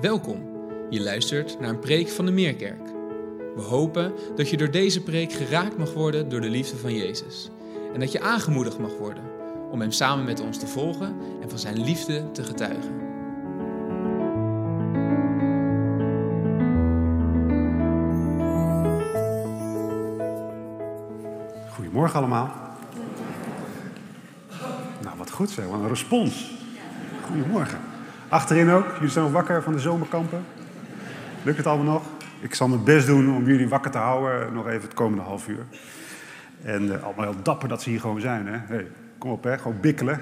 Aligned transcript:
Welkom. 0.00 0.42
Je 0.90 1.00
luistert 1.00 1.60
naar 1.60 1.68
een 1.68 1.78
preek 1.78 2.08
van 2.08 2.26
de 2.26 2.32
Meerkerk. 2.32 2.86
We 3.54 3.62
hopen 3.62 4.12
dat 4.36 4.50
je 4.50 4.56
door 4.56 4.70
deze 4.70 5.02
preek 5.02 5.32
geraakt 5.32 5.78
mag 5.78 5.92
worden 5.92 6.28
door 6.28 6.40
de 6.40 6.48
liefde 6.48 6.76
van 6.76 6.94
Jezus. 6.94 7.50
En 7.94 8.00
dat 8.00 8.12
je 8.12 8.20
aangemoedigd 8.20 8.78
mag 8.78 8.98
worden 8.98 9.22
om 9.70 9.80
Hem 9.80 9.90
samen 9.90 10.24
met 10.24 10.40
ons 10.40 10.58
te 10.58 10.66
volgen 10.66 11.16
en 11.42 11.50
van 11.50 11.58
Zijn 11.58 11.84
liefde 11.84 12.30
te 12.30 12.42
getuigen. 12.42 13.00
Goedemorgen 21.70 22.18
allemaal. 22.18 22.52
Nou, 25.02 25.16
wat 25.18 25.30
goed 25.30 25.50
zeg, 25.50 25.66
wat 25.66 25.80
een 25.80 25.88
respons. 25.88 26.54
Goedemorgen. 27.26 27.91
Achterin 28.32 28.70
ook, 28.70 28.86
jullie 28.94 29.10
zijn 29.10 29.24
nog 29.24 29.32
wakker 29.32 29.62
van 29.62 29.72
de 29.72 29.78
zomerkampen. 29.78 30.44
Lukt 31.42 31.56
het 31.56 31.66
allemaal 31.66 31.92
nog? 31.92 32.02
Ik 32.40 32.54
zal 32.54 32.68
mijn 32.68 32.84
best 32.84 33.06
doen 33.06 33.36
om 33.36 33.46
jullie 33.46 33.68
wakker 33.68 33.90
te 33.90 33.98
houden, 33.98 34.52
nog 34.52 34.66
even 34.66 34.82
het 34.82 34.94
komende 34.94 35.22
half 35.22 35.48
uur. 35.48 35.64
En 36.62 36.94
eh, 36.94 37.02
allemaal 37.02 37.24
heel 37.24 37.42
dapper 37.42 37.68
dat 37.68 37.82
ze 37.82 37.90
hier 37.90 38.00
gewoon 38.00 38.20
zijn. 38.20 38.46
Hè? 38.46 38.58
Hey, 38.66 38.86
kom 39.18 39.30
op, 39.30 39.44
hè? 39.44 39.58
gewoon 39.58 39.80
bikkelen. 39.80 40.20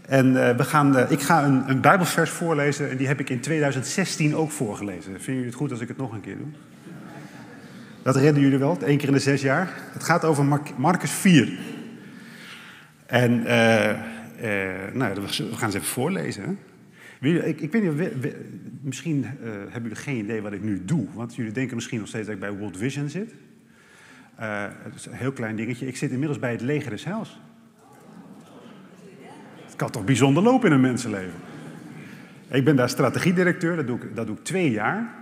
En 0.00 0.48
eh, 0.48 0.56
we 0.56 0.64
gaan, 0.64 0.96
eh, 0.96 1.10
ik 1.10 1.20
ga 1.20 1.44
een, 1.44 1.68
een 1.70 1.80
Bijbelvers 1.80 2.30
voorlezen 2.30 2.90
en 2.90 2.96
die 2.96 3.06
heb 3.06 3.20
ik 3.20 3.30
in 3.30 3.40
2016 3.40 4.36
ook 4.36 4.50
voorgelezen. 4.50 5.02
Vinden 5.02 5.24
jullie 5.24 5.46
het 5.46 5.54
goed 5.54 5.70
als 5.70 5.80
ik 5.80 5.88
het 5.88 5.96
nog 5.96 6.12
een 6.12 6.20
keer 6.20 6.36
doe? 6.36 6.50
Dat 8.02 8.16
redden 8.16 8.42
jullie 8.42 8.58
wel, 8.58 8.78
één 8.84 8.98
keer 8.98 9.08
in 9.08 9.14
de 9.14 9.20
zes 9.20 9.42
jaar. 9.42 9.70
Het 9.92 10.04
gaat 10.04 10.24
over 10.24 10.60
Marcus 10.76 11.10
4. 11.10 11.58
En 13.06 13.42
nou, 14.92 15.14
we 15.14 15.28
gaan 15.28 15.66
eens 15.66 15.74
even 15.74 15.82
voorlezen. 15.82 16.42
hè. 16.44 16.67
Ik, 17.20 17.60
ik 17.60 17.72
weet 17.72 17.82
niet, 17.82 18.34
misschien 18.80 19.24
eh, 19.24 19.30
hebben 19.50 19.82
jullie 19.82 19.96
geen 19.96 20.16
idee 20.16 20.42
wat 20.42 20.52
ik 20.52 20.62
nu 20.62 20.84
doe. 20.84 21.06
Want 21.14 21.34
jullie 21.34 21.52
denken 21.52 21.76
misschien 21.76 21.98
nog 21.98 22.08
steeds 22.08 22.26
dat 22.26 22.34
ik 22.34 22.40
bij 22.40 22.52
World 22.52 22.76
Vision 22.76 23.08
zit. 23.08 23.34
Eh, 24.34 24.64
het 24.68 24.94
is 24.94 25.06
een 25.06 25.12
heel 25.12 25.32
klein 25.32 25.56
dingetje. 25.56 25.86
Ik 25.86 25.96
zit 25.96 26.10
inmiddels 26.10 26.38
bij 26.38 26.50
het 26.50 26.60
leger 26.60 26.90
des 26.90 27.04
Heils. 27.04 27.40
Het 29.64 29.76
kan 29.76 29.90
toch 29.90 30.04
bijzonder 30.04 30.42
lopen 30.42 30.68
in 30.68 30.74
een 30.74 30.80
mensenleven. 30.80 31.40
Ik 32.48 32.64
ben 32.64 32.76
daar 32.76 32.88
strategiedirecteur, 32.88 33.76
dat 33.76 33.86
doe 33.86 33.98
ik, 33.98 34.16
dat 34.16 34.26
doe 34.26 34.36
ik 34.36 34.44
twee 34.44 34.70
jaar. 34.70 35.14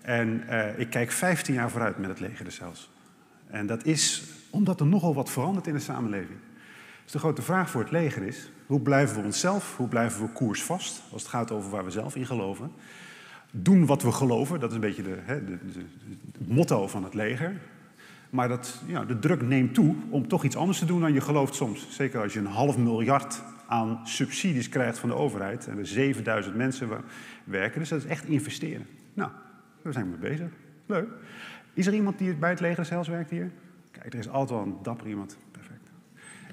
En 0.00 0.48
eh, 0.48 0.78
ik 0.78 0.90
kijk 0.90 1.10
15 1.10 1.54
jaar 1.54 1.70
vooruit 1.70 1.98
met 1.98 2.08
het 2.08 2.20
leger 2.20 2.44
des 2.44 2.58
Heils. 2.58 2.90
En 3.46 3.66
dat 3.66 3.84
is 3.84 4.22
omdat 4.50 4.80
er 4.80 4.86
nogal 4.86 5.14
wat 5.14 5.30
verandert 5.30 5.66
in 5.66 5.72
de 5.72 5.78
samenleving. 5.80 6.38
Dus 7.04 7.12
de 7.12 7.18
grote 7.18 7.42
vraag 7.42 7.70
voor 7.70 7.80
het 7.80 7.90
leger 7.90 8.22
is, 8.22 8.50
hoe 8.66 8.80
blijven 8.80 9.16
we 9.16 9.22
onszelf, 9.22 9.76
hoe 9.76 9.88
blijven 9.88 10.22
we 10.22 10.32
koersvast, 10.32 11.02
als 11.12 11.22
het 11.22 11.30
gaat 11.30 11.50
over 11.50 11.70
waar 11.70 11.84
we 11.84 11.90
zelf 11.90 12.16
in 12.16 12.26
geloven. 12.26 12.70
Doen 13.50 13.86
wat 13.86 14.02
we 14.02 14.12
geloven, 14.12 14.60
dat 14.60 14.68
is 14.68 14.74
een 14.74 14.80
beetje 14.80 15.02
de, 15.02 15.18
hè, 15.22 15.34
het 15.34 16.48
motto 16.48 16.88
van 16.88 17.04
het 17.04 17.14
leger. 17.14 17.60
Maar 18.30 18.48
dat, 18.48 18.82
ja, 18.86 19.04
de 19.04 19.18
druk 19.18 19.42
neemt 19.42 19.74
toe 19.74 19.94
om 20.08 20.28
toch 20.28 20.44
iets 20.44 20.56
anders 20.56 20.78
te 20.78 20.84
doen 20.84 21.00
dan 21.00 21.12
je 21.12 21.20
gelooft 21.20 21.54
soms. 21.54 21.86
Zeker 21.90 22.22
als 22.22 22.32
je 22.32 22.38
een 22.38 22.46
half 22.46 22.78
miljard 22.78 23.42
aan 23.66 24.00
subsidies 24.04 24.68
krijgt 24.68 24.98
van 24.98 25.08
de 25.08 25.14
overheid 25.14 25.66
en 25.66 25.78
er 25.78 25.86
7000 25.86 26.56
mensen 26.56 26.88
werken. 27.44 27.80
Dus 27.80 27.88
dat 27.88 27.98
is 27.98 28.06
echt 28.06 28.24
investeren. 28.24 28.86
Nou, 29.14 29.30
daar 29.82 29.92
zijn 29.92 30.10
we 30.10 30.16
mee 30.20 30.30
bezig. 30.30 30.48
Leuk. 30.86 31.08
Is 31.74 31.86
er 31.86 31.94
iemand 31.94 32.18
die 32.18 32.34
bij 32.34 32.50
het 32.50 32.60
leger 32.60 32.84
zelfs 32.84 33.08
werkt 33.08 33.30
hier? 33.30 33.50
Kijk, 33.90 34.12
er 34.12 34.18
is 34.18 34.28
altijd 34.28 34.58
wel 34.58 34.68
een 34.68 34.82
dapper 34.82 35.06
iemand. 35.06 35.36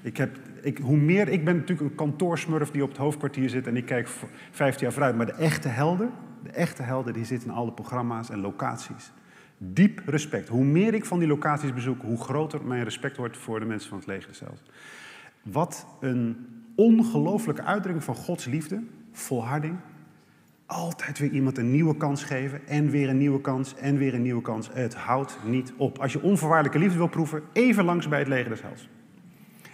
Ik 0.02 0.16
heb, 0.16 0.38
ik, 0.62 0.78
hoe 0.78 0.96
meer, 0.96 1.28
ik 1.28 1.44
ben 1.44 1.56
natuurlijk 1.56 1.90
een 1.90 1.96
kantoorsmurf 1.96 2.70
die 2.70 2.82
op 2.82 2.88
het 2.88 2.98
hoofdkwartier 2.98 3.48
zit 3.48 3.66
en 3.66 3.76
ik 3.76 3.86
kijk 3.86 4.08
v- 4.08 4.22
15 4.50 4.82
jaar 4.82 4.92
vooruit. 4.92 5.16
Maar 5.16 5.26
de 5.26 5.32
echte 5.32 5.68
helden, 5.68 6.10
de 6.42 6.50
echte 6.50 6.82
helden, 6.82 7.12
die 7.12 7.24
zitten 7.24 7.48
in 7.48 7.54
alle 7.54 7.72
programma's 7.72 8.30
en 8.30 8.40
locaties. 8.40 9.12
Diep 9.58 10.02
respect. 10.06 10.48
Hoe 10.48 10.64
meer 10.64 10.94
ik 10.94 11.04
van 11.04 11.18
die 11.18 11.28
locaties 11.28 11.74
bezoek, 11.74 12.02
hoe 12.02 12.18
groter 12.20 12.64
mijn 12.64 12.84
respect 12.84 13.16
wordt 13.16 13.36
voor 13.36 13.60
de 13.60 13.66
mensen 13.66 13.88
van 13.88 13.98
het 13.98 14.06
leger 14.06 14.34
zelfs. 14.34 14.62
Wat 15.42 15.86
een 16.00 16.46
ongelooflijke 16.74 17.62
uitdrukking 17.62 18.04
van 18.04 18.14
Gods 18.14 18.44
liefde, 18.44 18.82
volharding. 19.12 19.76
Altijd 20.66 21.18
weer 21.18 21.30
iemand 21.30 21.58
een 21.58 21.70
nieuwe 21.70 21.96
kans 21.96 22.24
geven 22.24 22.66
en 22.66 22.90
weer 22.90 23.08
een 23.08 23.18
nieuwe 23.18 23.40
kans 23.40 23.76
en 23.76 23.96
weer 23.96 24.14
een 24.14 24.22
nieuwe 24.22 24.42
kans. 24.42 24.70
Het 24.72 24.94
houdt 24.94 25.38
niet 25.44 25.72
op. 25.76 25.98
Als 25.98 26.12
je 26.12 26.22
onvoorwaardelijke 26.22 26.78
liefde 26.78 26.98
wil 26.98 27.06
proeven, 27.08 27.42
even 27.52 27.84
langs 27.84 28.08
bij 28.08 28.18
het 28.18 28.28
leger 28.28 28.50
des 28.50 28.62
Heils. 28.62 28.88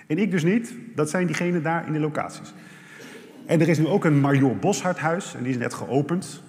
En 0.08 0.18
ik 0.18 0.30
dus 0.30 0.44
niet, 0.44 0.74
dat 0.94 1.10
zijn 1.10 1.26
diegenen 1.26 1.62
daar 1.62 1.86
in 1.86 1.92
de 1.92 2.00
locaties. 2.00 2.54
En 3.46 3.60
er 3.60 3.68
is 3.68 3.78
nu 3.78 3.86
ook 3.86 4.04
een 4.04 4.20
Major 4.20 4.56
Bosharthuis 4.56 5.34
en 5.34 5.42
die 5.42 5.52
is 5.52 5.58
net 5.58 5.74
geopend 5.74 6.42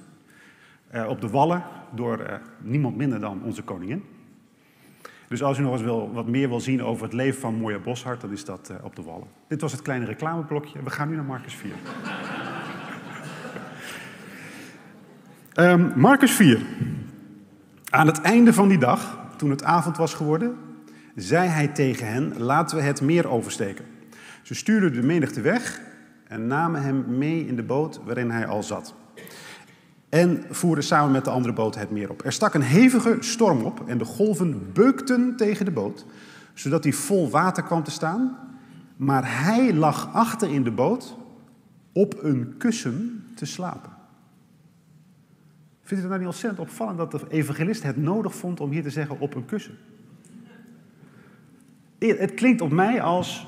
eh, 0.87 1.07
op 1.07 1.21
de 1.21 1.29
Wallen 1.29 1.63
door 1.95 2.19
eh, 2.19 2.35
niemand 2.61 2.95
minder 2.95 3.19
dan 3.19 3.43
onze 3.43 3.61
koningin. 3.61 4.03
Dus 5.27 5.43
als 5.43 5.57
u 5.57 5.61
nog 5.61 5.71
eens 5.71 5.81
wil, 5.81 6.11
wat 6.13 6.27
meer 6.27 6.49
wil 6.49 6.59
zien 6.59 6.83
over 6.83 7.03
het 7.03 7.13
leven 7.13 7.39
van 7.39 7.55
Moja 7.55 7.79
Boshart, 7.79 8.21
dan 8.21 8.31
is 8.31 8.45
dat 8.45 8.69
eh, 8.69 8.85
op 8.85 8.95
de 8.95 9.01
Wallen. 9.01 9.27
Dit 9.47 9.61
was 9.61 9.71
het 9.71 9.81
kleine 9.81 10.05
reclameblokje. 10.05 10.83
We 10.83 10.89
gaan 10.89 11.09
nu 11.09 11.15
naar 11.15 11.25
Marcus 11.25 11.55
4. 11.55 11.71
Ehm, 15.53 15.99
Marcus 15.99 16.31
4. 16.31 16.61
Aan 17.89 18.07
het 18.07 18.21
einde 18.21 18.53
van 18.53 18.67
die 18.67 18.77
dag, 18.77 19.19
toen 19.37 19.49
het 19.49 19.63
avond 19.63 19.97
was 19.97 20.13
geworden, 20.13 20.57
zei 21.15 21.47
hij 21.47 21.67
tegen 21.67 22.07
hen: 22.07 22.37
Laten 22.37 22.77
we 22.77 22.83
het 22.83 23.01
meer 23.01 23.27
oversteken. 23.27 23.85
Ze 24.41 24.55
stuurden 24.55 24.93
de 24.93 25.01
menigte 25.01 25.41
weg 25.41 25.81
en 26.27 26.47
namen 26.47 26.81
hem 26.81 27.17
mee 27.17 27.47
in 27.47 27.55
de 27.55 27.63
boot 27.63 27.99
waarin 28.05 28.31
hij 28.31 28.45
al 28.47 28.63
zat. 28.63 28.93
En 30.09 30.43
voerden 30.49 30.83
samen 30.83 31.11
met 31.11 31.23
de 31.23 31.29
andere 31.29 31.53
boot 31.53 31.75
het 31.75 31.91
meer 31.91 32.09
op. 32.09 32.25
Er 32.25 32.31
stak 32.31 32.53
een 32.53 32.61
hevige 32.61 33.17
storm 33.19 33.61
op 33.61 33.83
en 33.87 33.97
de 33.97 34.05
golven 34.05 34.71
beukten 34.73 35.35
tegen 35.35 35.65
de 35.65 35.71
boot, 35.71 36.05
zodat 36.53 36.83
hij 36.83 36.93
vol 36.93 37.29
water 37.29 37.63
kwam 37.63 37.83
te 37.83 37.91
staan. 37.91 38.37
Maar 38.95 39.43
hij 39.43 39.73
lag 39.73 40.13
achter 40.13 40.49
in 40.51 40.63
de 40.63 40.71
boot 40.71 41.17
op 41.93 42.23
een 42.23 42.55
kussen 42.57 43.23
te 43.35 43.45
slapen. 43.45 43.91
Vindt 45.81 46.03
u 46.03 46.07
het 46.07 46.07
nou 46.07 46.19
niet 46.19 46.27
ontzettend 46.27 46.67
opvallend 46.67 46.97
dat 46.97 47.11
de 47.11 47.21
evangelist 47.29 47.83
het 47.83 47.97
nodig 47.97 48.35
vond 48.35 48.59
om 48.59 48.71
hier 48.71 48.83
te 48.83 48.89
zeggen 48.89 49.19
op 49.19 49.35
een 49.35 49.45
kussen? 49.45 49.77
Het 51.99 52.33
klinkt 52.33 52.61
op 52.61 52.71
mij 52.71 53.01
als 53.01 53.47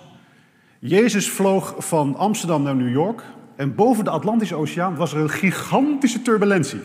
Jezus 0.79 1.29
vloog 1.29 1.75
van 1.78 2.16
Amsterdam 2.16 2.63
naar 2.63 2.75
New 2.75 2.91
York 2.91 3.23
en 3.56 3.75
boven 3.75 4.03
de 4.03 4.09
Atlantische 4.09 4.56
Oceaan 4.56 4.95
was 4.95 5.13
er 5.13 5.19
een 5.19 5.29
gigantische 5.29 6.22
turbulentie. 6.22 6.81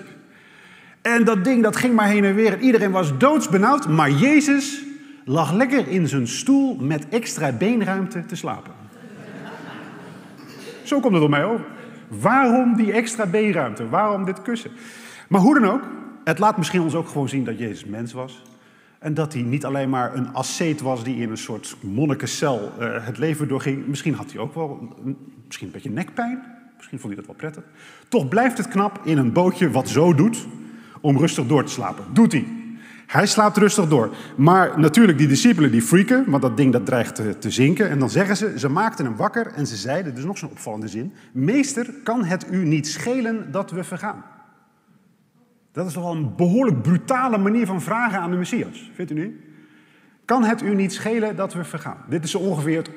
En 1.03 1.25
dat 1.25 1.45
ding 1.45 1.63
dat 1.63 1.77
ging 1.77 1.95
maar 1.95 2.09
heen 2.09 2.25
en 2.25 2.35
weer 2.35 2.53
en 2.53 2.61
iedereen 2.61 2.91
was 2.91 3.19
doodsbenauwd, 3.19 3.89
maar 3.89 4.11
Jezus 4.11 4.83
lag 5.25 5.53
lekker 5.53 5.89
in 5.89 6.09
zijn 6.09 6.29
stoel 6.29 6.77
met 6.77 7.09
extra 7.09 7.53
beenruimte 7.53 8.27
te 8.27 8.37
slapen. 8.37 8.73
Zo 10.83 11.01
komt 11.01 11.15
het 11.15 11.23
op 11.23 11.31
mij 11.31 11.45
over. 11.45 11.65
Waarom 12.09 12.77
die 12.77 12.93
extra 12.93 13.27
beenruimte? 13.27 13.89
Waarom 13.89 14.25
dit 14.25 14.43
kussen? 14.43 14.71
Maar 15.29 15.41
hoe 15.41 15.61
dan 15.61 15.71
ook, 15.71 15.83
het 16.25 16.39
laat 16.39 16.57
misschien 16.57 16.81
ons 16.81 16.95
ook 16.95 17.09
gewoon 17.09 17.29
zien 17.29 17.45
dat 17.45 17.59
Jezus 17.59 17.85
mens 17.85 18.13
was. 18.13 18.43
En 19.07 19.15
dat 19.15 19.33
hij 19.33 19.43
niet 19.43 19.65
alleen 19.65 19.91
maar 19.91 20.15
een 20.15 20.33
asceet 20.33 20.81
was 20.81 21.05
die 21.05 21.17
in 21.17 21.31
een 21.31 21.39
soort 21.39 21.77
monnikencel 21.81 22.73
eh, 22.79 23.07
het 23.07 23.19
leven 23.19 23.49
doorging. 23.49 23.87
Misschien 23.87 24.15
had 24.15 24.33
hij 24.33 24.41
ook 24.41 24.55
wel 24.55 24.97
een, 25.05 25.17
misschien 25.47 25.67
een 25.67 25.73
beetje 25.73 25.91
nekpijn. 25.91 26.43
Misschien 26.77 26.99
vond 26.99 27.13
hij 27.13 27.23
dat 27.23 27.27
wel 27.27 27.51
prettig. 27.51 27.63
Toch 28.09 28.29
blijft 28.29 28.59
het 28.59 28.69
knap 28.69 29.01
in 29.05 29.19
een 29.19 29.33
bootje 29.33 29.71
wat 29.71 29.89
zo 29.89 30.15
doet 30.15 30.47
om 31.01 31.19
rustig 31.19 31.47
door 31.47 31.65
te 31.65 31.73
slapen. 31.73 32.05
Doet 32.13 32.33
hij. 32.33 32.47
Hij 33.07 33.27
slaapt 33.27 33.57
rustig 33.57 33.89
door. 33.89 34.15
Maar 34.37 34.81
natuurlijk, 34.81 35.19
die 35.19 35.29
discipelen 35.29 35.71
die 35.71 35.83
freaken, 35.83 36.25
want 36.31 36.43
dat 36.43 36.57
ding 36.57 36.73
dat 36.73 36.87
dreigt 36.87 37.15
te, 37.15 37.39
te 37.39 37.51
zinken. 37.51 37.89
En 37.89 37.99
dan 37.99 38.11
zeggen 38.11 38.37
ze, 38.37 38.59
ze 38.59 38.69
maakten 38.69 39.05
hem 39.05 39.17
wakker 39.17 39.47
en 39.47 39.67
ze 39.67 39.77
zeiden, 39.77 40.15
dus 40.15 40.25
nog 40.25 40.39
zo'n 40.39 40.51
opvallende 40.51 40.89
zin. 40.89 41.13
Meester, 41.33 41.95
kan 42.05 42.25
het 42.25 42.47
u 42.51 42.65
niet 42.65 42.87
schelen 42.87 43.53
dat 43.53 43.71
we 43.71 43.85
vergaan? 43.85 44.25
Dat 45.77 45.87
is 45.87 45.93
toch 45.93 46.03
wel 46.03 46.13
een 46.13 46.35
behoorlijk 46.37 46.83
brutale 46.83 47.39
manier 47.39 47.67
van 47.67 47.81
vragen 47.81 48.19
aan 48.19 48.31
de 48.31 48.37
Messias, 48.37 48.91
vindt 48.95 49.11
u 49.11 49.15
niet? 49.15 49.35
Kan 50.25 50.45
het 50.45 50.63
u 50.63 50.75
niet 50.75 50.93
schelen 50.93 51.37
dat 51.37 51.55
we 51.55 51.65
vergaan? 51.65 52.05
Dit 52.09 52.25
is 52.25 52.35
ongeveer 52.35 52.77
het 52.77 52.91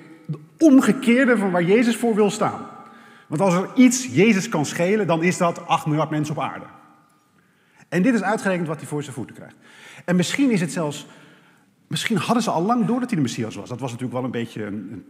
omgekeerde 0.57 1.37
van 1.37 1.51
waar 1.51 1.63
Jezus 1.63 1.95
voor 1.95 2.15
wil 2.15 2.29
staan. 2.29 2.65
Want 3.27 3.41
als 3.41 3.53
er 3.53 3.69
iets 3.75 4.05
Jezus 4.05 4.49
kan 4.49 4.65
schelen, 4.65 5.07
dan 5.07 5.23
is 5.23 5.37
dat 5.37 5.67
8 5.67 5.85
miljard 5.85 6.09
mensen 6.09 6.35
op 6.35 6.41
aarde. 6.41 6.65
En 7.89 8.01
dit 8.01 8.13
is 8.13 8.21
uitgerekend 8.21 8.67
wat 8.67 8.79
hij 8.79 8.87
voor 8.87 9.03
zijn 9.03 9.15
voeten 9.15 9.35
krijgt. 9.35 9.55
En 10.05 10.15
misschien 10.15 10.51
is 10.51 10.61
het 10.61 10.71
zelfs, 10.71 11.07
misschien 11.87 12.17
hadden 12.17 12.43
ze 12.43 12.51
al 12.51 12.63
lang 12.63 12.85
door 12.85 12.99
dat 12.99 13.09
hij 13.09 13.17
de 13.17 13.23
Messias 13.23 13.55
was. 13.55 13.69
Dat 13.69 13.79
was 13.79 13.91
natuurlijk 13.91 14.17
wel 14.17 14.25
een 14.25 14.39
beetje 14.39 14.65
een 14.65 15.05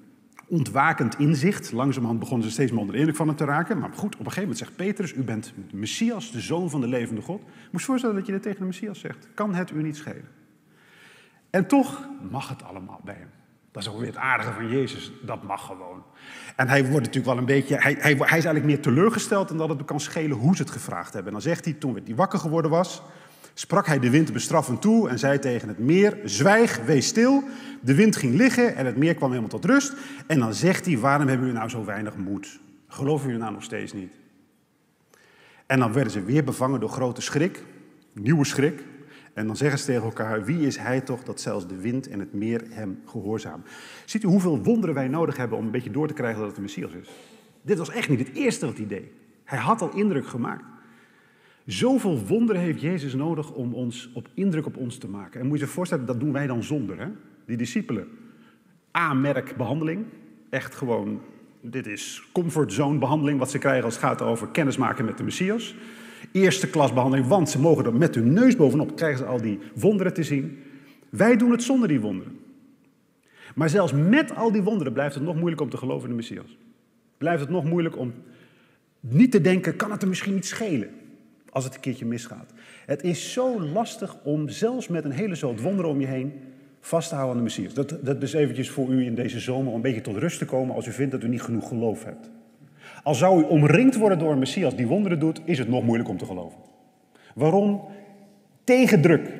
ontwakend 0.50 1.20
inzicht. 1.20 1.72
Langzamerhand 1.72 2.20
begonnen 2.20 2.48
ze 2.48 2.54
steeds 2.54 2.72
meer 2.72 2.82
onder 2.82 3.16
van 3.16 3.28
hem 3.28 3.36
te 3.36 3.46
raken. 3.46 3.80
Maar 3.80 3.90
goed, 3.94 4.14
op 4.14 4.26
een 4.26 4.32
gegeven 4.32 4.42
moment 4.42 4.58
zegt 4.58 4.76
Petrus, 4.76 5.14
u 5.14 5.24
bent 5.24 5.54
de 5.70 5.78
Messias, 5.78 6.32
de 6.32 6.40
zoon 6.40 6.70
van 6.70 6.82
de 6.82 6.88
levende 6.88 7.22
God. 7.22 7.42
Moest 7.72 7.86
voorstellen 7.86 8.16
dat 8.16 8.26
je 8.26 8.32
dit 8.32 8.42
tegen 8.42 8.60
de 8.60 8.66
Messias 8.66 9.00
zegt. 9.00 9.28
Kan 9.34 9.56
het 9.56 9.72
u 9.72 9.82
niet 9.82 9.98
schelen? 9.98 10.28
En 11.50 11.68
toch 11.68 12.08
mag 12.30 12.50
het 12.50 12.64
allemaal 12.64 13.02
bij 13.04 13.16
hem. 13.16 13.30
Dat 13.72 13.84
is 13.84 13.90
ook 13.90 13.98
weer 13.98 14.08
het 14.08 14.18
aardige 14.18 14.52
van 14.52 14.70
Jezus. 14.70 15.12
Dat 15.22 15.44
mag 15.44 15.66
gewoon. 15.66 16.04
En 16.56 16.68
hij 16.68 16.82
wordt 16.82 17.06
natuurlijk 17.06 17.26
wel 17.26 17.38
een 17.38 17.46
beetje. 17.46 17.76
Hij, 17.76 17.98
hij, 18.00 18.14
hij 18.14 18.38
is 18.38 18.46
eigenlijk 18.46 18.66
meer 18.66 18.82
teleurgesteld 18.82 19.48
dan 19.48 19.58
dat 19.58 19.70
het 19.70 19.86
kan 19.86 20.00
schelen 20.00 20.38
hoe 20.38 20.56
ze 20.56 20.62
het 20.62 20.72
gevraagd 20.72 21.14
hebben. 21.14 21.26
En 21.26 21.40
dan 21.40 21.42
zegt 21.42 21.66
hij: 21.66 21.74
Toen 21.74 22.00
hij 22.06 22.16
wakker 22.16 22.40
geworden 22.40 22.72
was, 22.72 23.02
sprak 23.60 23.86
hij 23.86 24.00
de 24.00 24.10
wind 24.10 24.34
bestraffend 24.34 24.82
toe 24.82 25.10
en 25.10 25.20
zei 25.20 25.40
tegen 25.40 25.68
het 25.68 25.80
meer: 25.80 26.18
Zwijg, 26.24 26.80
wees 26.86 27.08
stil. 27.08 27.44
De 27.82 27.96
wind 27.96 28.16
ging 28.16 28.36
liggen 28.36 28.76
en 28.76 28.86
het 28.86 28.98
meer 28.98 29.14
kwam 29.14 29.30
helemaal 29.30 29.50
tot 29.50 29.66
rust. 29.66 29.94
En 30.28 30.40
dan 30.40 30.54
zegt 30.54 30.86
hij: 30.86 30.98
Waarom 30.98 31.28
hebben 31.28 31.46
jullie 31.46 31.60
nou 31.60 31.72
zo 31.72 31.86
weinig 31.86 32.18
moed? 32.18 32.60
Geloven 32.88 33.26
jullie 33.26 33.42
nou 33.42 33.54
nog 33.54 33.64
steeds 33.64 33.94
niet? 33.94 34.12
En 35.66 35.80
dan 35.80 35.94
werden 35.94 36.12
ze 36.12 36.24
weer 36.24 36.44
bevangen 36.44 36.80
door 36.80 36.90
grote 36.90 37.22
schrik, 37.22 37.64
nieuwe 38.14 38.46
schrik. 38.46 38.84
En 39.34 39.48
dan 39.48 39.56
zeggen 39.58 39.80
ze 39.80 39.86
tegen 39.86 40.04
elkaar: 40.04 40.44
Wie 40.44 40.68
is 40.68 40.78
hij 40.78 41.02
toch 41.02 41.24
dat 41.24 41.42
zelfs 41.42 41.68
de 41.68 41.78
wind 41.78 42.08
en 42.08 42.20
het 42.20 42.34
meer 42.34 42.64
hem 42.70 43.02
gehoorzamen? 43.06 43.66
Ziet 44.06 44.24
u 44.24 44.28
hoeveel 44.28 44.64
wonderen 44.64 44.96
wij 44.96 45.08
nodig 45.08 45.38
hebben 45.38 45.58
om 45.58 45.66
een 45.66 45.72
beetje 45.72 45.92
door 45.92 46.08
te 46.08 46.14
krijgen 46.14 46.38
dat 46.38 46.48
het 46.48 46.56
de 46.56 46.62
Messias 46.62 46.92
is? 46.92 47.10
Dit 47.62 47.78
was 47.78 47.90
echt 47.90 48.10
niet 48.10 48.28
het 48.28 48.36
eerste 48.36 48.66
wat 48.66 48.78
hij 48.78 48.88
deed. 48.88 49.12
Hij 49.44 49.60
had 49.60 49.82
al 49.82 49.94
indruk 49.94 50.28
gemaakt. 50.28 50.64
Zoveel 51.70 52.20
wonderen 52.28 52.62
heeft 52.62 52.82
Jezus 52.82 53.14
nodig 53.14 53.52
om 53.52 53.74
ons 53.74 54.10
op 54.14 54.28
indruk 54.34 54.66
op 54.66 54.78
ons 54.78 54.98
te 54.98 55.08
maken. 55.08 55.40
En 55.40 55.48
moet 55.48 55.60
je 55.60 55.66
je 55.66 55.72
voorstellen, 55.72 56.06
dat 56.06 56.20
doen 56.20 56.32
wij 56.32 56.48
dan 56.48 56.64
zonder. 56.64 57.00
Hè? 57.00 57.08
Die 57.46 57.58
discipelen. 57.58 58.08
A-merk 58.98 59.56
behandeling. 59.58 60.06
Echt 60.50 60.76
gewoon, 60.76 61.22
dit 61.62 61.88
is 61.88 62.24
comfortzone 62.32 63.00
behandeling 63.00 63.40
wat 63.40 63.52
ze 63.52 63.58
krijgen 63.58 63.84
als 63.84 63.94
het 63.94 64.04
gaat 64.04 64.22
over 64.22 64.48
kennismaken 64.48 65.06
met 65.06 65.18
de 65.18 65.24
Messias. 65.24 65.76
Eerste 66.32 66.70
klas 66.70 66.94
behandeling, 66.94 67.28
want 67.28 67.50
ze 67.50 67.60
mogen 67.60 67.86
er 67.86 67.96
met 67.96 68.16
hun 68.16 68.34
neus 68.34 68.56
bovenop, 68.56 68.96
krijgen 68.96 69.18
ze 69.18 69.26
al 69.26 69.42
die 69.42 69.60
wonderen 69.76 70.14
te 70.14 70.24
zien. 70.24 70.58
Wij 71.10 71.38
doen 71.38 71.52
het 71.52 71.64
zonder 71.64 71.88
die 71.88 72.00
wonderen. 72.00 72.40
Maar 73.56 73.70
zelfs 73.70 73.94
met 73.94 74.36
al 74.36 74.52
die 74.52 74.64
wonderen 74.64 74.94
blijft 74.94 75.16
het 75.16 75.24
nog 75.24 75.36
moeilijk 75.36 75.62
om 75.62 75.70
te 75.70 75.78
geloven 75.78 76.04
in 76.04 76.10
de 76.10 76.22
Messias. 76.22 76.58
Blijft 77.18 77.42
het 77.42 77.50
nog 77.50 77.64
moeilijk 77.64 77.98
om 77.98 78.14
niet 79.00 79.32
te 79.32 79.42
denken, 79.42 79.76
kan 79.76 79.92
het 79.92 80.02
er 80.02 80.08
misschien 80.08 80.34
niet 80.34 80.46
schelen? 80.46 80.99
Als 81.52 81.64
het 81.64 81.76
een 81.76 81.80
keertje 81.80 82.06
misgaat. 82.06 82.54
Het 82.86 83.04
is 83.04 83.34
zo 83.34 83.62
lastig 83.62 84.18
om 84.24 84.50
zelfs 84.50 84.88
met 84.88 85.06
een 85.06 85.12
hele 85.12 85.36
soort 85.36 85.62
wonderen 85.62 85.92
om 85.92 86.00
je 86.00 86.08
heen 86.08 86.34
vast 86.80 87.10
te 87.10 87.16
houden 87.16 87.38
aan 87.38 87.44
de 87.44 87.50
Messias. 87.50 87.74
Dat, 87.74 88.06
dat 88.06 88.24
is 88.24 88.34
eventjes 88.34 88.70
voor 88.70 88.90
u 88.90 89.06
in 89.06 89.16
deze 89.16 89.40
zomer 89.40 89.68
om 89.68 89.76
een 89.76 89.82
beetje 89.82 90.02
tot 90.02 90.18
rust 90.18 90.38
te 90.38 90.46
komen 90.46 90.76
als 90.76 90.88
u 90.88 90.92
vindt 90.92 91.12
dat 91.12 91.24
u 91.24 91.28
niet 91.28 91.42
genoeg 91.42 91.68
geloof 91.68 92.04
hebt. 92.04 92.30
Als 93.04 93.18
zou 93.18 93.42
u 93.42 93.44
omringd 93.44 93.96
worden 93.96 94.20
door 94.20 94.32
een 94.32 94.40
Messias 94.40 94.76
die 94.76 94.88
wonderen 94.88 95.20
doet, 95.20 95.42
is 95.46 95.58
het 95.58 95.68
nog 95.68 95.84
moeilijk 95.84 96.10
om 96.10 96.18
te 96.18 96.26
geloven. 96.26 96.60
Waarom? 97.36 97.82
Tegendruk. 98.64 99.34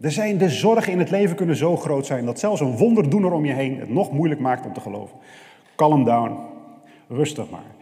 Er 0.00 0.10
zijn 0.10 0.38
de 0.38 0.48
zorgen 0.48 0.92
in 0.92 0.98
het 0.98 1.10
leven 1.10 1.36
kunnen 1.36 1.56
zo 1.56 1.76
groot 1.76 2.06
zijn 2.06 2.24
dat 2.24 2.38
zelfs 2.38 2.60
een 2.60 2.76
wonderdoener 2.76 3.32
om 3.32 3.44
je 3.44 3.52
heen 3.52 3.78
het 3.78 3.88
nog 3.88 4.12
moeilijk 4.12 4.40
maakt 4.40 4.66
om 4.66 4.72
te 4.72 4.80
geloven. 4.80 5.16
Calm 5.76 6.04
down. 6.04 6.38
Rustig 7.08 7.50
maar. 7.50 7.74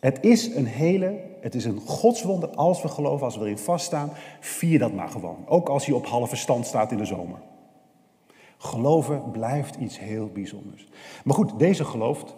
Het 0.00 0.18
is 0.20 0.54
een 0.54 0.66
hele, 0.66 1.20
het 1.46 1.54
is 1.54 1.64
een 1.64 1.80
godswonder 1.86 2.48
als 2.48 2.82
we 2.82 2.88
geloven, 2.88 3.24
als 3.24 3.36
we 3.36 3.44
erin 3.44 3.58
vaststaan. 3.58 4.10
Vier 4.40 4.78
dat 4.78 4.92
maar 4.92 5.08
gewoon. 5.08 5.36
Ook 5.46 5.68
als 5.68 5.86
je 5.86 5.94
op 5.94 6.06
halve 6.06 6.36
stand 6.36 6.66
staat 6.66 6.92
in 6.92 6.98
de 6.98 7.04
zomer. 7.04 7.38
Geloven 8.58 9.30
blijft 9.30 9.74
iets 9.74 9.98
heel 9.98 10.30
bijzonders. 10.32 10.88
Maar 11.24 11.34
goed, 11.34 11.58
deze 11.58 11.84
gelooft. 11.84 12.34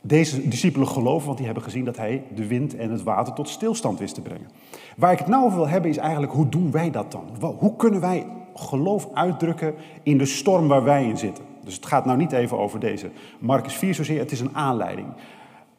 Deze 0.00 0.48
discipelen 0.48 0.88
geloven, 0.88 1.26
want 1.26 1.36
die 1.36 1.46
hebben 1.46 1.64
gezien 1.64 1.84
dat 1.84 1.96
hij 1.96 2.22
de 2.34 2.46
wind 2.46 2.76
en 2.76 2.90
het 2.90 3.02
water 3.02 3.32
tot 3.32 3.48
stilstand 3.48 3.98
wist 3.98 4.14
te 4.14 4.20
brengen. 4.22 4.50
Waar 4.96 5.12
ik 5.12 5.18
het 5.18 5.28
nou 5.28 5.44
over 5.44 5.58
wil 5.58 5.68
hebben 5.68 5.90
is 5.90 5.96
eigenlijk, 5.96 6.32
hoe 6.32 6.48
doen 6.48 6.70
wij 6.70 6.90
dat 6.90 7.12
dan? 7.12 7.54
Hoe 7.58 7.76
kunnen 7.76 8.00
wij 8.00 8.26
geloof 8.54 9.08
uitdrukken 9.12 9.74
in 10.02 10.18
de 10.18 10.26
storm 10.26 10.68
waar 10.68 10.84
wij 10.84 11.04
in 11.04 11.18
zitten? 11.18 11.44
Dus 11.64 11.74
het 11.74 11.86
gaat 11.86 12.04
nou 12.04 12.18
niet 12.18 12.32
even 12.32 12.58
over 12.58 12.80
deze 12.80 13.10
Marcus 13.38 13.74
4 13.74 13.94
zozeer, 13.94 14.18
het 14.18 14.32
is 14.32 14.40
een 14.40 14.56
aanleiding. 14.56 15.08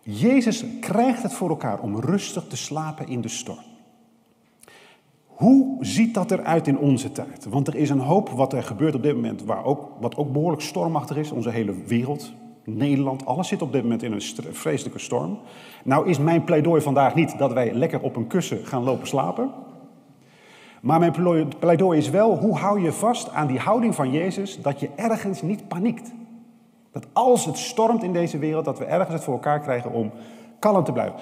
Jezus 0.01 0.66
krijgt 0.80 1.24
het 1.24 1.34
voor 1.34 1.50
elkaar 1.50 1.80
om 1.80 2.00
rustig 2.00 2.48
te 2.48 2.57
slapen 2.57 3.07
in 3.07 3.22
de 3.22 3.28
storm. 3.28 3.68
Hoe 5.25 5.86
ziet 5.86 6.13
dat 6.13 6.31
eruit 6.31 6.68
in 6.68 6.78
onze 6.78 7.12
tijd? 7.12 7.46
Want 7.46 7.68
er 7.68 7.75
is 7.75 7.90
een 7.90 8.00
hoop 8.00 8.30
wat 8.30 8.54
er 8.54 8.63
gebeurt 8.63 8.96
op 8.96 9.04
dit 9.04 9.16
moment, 9.16 9.44
waar 9.44 9.66
ook, 9.66 9.90
wat 10.00 10.18
ook 10.18 10.31
behoorlijk 10.31 10.62
stormachtig 10.62 11.18
is. 11.18 11.31
Onze 11.31 11.50
hele 11.50 11.74
wereld, 11.86 12.34
Nederland, 12.63 13.25
alles 13.25 13.48
zit 13.48 13.62
op 13.62 13.72
dit 13.72 13.84
moment 13.84 14.04
in 14.04 14.12
een 14.12 14.22
vreselijke 14.51 15.00
storm. 15.00 15.40
Nou 15.84 16.10
is 16.10 16.19
mijn 16.19 16.44
pleidooi 16.44 16.81
vandaag 16.81 17.16
niet 17.16 17.38
dat 17.38 17.54
wij 17.54 17.74
lekker 17.74 18.02
op 18.02 18.16
een 18.16 18.28
kussen 18.28 18.66
gaan 18.66 18.84
lopen 18.84 19.07
slapen. 19.07 19.52
Maar 20.81 21.00
mijn 21.00 21.50
pleidooi 21.60 21.98
is 21.98 22.10
wel, 22.10 22.38
hoe 22.38 22.57
hou 22.57 22.81
je 22.81 22.92
vast 22.92 23.31
aan 23.31 23.48
die 23.48 23.60
houding 23.60 23.95
van 23.95 24.12
Jezus 24.12 24.62
dat 24.62 24.80
je 24.80 24.90
ergens 24.95 25.42
niet 25.42 25.68
paniekt? 25.68 26.12
Dat 26.91 27.07
als 27.13 27.45
het 27.45 27.57
stormt 27.57 28.03
in 28.03 28.13
deze 28.13 28.38
wereld, 28.38 28.65
dat 28.65 28.80
we 28.80 28.86
ergens 28.86 29.13
het 29.13 29.24
voor 29.24 29.33
elkaar 29.33 29.59
krijgen 29.59 29.91
om 29.91 30.12
kalm 30.59 30.83
te 30.83 30.91
blijven. 30.91 31.15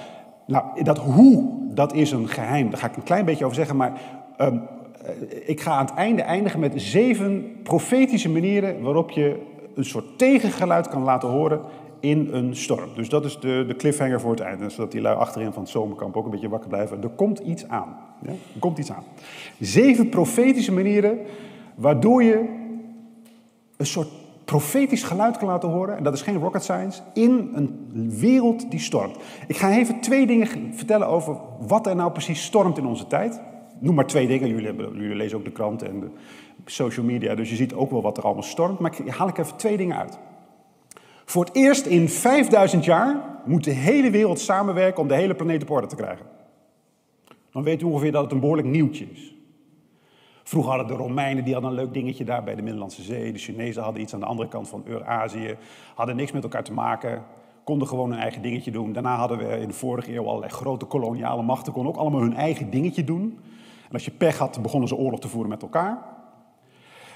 Nou, 0.46 0.84
dat 0.84 0.98
hoe, 0.98 1.50
dat 1.74 1.94
is 1.94 2.12
een 2.12 2.28
geheim. 2.28 2.70
Daar 2.70 2.80
ga 2.80 2.88
ik 2.88 2.96
een 2.96 3.04
klein 3.04 3.26
beetje 3.26 3.44
over 3.44 3.58
zeggen, 3.58 3.76
maar 3.76 4.02
um, 4.38 4.62
ik 5.46 5.62
ga 5.62 5.72
aan 5.72 5.86
het 5.86 5.94
einde 5.94 6.22
eindigen 6.22 6.60
met 6.60 6.74
zeven 6.76 7.62
profetische 7.64 8.30
manieren 8.30 8.82
waarop 8.82 9.12
je 9.12 9.42
een 9.76 9.86
soort 9.86 10.18
tegengeluid 10.18 10.88
kan 10.88 11.04
laten 11.04 11.30
horen 11.30 11.62
in 12.00 12.28
een 12.32 12.56
storm. 12.56 12.90
Dus 12.96 13.10
dat 13.10 13.26
is 13.26 13.40
de, 13.40 13.64
de 13.68 13.76
cliffhanger 13.76 14.22
voor 14.22 14.32
het 14.32 14.40
einde, 14.40 14.70
zodat 14.70 14.92
die 14.92 15.02
lui 15.02 15.16
achterin 15.16 15.54
van 15.54 15.62
het 15.62 15.72
zomerkamp 15.72 16.18
ook 16.18 16.26
een 16.26 16.32
beetje 16.32 16.50
wakker 16.50 16.70
blijven. 16.70 17.04
Er 17.04 17.10
komt 17.10 17.40
iets 17.40 17.68
aan. 17.68 17.98
Ja? 18.22 18.32
Komt 18.60 18.78
iets 18.78 18.92
aan. 18.92 19.04
Zeven 19.60 20.10
profetische 20.10 20.72
manieren 20.72 21.18
waardoor 21.76 22.24
je 22.24 22.46
een 23.78 23.86
soort 23.86 24.10
profetisch 24.48 25.04
geluid 25.04 25.38
kan 25.38 25.48
laten 25.48 25.70
horen, 25.70 25.98
en 25.98 26.04
dat 26.04 26.14
is 26.14 26.22
geen 26.22 26.38
rocket 26.38 26.64
science, 26.64 27.02
in 27.14 27.50
een 27.54 28.10
wereld 28.20 28.72
die 28.72 28.80
stormt. 28.80 29.18
Ik 29.48 29.58
ga 29.58 29.72
even 29.72 30.00
twee 30.02 30.28
dingen 30.28 30.74
vertellen 30.74 31.08
over 31.08 31.38
wat 31.60 31.88
er 31.88 31.96
nou 31.96 32.12
precies 32.12 32.44
stormt 32.44 32.78
in 32.78 32.86
onze 32.86 33.08
tijd. 33.08 33.42
Noem 33.80 33.96
maar 33.96 34.06
twee 34.06 34.28
dingen, 34.28 34.48
jullie, 34.48 34.76
jullie 34.76 35.16
lezen 35.16 35.38
ook 35.38 35.46
de 35.46 35.52
krant 35.52 35.84
en 35.84 36.00
de 36.00 36.10
social 36.66 37.06
media, 37.06 37.36
dus 37.36 37.50
je 37.50 37.56
ziet 37.56 37.74
ook 37.74 37.92
wel 37.92 38.02
wat 38.02 38.18
er 38.18 38.24
allemaal 38.24 38.44
stormt, 38.44 38.80
maar 38.80 38.94
ik 39.04 39.10
haal 39.10 39.28
ik 39.28 39.38
even 39.38 39.58
twee 39.58 39.78
dingen 39.78 39.98
uit. 39.98 40.20
Voor 41.26 41.46
het 41.46 41.56
eerst 41.56 41.86
in 41.86 42.10
5000 42.10 42.86
jaar 42.86 43.22
moet 43.46 43.64
de 43.64 43.72
hele 43.72 44.10
wereld 44.10 44.40
samenwerken 44.40 45.02
om 45.02 45.08
de 45.08 45.16
hele 45.16 45.36
planeet 45.36 45.62
op 45.62 45.70
orde 45.70 45.88
te 45.88 45.96
krijgen. 45.96 46.26
Dan 47.52 47.64
weet 47.64 47.82
u 47.82 47.86
ongeveer 47.86 48.12
dat 48.12 48.24
het 48.24 48.32
een 48.32 48.40
behoorlijk 48.40 48.68
nieuwtje 48.68 49.08
is. 49.12 49.37
Vroeger 50.48 50.72
hadden 50.72 50.98
de 50.98 51.04
Romeinen 51.04 51.44
die 51.44 51.54
hadden 51.54 51.72
een 51.72 51.78
leuk 51.78 51.94
dingetje 51.94 52.24
daar 52.24 52.44
bij 52.44 52.56
de 52.56 52.62
Middellandse 52.62 53.02
Zee. 53.02 53.32
De 53.32 53.40
Chinezen 53.40 53.84
hadden 53.84 54.02
iets 54.02 54.14
aan 54.14 54.20
de 54.20 54.26
andere 54.26 54.50
kant 54.50 54.70
van 54.70 54.82
Eurazië. 54.86 55.58
Hadden 55.96 56.16
niks 56.16 56.32
met 56.32 56.44
elkaar 56.44 56.64
te 56.64 56.74
maken. 56.74 57.24
Konden 57.64 57.88
gewoon 57.88 58.10
hun 58.10 58.20
eigen 58.20 58.42
dingetje 58.42 58.72
doen. 58.72 58.94
Daarna 58.94 59.16
hadden 59.16 59.38
we 59.38 59.60
in 59.60 59.68
de 59.68 59.74
vorige 59.74 60.16
eeuw 60.16 60.28
allerlei 60.28 60.52
grote 60.52 60.86
koloniale 60.86 61.42
machten. 61.42 61.74
Konden 61.74 61.94
ook 61.94 62.00
allemaal 62.00 62.22
hun 62.22 62.36
eigen 62.36 62.70
dingetje 62.70 63.04
doen. 63.04 63.40
En 63.88 63.94
als 63.94 64.06
je 64.06 64.12
pech 64.12 64.38
had, 64.38 64.62
begonnen 64.62 64.90
ze 64.90 64.96
oorlog 64.96 65.20
te 65.20 65.28
voeren 65.28 65.50
met 65.50 65.62
elkaar. 65.62 65.98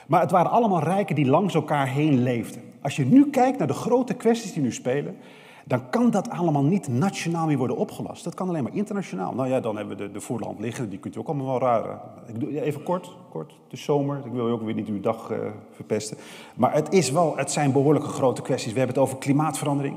Maar 0.08 0.22
het 0.22 0.32
waren 0.32 0.52
allemaal 0.52 0.84
rijken 0.84 1.16
die 1.16 1.26
langs 1.26 1.54
elkaar 1.54 1.88
heen 1.88 2.24
leefden. 2.24 2.62
Als 2.82 2.96
je 2.96 3.06
nu 3.06 3.30
kijkt 3.30 3.58
naar 3.58 3.68
de 3.68 3.74
grote 3.74 4.14
kwesties 4.14 4.54
die 4.54 4.64
nu 4.64 4.72
spelen, 4.72 5.18
dan 5.66 5.90
kan 5.90 6.10
dat 6.10 6.30
allemaal 6.30 6.64
niet 6.64 6.88
nationaal 6.88 7.46
meer 7.46 7.58
worden 7.58 7.78
opgelost. 7.78 8.24
Dat 8.24 8.34
kan 8.34 8.50
alleen 8.50 8.64
maar 8.64 8.76
internationaal. 8.76 9.34
Nou 9.34 9.50
ja, 9.50 9.60
dan 9.60 9.78
hebben 9.78 9.98
we 9.98 10.12
de, 10.12 10.20
de 10.28 10.56
liggen, 10.58 10.90
die 10.90 11.00
kunt 11.00 11.16
u 11.16 11.20
ook 11.20 11.28
allemaal 11.28 11.46
wel 11.46 11.60
raren. 11.60 12.00
Ik 12.28 12.40
doe 12.40 12.62
even 12.62 12.84
kort, 12.84 13.16
kort, 13.30 13.54
de 13.68 13.78
zomer, 13.78 14.22
ik 14.26 14.32
wil 14.32 14.48
je 14.48 14.54
ook 14.54 14.62
weer 14.62 14.74
niet 14.74 14.88
uw 14.88 15.00
dag 15.00 15.32
uh, 15.32 15.38
verpesten. 15.72 16.18
Maar 16.56 16.74
het, 16.74 16.94
is 16.94 17.12
wel, 17.12 17.38
het 17.38 17.52
zijn 17.52 17.72
behoorlijke 17.72 18.08
grote 18.08 18.42
kwesties. 18.42 18.74
We 18.74 18.78
hebben 18.78 18.96
het 18.96 19.06
over 19.06 19.18
klimaatverandering. 19.18 19.96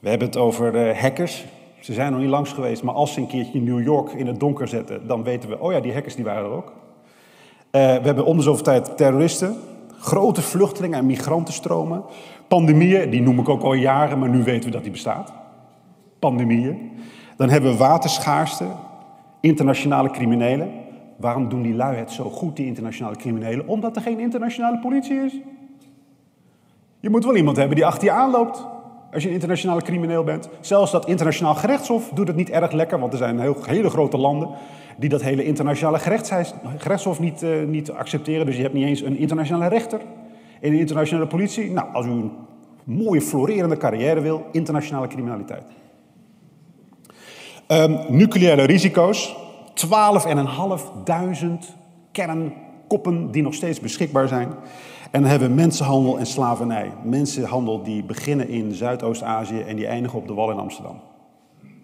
We 0.00 0.08
hebben 0.08 0.28
het 0.28 0.36
over 0.36 0.88
uh, 0.88 0.98
hackers. 0.98 1.46
Ze 1.80 1.92
zijn 1.92 2.12
nog 2.12 2.20
niet 2.20 2.30
langs 2.30 2.52
geweest, 2.52 2.82
maar 2.82 2.94
als 2.94 3.12
ze 3.12 3.20
een 3.20 3.26
keertje 3.26 3.60
New 3.60 3.82
York 3.82 4.12
in 4.12 4.26
het 4.26 4.40
donker 4.40 4.68
zetten, 4.68 5.06
dan 5.06 5.22
weten 5.22 5.48
we, 5.48 5.58
oh 5.58 5.72
ja, 5.72 5.80
die 5.80 5.92
hackers 5.92 6.14
die 6.14 6.24
waren 6.24 6.44
er 6.44 6.56
ook. 6.56 6.66
Uh, 6.68 6.72
we 7.72 8.02
hebben 8.02 8.24
om 8.24 8.36
de 8.36 8.42
zoveel 8.42 8.64
tijd 8.64 8.96
terroristen, 8.96 9.56
grote 9.98 10.42
vluchtelingen 10.42 10.98
en 10.98 11.06
migrantenstromen. 11.06 12.02
Pandemieën, 12.48 13.10
die 13.10 13.22
noem 13.22 13.38
ik 13.38 13.48
ook 13.48 13.62
al 13.62 13.72
jaren, 13.72 14.18
maar 14.18 14.28
nu 14.28 14.42
weten 14.42 14.64
we 14.64 14.70
dat 14.70 14.82
die 14.82 14.92
bestaat. 14.92 15.32
Pandemieën. 16.18 16.90
Dan 17.36 17.48
hebben 17.48 17.70
we 17.70 17.76
waterschaarste, 17.76 18.64
internationale 19.40 20.10
criminelen. 20.10 20.70
Waarom 21.16 21.48
doen 21.48 21.62
die 21.62 21.74
lui 21.74 21.96
het 21.96 22.10
zo 22.10 22.30
goed, 22.30 22.56
die 22.56 22.66
internationale 22.66 23.16
criminelen? 23.16 23.68
Omdat 23.68 23.96
er 23.96 24.02
geen 24.02 24.20
internationale 24.20 24.78
politie 24.78 25.16
is. 25.24 25.40
Je 27.00 27.10
moet 27.10 27.24
wel 27.24 27.36
iemand 27.36 27.56
hebben 27.56 27.76
die 27.76 27.86
achter 27.86 28.04
je 28.04 28.10
aanloopt 28.10 28.66
als 29.12 29.22
je 29.22 29.28
een 29.28 29.34
internationale 29.34 29.82
crimineel 29.82 30.24
bent. 30.24 30.48
Zelfs 30.60 30.90
dat 30.90 31.06
internationaal 31.06 31.54
gerechtshof 31.54 32.10
doet 32.14 32.26
het 32.26 32.36
niet 32.36 32.50
erg 32.50 32.72
lekker, 32.72 32.98
want 32.98 33.12
er 33.12 33.18
zijn 33.18 33.40
heel, 33.40 33.56
hele 33.62 33.90
grote 33.90 34.16
landen 34.16 34.48
die 34.96 35.08
dat 35.08 35.22
hele 35.22 35.44
internationale 35.44 35.98
gerechtshof 36.78 37.20
niet, 37.20 37.42
uh, 37.42 37.64
niet 37.66 37.90
accepteren. 37.90 38.46
Dus 38.46 38.56
je 38.56 38.62
hebt 38.62 38.74
niet 38.74 38.86
eens 38.86 39.00
een 39.00 39.16
internationale 39.16 39.68
rechter 39.68 40.00
in 40.60 40.70
de 40.70 40.78
internationale 40.78 41.26
politie. 41.26 41.70
Nou, 41.70 41.92
als 41.92 42.06
u 42.06 42.10
een 42.10 42.32
mooie 42.84 43.20
florerende 43.20 43.76
carrière 43.76 44.20
wil, 44.20 44.46
internationale 44.52 45.06
criminaliteit. 45.06 45.64
Um, 47.68 47.98
nucleaire 48.08 48.62
risico's. 48.62 49.36
12.500 49.74 49.86
kernkoppen 52.12 53.30
die 53.30 53.42
nog 53.42 53.54
steeds 53.54 53.80
beschikbaar 53.80 54.28
zijn. 54.28 54.48
En 55.10 55.20
dan 55.20 55.30
hebben 55.30 55.48
we 55.48 55.54
mensenhandel 55.54 56.18
en 56.18 56.26
slavernij. 56.26 56.92
Mensenhandel 57.02 57.82
die 57.82 58.04
beginnen 58.04 58.48
in 58.48 58.72
Zuidoost-Azië 58.72 59.60
en 59.60 59.76
die 59.76 59.86
eindigen 59.86 60.18
op 60.18 60.26
de 60.26 60.34
Wal 60.34 60.50
in 60.50 60.58
Amsterdam. 60.58 61.00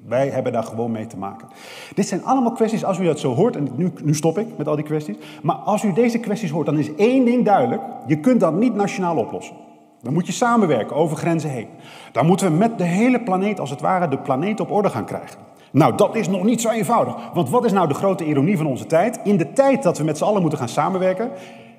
Wij 0.07 0.29
hebben 0.29 0.53
daar 0.53 0.63
gewoon 0.63 0.91
mee 0.91 1.07
te 1.07 1.17
maken. 1.17 1.49
Dit 1.95 2.09
zijn 2.09 2.25
allemaal 2.25 2.53
kwesties, 2.53 2.85
als 2.85 2.99
u 2.99 3.05
dat 3.05 3.19
zo 3.19 3.35
hoort, 3.35 3.57
en 3.57 3.69
nu, 3.77 3.93
nu 4.03 4.15
stop 4.15 4.39
ik 4.39 4.47
met 4.57 4.69
al 4.69 4.77
die 4.77 4.85
kwesties. 4.85 5.17
Maar 5.43 5.55
als 5.55 5.83
u 5.83 5.93
deze 5.93 6.19
kwesties 6.19 6.51
hoort, 6.51 6.67
dan 6.67 6.79
is 6.79 6.95
één 6.95 7.25
ding 7.25 7.45
duidelijk. 7.45 7.83
Je 8.07 8.21
kunt 8.21 8.41
dat 8.41 8.55
niet 8.55 8.75
nationaal 8.75 9.17
oplossen. 9.17 9.57
Dan 10.03 10.13
moet 10.13 10.27
je 10.27 10.33
samenwerken 10.33 10.97
over 10.97 11.17
grenzen 11.17 11.51
heen. 11.51 11.69
Dan 12.13 12.27
moeten 12.27 12.51
we 12.51 12.57
met 12.57 12.79
de 12.79 12.85
hele 12.85 13.23
planeet, 13.23 13.61
als 13.61 13.71
het 13.71 13.81
ware, 13.81 14.09
de 14.09 14.19
planeet 14.19 14.61
op 14.61 14.71
orde 14.71 14.91
gaan 14.91 15.05
krijgen. 15.05 15.39
Nou, 15.71 15.97
dat 15.97 16.15
is 16.15 16.29
nog 16.29 16.45
niet 16.45 16.61
zo 16.61 16.69
eenvoudig. 16.69 17.15
Want 17.35 17.51
wat 17.51 17.65
is 17.65 17.73
nou 17.73 17.89
de 17.89 17.95
grote 17.95 18.25
ironie 18.25 18.57
van 18.57 18.67
onze 18.67 18.87
tijd? 18.87 19.21
In 19.25 19.37
de 19.37 19.53
tijd 19.53 19.83
dat 19.83 19.99
we 19.99 20.05
met 20.05 20.19
z'n 20.19 20.25
allen 20.25 20.41
moeten 20.41 20.59
gaan 20.59 20.69
samenwerken, 20.69 21.31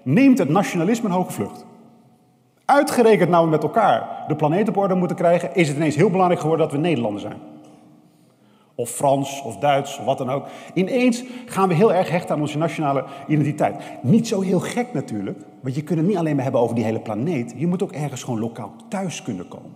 neemt 0.06 0.38
het 0.38 0.50
nationalisme 0.50 1.08
een 1.08 1.16
hoge 1.16 1.32
vlucht. 1.32 1.66
Uitgerekend 2.66 3.30
nou 3.30 3.44
we 3.44 3.52
met 3.52 3.64
elkaar 3.64 4.24
de 4.28 4.36
planeet 4.36 4.70
op 4.70 4.78
orde 4.78 4.96
moeten 4.96 5.18
krijgen, 5.18 5.56
is 5.56 5.68
het 5.68 5.78
ineens 5.78 5.96
heel 5.96 6.10
belangrijk 6.10 6.42
geworden 6.42 6.66
dat 6.66 6.76
we 6.76 6.82
Nederlanders 6.82 7.24
zijn. 7.24 7.38
Of 8.76 8.90
Frans, 8.90 9.42
of 9.42 9.58
Duits, 9.58 10.00
of 10.00 10.06
wat 10.06 10.18
dan 10.18 10.30
ook. 10.30 10.48
Ineens 10.74 11.24
gaan 11.46 11.68
we 11.68 11.74
heel 11.74 11.94
erg 11.94 12.10
hechten 12.10 12.36
aan 12.36 12.42
onze 12.42 12.58
nationale 12.58 13.06
identiteit. 13.28 13.76
Niet 14.02 14.28
zo 14.28 14.42
heel 14.42 14.60
gek 14.60 14.94
natuurlijk, 14.94 15.40
want 15.62 15.76
je 15.76 15.84
kunt 15.84 16.00
het 16.00 16.08
niet 16.08 16.18
alleen 16.18 16.34
maar 16.36 16.44
hebben 16.44 16.62
over 16.62 16.76
die 16.76 16.84
hele 16.84 17.00
planeet. 17.00 17.54
Je 17.58 17.68
moet 17.68 17.84
ook 17.84 17.92
ergens 17.92 18.24
gewoon 18.24 18.40
lokaal 18.40 18.74
thuis 18.90 19.22
kunnen 19.22 19.48
komen. 19.48 19.72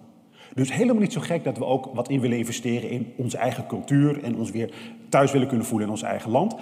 Dus 0.54 0.74
helemaal 0.74 1.02
niet 1.02 1.14
zo 1.14 1.22
gek 1.22 1.44
dat 1.44 1.58
we 1.58 1.66
ook 1.66 1.90
wat 1.94 2.10
in 2.10 2.20
willen 2.20 2.38
investeren 2.38 2.90
in 2.90 3.14
onze 3.18 3.38
eigen 3.38 3.68
cultuur 3.68 4.24
en 4.24 4.36
ons 4.36 4.52
weer 4.52 4.74
thuis 5.10 5.32
willen 5.32 5.48
kunnen 5.48 5.66
voelen 5.66 5.88
in 5.88 5.94
ons 5.94 6.02
eigen 6.04 6.32
land. 6.32 6.56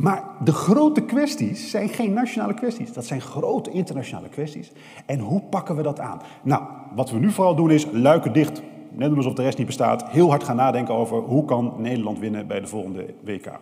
Maar 0.00 0.24
de 0.44 0.52
grote 0.52 1.00
kwesties 1.00 1.70
zijn 1.70 1.88
geen 1.88 2.12
nationale 2.12 2.54
kwesties. 2.54 2.92
Dat 2.92 3.06
zijn 3.06 3.20
grote 3.20 3.70
internationale 3.70 4.28
kwesties. 4.28 4.72
En 5.06 5.18
hoe 5.18 5.40
pakken 5.40 5.76
we 5.76 5.82
dat 5.82 6.00
aan? 6.00 6.20
Nou, 6.42 6.62
wat 6.94 7.10
we 7.10 7.18
nu 7.18 7.30
vooral 7.30 7.54
doen 7.54 7.70
is 7.70 7.86
luiken 7.92 8.32
dicht. 8.32 8.62
Net 8.92 9.16
alsof 9.16 9.34
de 9.34 9.42
rest 9.42 9.58
niet 9.58 9.66
bestaat. 9.66 10.04
Heel 10.08 10.28
hard 10.28 10.44
gaan 10.44 10.56
nadenken 10.56 10.94
over 10.94 11.18
hoe 11.18 11.44
kan 11.44 11.74
Nederland 11.78 12.18
winnen 12.18 12.46
bij 12.46 12.60
de 12.60 12.66
volgende 12.66 13.14
WK. 13.24 13.58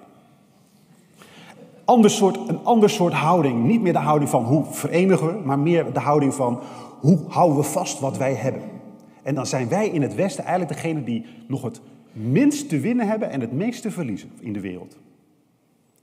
Ander 1.84 2.10
soort, 2.10 2.48
een 2.48 2.64
ander 2.64 2.90
soort 2.90 3.12
houding. 3.12 3.64
Niet 3.64 3.80
meer 3.80 3.92
de 3.92 3.98
houding 3.98 4.30
van 4.30 4.44
hoe 4.44 4.64
verenigen 4.64 5.26
we, 5.26 5.40
maar 5.44 5.58
meer 5.58 5.92
de 5.92 6.00
houding 6.00 6.34
van 6.34 6.60
hoe 7.00 7.18
houden 7.28 7.56
we 7.56 7.62
vast 7.62 8.00
wat 8.00 8.16
wij 8.16 8.34
hebben. 8.34 8.62
En 9.22 9.34
dan 9.34 9.46
zijn 9.46 9.68
wij 9.68 9.88
in 9.88 10.02
het 10.02 10.14
Westen 10.14 10.44
eigenlijk 10.44 10.74
degene 10.74 11.04
die 11.04 11.24
nog 11.46 11.62
het 11.62 11.80
minst 12.12 12.68
te 12.68 12.80
winnen 12.80 13.08
hebben 13.08 13.30
en 13.30 13.40
het 13.40 13.52
meest 13.52 13.82
te 13.82 13.90
verliezen 13.90 14.30
in 14.40 14.52
de 14.52 14.60
wereld. 14.60 14.96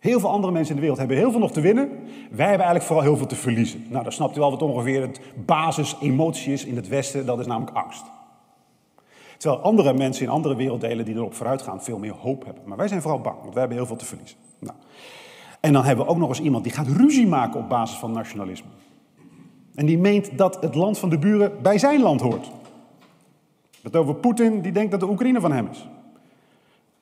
Heel 0.05 0.19
veel 0.19 0.29
andere 0.29 0.53
mensen 0.53 0.69
in 0.69 0.75
de 0.75 0.81
wereld 0.81 1.00
hebben 1.00 1.17
heel 1.17 1.31
veel 1.31 1.39
nog 1.39 1.51
te 1.51 1.62
winnen. 1.62 1.89
Wij 2.31 2.47
hebben 2.47 2.65
eigenlijk 2.65 2.85
vooral 2.85 3.03
heel 3.03 3.17
veel 3.17 3.25
te 3.25 3.35
verliezen. 3.35 3.85
Nou, 3.89 4.03
dan 4.03 4.12
snapt 4.12 4.38
u 4.38 4.39
wel 4.39 4.51
wat 4.51 4.62
ongeveer 4.62 5.01
het 5.01 5.21
basis-emotie 5.45 6.53
is 6.53 6.65
in 6.65 6.75
het 6.75 6.88
Westen. 6.88 7.25
Dat 7.25 7.39
is 7.39 7.45
namelijk 7.45 7.77
angst. 7.77 8.03
Terwijl 9.38 9.62
andere 9.62 9.93
mensen 9.93 10.25
in 10.25 10.31
andere 10.31 10.55
werelddelen 10.55 11.05
die 11.05 11.15
erop 11.15 11.33
vooruit 11.33 11.62
gaan 11.62 11.83
veel 11.83 12.00
meer 12.00 12.13
hoop 12.13 12.45
hebben. 12.45 12.63
Maar 12.65 12.77
wij 12.77 12.88
zijn 12.88 13.01
vooral 13.01 13.21
bang, 13.21 13.35
want 13.41 13.50
wij 13.50 13.59
hebben 13.59 13.77
heel 13.77 13.88
veel 13.88 13.95
te 13.95 14.05
verliezen. 14.05 14.38
Nou. 14.59 14.75
En 15.59 15.74
dan 15.74 15.83
hebben 15.83 16.05
we 16.05 16.12
ook 16.12 16.17
nog 16.17 16.29
eens 16.29 16.41
iemand 16.41 16.63
die 16.63 16.74
gaat 16.74 16.88
ruzie 16.88 17.27
maken 17.27 17.59
op 17.59 17.69
basis 17.69 17.97
van 17.97 18.12
nationalisme. 18.12 18.69
En 19.75 19.85
die 19.85 19.97
meent 19.97 20.38
dat 20.38 20.62
het 20.62 20.75
land 20.75 20.97
van 20.97 21.09
de 21.09 21.17
buren 21.17 21.62
bij 21.62 21.77
zijn 21.77 22.01
land 22.01 22.21
hoort. 22.21 22.51
Het 23.81 23.95
over 23.95 24.15
Poetin, 24.15 24.62
die 24.62 24.71
denkt 24.71 24.91
dat 24.91 25.00
de 25.00 25.09
Oekraïne 25.09 25.41
van 25.41 25.51
hem 25.51 25.67
is. 25.71 25.88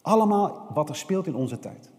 Allemaal 0.01 0.67
wat 0.73 0.89
er 0.89 0.95
speelt 0.95 1.27
in 1.27 1.35
onze 1.35 1.59
tijd. 1.59 1.92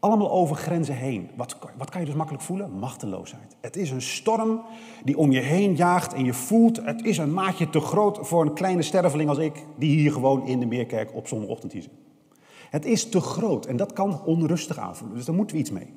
Allemaal 0.00 0.30
over 0.30 0.56
grenzen 0.56 0.94
heen. 0.94 1.30
Wat, 1.36 1.56
wat 1.76 1.90
kan 1.90 2.00
je 2.00 2.06
dus 2.06 2.14
makkelijk 2.14 2.44
voelen? 2.44 2.78
Machteloosheid. 2.78 3.56
Het 3.60 3.76
is 3.76 3.90
een 3.90 4.02
storm 4.02 4.60
die 5.04 5.18
om 5.18 5.32
je 5.32 5.40
heen 5.40 5.76
jaagt 5.76 6.12
en 6.12 6.24
je 6.24 6.34
voelt, 6.34 6.84
het 6.84 7.04
is 7.04 7.18
een 7.18 7.32
maatje 7.32 7.70
te 7.70 7.80
groot 7.80 8.18
voor 8.22 8.42
een 8.42 8.54
kleine 8.54 8.82
sterveling 8.82 9.28
als 9.28 9.38
ik, 9.38 9.64
die 9.76 9.98
hier 9.98 10.12
gewoon 10.12 10.46
in 10.46 10.60
de 10.60 10.66
Meerkerk 10.66 11.14
op 11.14 11.26
zondagochtend 11.26 11.72
zit. 11.72 11.88
Het 12.70 12.84
is 12.84 13.08
te 13.08 13.20
groot 13.20 13.66
en 13.66 13.76
dat 13.76 13.92
kan 13.92 14.22
onrustig 14.24 14.78
aanvoelen, 14.78 15.16
dus 15.16 15.26
daar 15.26 15.34
moeten 15.34 15.56
we 15.56 15.62
iets 15.62 15.70
mee. 15.70 15.92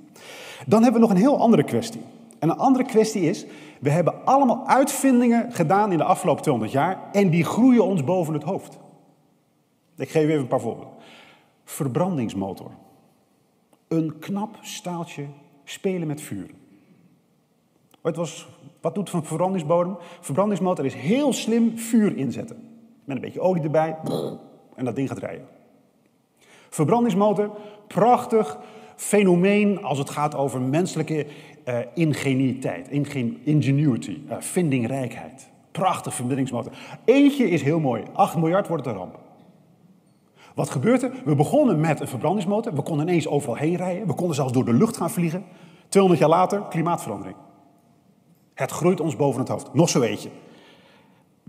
Dan 0.67 0.83
hebben 0.83 1.01
we 1.01 1.07
nog 1.07 1.15
een 1.15 1.23
heel 1.23 1.39
andere 1.39 1.63
kwestie. 1.63 2.01
En 2.39 2.49
een 2.49 2.57
andere 2.57 2.85
kwestie 2.85 3.21
is, 3.21 3.45
we 3.79 3.89
hebben 3.89 4.25
allemaal 4.25 4.67
uitvindingen 4.67 5.51
gedaan 5.51 5.91
in 5.91 5.97
de 5.97 6.03
afgelopen 6.03 6.41
200 6.41 6.73
jaar 6.73 6.99
en 7.11 7.29
die 7.29 7.43
groeien 7.43 7.85
ons 7.85 8.03
boven 8.03 8.33
het 8.33 8.43
hoofd. 8.43 8.77
Ik 9.97 10.09
geef 10.09 10.23
even 10.23 10.39
een 10.39 10.47
paar 10.47 10.59
voorbeelden. 10.59 10.93
Verbrandingsmotor. 11.63 12.71
Een 13.93 14.19
knap 14.19 14.57
staaltje 14.61 15.25
spelen 15.63 16.07
met 16.07 16.21
vuur. 16.21 16.49
Wat, 18.01 18.15
was, 18.15 18.47
wat 18.81 18.95
doet 18.95 19.13
een 19.13 19.23
verbrandingsbodem? 19.23 19.97
Verbrandingsmotor 20.19 20.85
is 20.85 20.93
heel 20.93 21.33
slim 21.33 21.77
vuur 21.77 22.17
inzetten. 22.17 22.57
Met 23.03 23.15
een 23.15 23.21
beetje 23.21 23.41
olie 23.41 23.63
erbij 23.63 23.97
en 24.75 24.85
dat 24.85 24.95
ding 24.95 25.07
gaat 25.07 25.17
rijden. 25.17 25.47
Verbrandingsmotor, 26.69 27.51
prachtig 27.87 28.59
fenomeen 28.95 29.83
als 29.83 29.97
het 29.97 30.09
gaat 30.09 30.35
over 30.35 30.61
menselijke 30.61 31.25
uh, 31.67 31.79
ingenuity, 33.43 34.21
uh, 34.29 34.35
vindingrijkheid. 34.39 35.49
Prachtig 35.71 36.13
verbindingsmotor. 36.13 36.71
Eentje 37.05 37.49
is 37.49 37.61
heel 37.61 37.79
mooi. 37.79 38.03
8 38.13 38.37
miljard 38.37 38.67
wordt 38.67 38.85
het 38.85 38.93
een 38.93 38.99
ramp. 38.99 39.22
Wat 40.53 40.69
gebeurt 40.69 41.03
er? 41.03 41.11
We 41.25 41.35
begonnen 41.35 41.79
met 41.79 41.99
een 41.99 42.07
verbrandingsmotor. 42.07 42.73
We 42.73 42.81
konden 42.81 43.07
ineens 43.07 43.27
overal 43.27 43.55
heen 43.55 43.75
rijden. 43.75 44.07
We 44.07 44.13
konden 44.13 44.35
zelfs 44.35 44.53
door 44.53 44.65
de 44.65 44.73
lucht 44.73 44.97
gaan 44.97 45.11
vliegen. 45.11 45.45
200 45.87 46.21
jaar 46.21 46.39
later, 46.39 46.61
klimaatverandering. 46.61 47.37
Het 48.53 48.71
groeit 48.71 48.99
ons 48.99 49.15
boven 49.15 49.39
het 49.39 49.49
hoofd. 49.49 49.73
Nog 49.73 49.89
zo 49.89 50.01
eentje. 50.01 50.29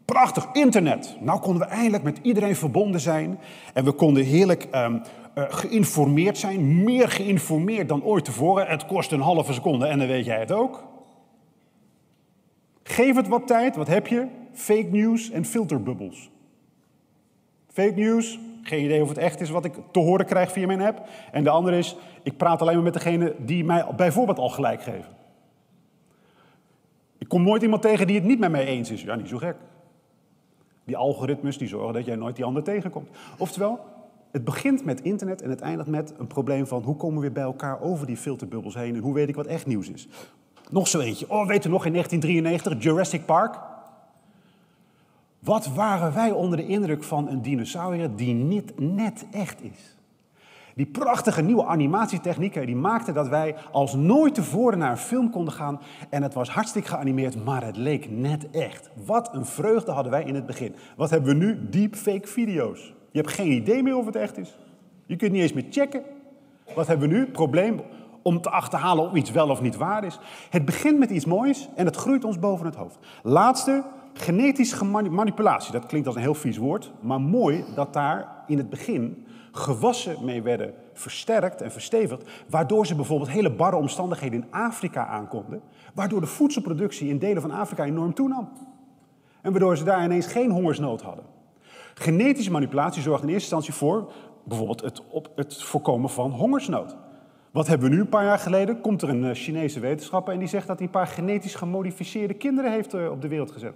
Prachtig, 0.05 0.49
internet. 0.53 1.17
Nou 1.21 1.41
konden 1.41 1.69
we 1.69 1.75
eindelijk 1.75 2.03
met 2.03 2.19
iedereen 2.23 2.57
verbonden 2.57 3.01
zijn. 3.01 3.39
En 3.75 3.85
we 3.85 3.93
konden 3.93 4.25
heerlijk 4.25 4.69
um, 4.75 5.03
uh, 5.35 5.45
geïnformeerd 5.49 6.39
zijn. 6.39 6.85
Meer 6.85 7.09
geïnformeerd 7.09 7.89
dan 7.89 8.05
ooit 8.05 8.25
tevoren. 8.25 8.67
Het 8.67 8.87
kost 8.87 9.13
een 9.13 9.21
halve 9.21 9.53
seconde 9.53 9.87
en 9.87 9.99
dan 9.99 10.07
weet 10.07 10.25
jij 10.25 10.39
het 10.39 10.53
ook. 10.53 10.85
Geef 12.83 13.17
het 13.17 13.29
wat 13.29 13.47
tijd, 13.47 13.77
wat 13.77 13.89
heb 13.89 14.07
je? 14.07 14.27
Fake 14.53 14.89
news 14.91 15.31
en 15.31 15.45
filterbubbels. 15.45 16.31
Fake 17.69 17.95
news, 17.95 18.39
geen 18.69 18.85
idee 18.85 19.03
of 19.03 19.09
het 19.09 19.19
echt 19.19 19.41
is 19.41 19.51
wat 19.51 19.65
ik 19.65 19.75
te 19.91 19.99
horen 19.99 20.27
krijg 20.27 20.53
via 20.53 20.67
mijn 20.67 20.81
app. 20.81 21.09
En 21.33 21.45
de 21.45 21.51
andere 21.51 21.79
is, 21.79 21.97
ik 22.23 22.37
praat 22.37 22.61
alleen 22.61 22.75
maar 22.75 22.85
met 22.85 22.93
degene 22.93 23.35
die 23.39 23.65
mij 23.65 23.87
bijvoorbeeld 23.97 24.39
al 24.39 24.49
gelijk 24.49 24.83
geven. 24.83 25.13
Ik 27.19 27.29
kom 27.29 27.43
nooit 27.43 27.63
iemand 27.63 27.83
tegen 27.83 28.07
die 28.07 28.17
het 28.17 28.25
niet 28.25 28.39
met 28.39 28.51
mij 28.51 28.67
eens 28.67 28.91
is. 28.91 29.03
Ja, 29.03 29.15
niet 29.15 29.29
zo 29.29 29.39
gek. 29.39 29.57
Die 30.85 30.97
algoritmes 30.97 31.59
die 31.59 31.69
zorgen 31.69 31.95
dat 31.95 32.05
jij 32.05 32.17
nooit 32.17 32.37
die 32.37 32.45
ander 32.45 32.63
tegenkomt. 32.63 33.09
Oftewel, 33.39 33.81
het 34.31 34.45
begint 34.45 34.85
met 34.85 35.01
internet 35.01 35.43
en 35.43 35.51
het 35.51 35.61
eindigt 35.61 35.89
met 35.89 36.15
een 36.19 36.27
probleem 36.27 36.67
van 36.67 36.83
hoe 36.83 36.97
komen 36.97 37.15
we 37.15 37.21
weer 37.21 37.33
bij 37.33 37.43
elkaar 37.43 37.81
over 37.81 38.07
die 38.07 38.17
filterbubbels 38.17 38.75
heen 38.75 38.95
en 38.95 39.01
hoe 39.01 39.15
weet 39.15 39.29
ik 39.29 39.35
wat 39.35 39.47
echt 39.47 39.67
nieuws 39.67 39.91
is. 39.91 40.09
Nog 40.71 40.89
zo 40.89 41.01
eentje. 41.01 41.31
Oh, 41.31 41.47
weet 41.47 41.65
u 41.65 41.69
nog 41.69 41.85
in 41.87 41.93
1993, 41.93 42.83
Jurassic 42.83 43.25
Park? 43.25 43.59
Wat 45.45 45.67
waren 45.67 46.15
wij 46.15 46.31
onder 46.31 46.59
de 46.59 46.67
indruk 46.67 47.05
van 47.05 47.29
een 47.29 47.43
dinosaurier 47.43 48.17
die 48.17 48.35
niet 48.35 48.73
net 48.81 49.27
echt 49.31 49.63
is? 49.63 49.97
Die 50.75 50.87
prachtige 50.87 51.43
nieuwe 51.43 51.65
animatietechnieken 51.65 52.67
die 52.67 52.77
maakten 52.77 53.15
dat 53.15 53.29
wij 53.29 53.57
als 53.73 53.95
nooit 53.95 54.35
tevoren 54.35 54.79
naar 54.79 54.91
een 54.91 54.97
film 54.97 55.31
konden 55.31 55.55
gaan 55.55 55.81
en 56.11 56.23
het 56.23 56.35
was 56.35 56.49
hartstikke 56.49 56.89
geanimeerd, 56.89 57.45
maar 57.45 57.65
het 57.65 57.77
leek 57.77 58.11
net 58.11 58.51
echt. 58.51 58.91
Wat 59.05 59.35
een 59.35 59.47
vreugde 59.47 59.93
hadden 59.93 60.13
wij 60.13 60.25
in 60.25 60.35
het 60.35 60.47
begin. 60.47 60.75
Wat 60.97 61.11
hebben 61.11 61.39
we 61.39 61.45
nu? 61.45 61.69
Deepfake 61.69 62.29
video's. 62.29 62.95
Je 63.11 63.19
hebt 63.21 63.33
geen 63.33 63.53
idee 63.53 63.83
meer 63.83 63.97
of 63.97 64.07
het 64.07 64.17
echt 64.17 64.39
is. 64.39 64.59
Je 65.07 65.17
kunt 65.17 65.33
niet 65.33 65.43
eens 65.43 65.53
meer 65.53 65.67
checken. 65.71 66.03
Wat 66.75 66.87
hebben 66.87 67.09
we 67.09 67.15
nu? 67.15 67.27
Probleem 67.27 67.81
om 68.23 68.41
te 68.41 68.51
achterhalen 68.51 69.05
of 69.05 69.15
iets 69.15 69.31
wel 69.31 69.49
of 69.49 69.61
niet 69.61 69.77
waar 69.77 70.05
is. 70.05 70.19
Het 70.51 70.65
begint 70.65 70.99
met 70.99 71.11
iets 71.11 71.25
moois 71.25 71.69
en 71.75 71.87
het 71.87 71.97
groeit 71.97 72.25
ons 72.25 72.39
boven 72.39 72.67
het 72.67 72.75
hoofd. 72.75 72.99
Laatste, 73.23 73.85
genetische 74.15 74.85
manipulatie. 74.85 75.73
Dat 75.73 75.87
klinkt 75.87 76.07
als 76.07 76.17
een 76.17 76.23
heel 76.23 76.35
vies 76.35 76.57
woord, 76.57 76.93
maar 77.01 77.21
mooi 77.21 77.65
dat 77.75 77.93
daar 77.93 78.29
in 78.47 78.59
het 78.59 78.71
begin 78.71 79.27
gewassen 79.53 80.25
mee 80.25 80.43
werden 80.43 80.75
versterkt 80.93 81.61
en 81.61 81.73
verstevigd, 81.73 82.31
waardoor 82.49 82.87
ze 82.87 82.95
bijvoorbeeld 82.95 83.31
hele 83.31 83.51
barre 83.51 83.77
omstandigheden 83.77 84.41
in 84.43 84.53
Afrika 84.53 85.07
aankonden, 85.07 85.63
waardoor 85.95 86.21
de 86.21 86.27
voedselproductie 86.27 87.09
in 87.09 87.19
delen 87.19 87.43
van 87.43 87.51
Afrika 87.51 87.85
enorm 87.85 88.15
toenam. 88.15 88.49
En 89.43 89.51
waardoor 89.51 89.77
ze 89.77 89.85
daar 89.85 90.05
ineens 90.05 90.27
geen 90.27 90.51
hongersnood 90.51 91.03
hadden. 91.03 91.25
Genetische 91.95 92.51
manipulatie 92.51 93.03
zorgt 93.03 93.23
in 93.23 93.29
eerste 93.29 93.55
instantie 93.55 93.75
voor 93.75 94.13
bijvoorbeeld 94.45 94.81
het, 94.81 95.03
op 95.09 95.29
het 95.35 95.63
voorkomen 95.63 96.11
van 96.11 96.31
hongersnood. 96.31 96.97
Wat 97.51 97.67
hebben 97.67 97.89
we 97.89 97.95
nu 97.95 98.01
een 98.01 98.09
paar 98.09 98.25
jaar 98.25 98.39
geleden? 98.39 98.81
Komt 98.81 99.03
er 99.03 99.09
een 99.09 99.25
eh, 99.25 99.35
Chinese 99.35 99.81
wetenschapper 99.81 100.33
en 100.33 100.39
die 100.39 100.49
zegt 100.49 100.67
dat 100.67 100.77
hij 100.77 100.87
een 100.87 100.93
paar 100.93 101.07
genetisch 101.07 101.55
gemodificeerde 101.55 102.35
kinderen 102.35 102.73
heeft 102.73 102.95
eh, 102.95 103.11
op 103.11 103.23
de 103.23 103.29
wereld 103.29 103.51
gezet. 103.51 103.75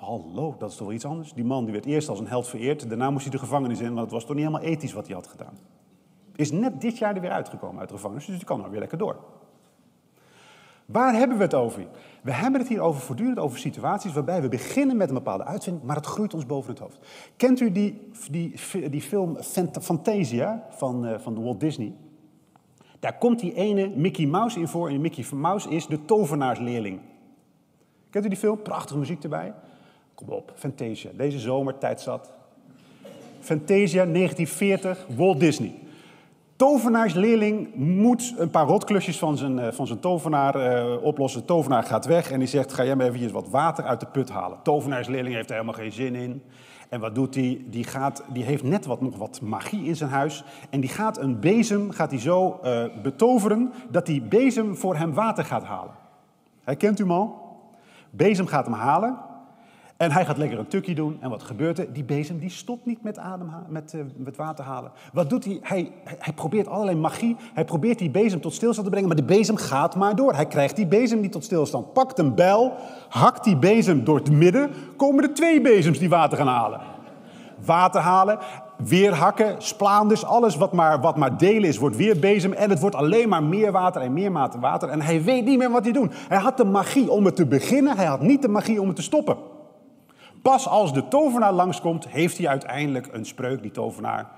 Hallo, 0.00 0.54
dat 0.58 0.70
is 0.70 0.76
toch 0.76 0.86
wel 0.86 0.96
iets 0.96 1.04
anders? 1.04 1.32
Die 1.32 1.44
man 1.44 1.64
die 1.64 1.72
werd 1.72 1.86
eerst 1.86 2.08
als 2.08 2.18
een 2.18 2.26
held 2.26 2.48
vereerd, 2.48 2.88
daarna 2.88 3.10
moest 3.10 3.22
hij 3.22 3.32
de 3.32 3.38
gevangenis 3.38 3.80
in, 3.80 3.86
want 3.86 4.00
het 4.00 4.10
was 4.10 4.24
toch 4.24 4.36
niet 4.36 4.44
helemaal 4.44 4.66
ethisch 4.68 4.92
wat 4.92 5.06
hij 5.06 5.14
had 5.14 5.26
gedaan. 5.26 5.58
Is 6.36 6.52
net 6.52 6.80
dit 6.80 6.98
jaar 6.98 7.14
er 7.14 7.20
weer 7.20 7.30
uitgekomen 7.30 7.80
uit 7.80 7.88
de 7.88 7.94
gevangenis, 7.94 8.26
dus 8.26 8.36
die 8.36 8.44
kan 8.44 8.58
nou 8.58 8.70
weer 8.70 8.80
lekker 8.80 8.98
door. 8.98 9.16
Waar 10.86 11.14
hebben 11.14 11.36
we 11.36 11.42
het 11.42 11.54
over? 11.54 11.86
We 12.22 12.32
hebben 12.32 12.60
het 12.60 12.68
hier 12.68 12.80
over 12.80 13.00
voortdurend 13.00 13.38
over 13.38 13.58
situaties 13.58 14.12
waarbij 14.12 14.42
we 14.42 14.48
beginnen 14.48 14.96
met 14.96 15.08
een 15.08 15.14
bepaalde 15.14 15.44
uitvinding, 15.44 15.86
maar 15.86 15.96
het 15.96 16.06
groeit 16.06 16.34
ons 16.34 16.46
boven 16.46 16.70
het 16.70 16.78
hoofd. 16.78 16.98
Kent 17.36 17.60
u 17.60 17.72
die, 17.72 18.10
die, 18.30 18.54
die 18.90 19.02
film 19.02 19.36
Fantasia 19.80 20.66
van, 20.70 21.06
uh, 21.06 21.18
van 21.18 21.42
Walt 21.42 21.60
Disney? 21.60 21.94
Daar 22.98 23.18
komt 23.18 23.38
die 23.38 23.54
ene 23.54 23.88
Mickey 23.88 24.26
Mouse 24.26 24.60
in 24.60 24.68
voor 24.68 24.88
en 24.88 25.00
Mickey 25.00 25.24
Mouse 25.34 25.70
is 25.70 25.86
de 25.86 26.04
tovenaarsleerling. 26.04 27.00
Kent 28.10 28.24
u 28.24 28.28
die 28.28 28.38
film? 28.38 28.62
Prachtige 28.62 28.98
muziek 28.98 29.22
erbij. 29.22 29.54
Kom 30.26 30.34
op, 30.34 30.52
Fantasia. 30.54 31.10
Deze 31.16 31.38
zomer, 31.38 31.78
tijd 31.78 32.00
zat. 32.00 32.32
Fantasia, 33.40 34.04
1940, 34.04 35.06
Walt 35.16 35.40
Disney. 35.40 35.74
Tovenaarsleerling 36.56 37.74
moet 37.74 38.34
een 38.36 38.50
paar 38.50 38.66
rotklusjes 38.66 39.18
van 39.18 39.36
zijn, 39.36 39.58
eh, 39.58 39.72
van 39.72 39.86
zijn 39.86 40.00
tovenaar 40.00 40.56
uh, 40.56 41.02
oplossen. 41.02 41.44
tovenaar 41.44 41.82
gaat 41.82 42.06
weg 42.06 42.30
en 42.30 42.38
die 42.38 42.48
zegt, 42.48 42.72
ga 42.72 42.84
jij 42.84 42.96
maar 42.96 43.06
even 43.06 43.32
wat 43.32 43.48
water 43.48 43.84
uit 43.84 44.00
de 44.00 44.06
put 44.06 44.30
halen. 44.30 44.58
Tovenaarsleerling 44.62 45.34
heeft 45.34 45.48
er 45.48 45.54
helemaal 45.54 45.74
geen 45.74 45.92
zin 45.92 46.14
in. 46.14 46.42
En 46.88 47.00
wat 47.00 47.14
doet 47.14 47.34
hij? 47.34 47.64
Die, 47.66 47.84
gaat, 47.84 48.24
die 48.32 48.44
heeft 48.44 48.62
net 48.62 48.86
wat, 48.86 49.00
nog 49.00 49.16
wat 49.16 49.40
magie 49.40 49.84
in 49.84 49.96
zijn 49.96 50.10
huis. 50.10 50.44
En 50.70 50.80
die 50.80 50.90
gaat 50.90 51.18
een 51.18 51.40
bezem 51.40 51.90
gaat 51.90 52.10
hij 52.10 52.20
zo 52.20 52.60
uh, 52.64 52.84
betoveren 53.02 53.72
dat 53.90 54.06
die 54.06 54.22
bezem 54.22 54.76
voor 54.76 54.96
hem 54.96 55.14
water 55.14 55.44
gaat 55.44 55.64
halen. 55.64 55.94
Herkent 56.62 56.98
u 56.98 57.02
hem 57.02 57.12
al? 57.12 57.38
Bezem 58.10 58.46
gaat 58.46 58.64
hem 58.64 58.74
halen. 58.74 59.18
En 60.00 60.12
hij 60.12 60.24
gaat 60.24 60.36
lekker 60.36 60.58
een 60.58 60.66
tukkie 60.66 60.94
doen. 60.94 61.16
En 61.20 61.30
wat 61.30 61.42
gebeurt 61.42 61.78
er? 61.78 61.92
Die 61.92 62.04
bezem 62.04 62.38
die 62.38 62.50
stopt 62.50 62.86
niet 62.86 63.02
met, 63.02 63.18
adem, 63.18 63.50
met, 63.68 63.94
uh, 63.96 64.02
water 64.36 64.64
halen. 64.64 64.92
Wat 65.12 65.30
doet 65.30 65.44
hij? 65.44 65.58
hij? 65.62 65.92
Hij 66.04 66.32
probeert 66.32 66.68
allerlei 66.68 66.96
magie. 66.96 67.36
Hij 67.54 67.64
probeert 67.64 67.98
die 67.98 68.10
bezem 68.10 68.40
tot 68.40 68.54
stilstand 68.54 68.84
te 68.84 68.90
brengen. 68.90 69.08
Maar 69.08 69.26
de 69.26 69.34
bezem 69.34 69.56
gaat 69.56 69.96
maar 69.96 70.16
door. 70.16 70.34
Hij 70.34 70.46
krijgt 70.46 70.76
die 70.76 70.86
bezem 70.86 71.20
niet 71.20 71.32
tot 71.32 71.44
stilstand. 71.44 71.92
Pakt 71.92 72.18
een 72.18 72.34
bijl. 72.34 72.72
Hakt 73.08 73.44
die 73.44 73.56
bezem 73.56 74.04
door 74.04 74.16
het 74.16 74.30
midden. 74.30 74.70
Komen 74.96 75.24
er 75.24 75.34
twee 75.34 75.60
bezems 75.60 75.98
die 75.98 76.08
water 76.08 76.38
gaan 76.38 76.46
halen. 76.46 76.80
Water 77.64 78.00
halen. 78.00 78.38
Weer 78.76 79.14
hakken. 79.14 79.54
Splaanders. 79.58 80.24
Alles 80.24 80.56
wat 80.56 80.72
maar, 80.72 81.00
wat 81.00 81.16
maar 81.16 81.36
delen 81.36 81.68
is, 81.68 81.78
wordt 81.78 81.96
weer 81.96 82.18
bezem. 82.18 82.52
En 82.52 82.70
het 82.70 82.80
wordt 82.80 82.96
alleen 82.96 83.28
maar 83.28 83.42
meer 83.42 83.72
water 83.72 84.02
en 84.02 84.12
meer 84.12 84.32
water. 84.60 84.88
En 84.88 85.02
hij 85.02 85.22
weet 85.22 85.44
niet 85.44 85.58
meer 85.58 85.70
wat 85.70 85.84
hij 85.84 85.92
doet. 85.92 86.14
Hij 86.28 86.38
had 86.38 86.56
de 86.56 86.64
magie 86.64 87.10
om 87.10 87.24
het 87.24 87.36
te 87.36 87.46
beginnen. 87.46 87.96
Hij 87.96 88.06
had 88.06 88.20
niet 88.20 88.42
de 88.42 88.48
magie 88.48 88.80
om 88.80 88.86
het 88.86 88.96
te 88.96 89.02
stoppen. 89.02 89.58
Pas 90.42 90.68
als 90.68 90.92
de 90.92 91.08
tovenaar 91.08 91.52
langskomt, 91.52 92.08
heeft 92.08 92.38
hij 92.38 92.48
uiteindelijk 92.48 93.08
een 93.12 93.26
spreuk, 93.26 93.62
die 93.62 93.70
tovenaar. 93.70 94.30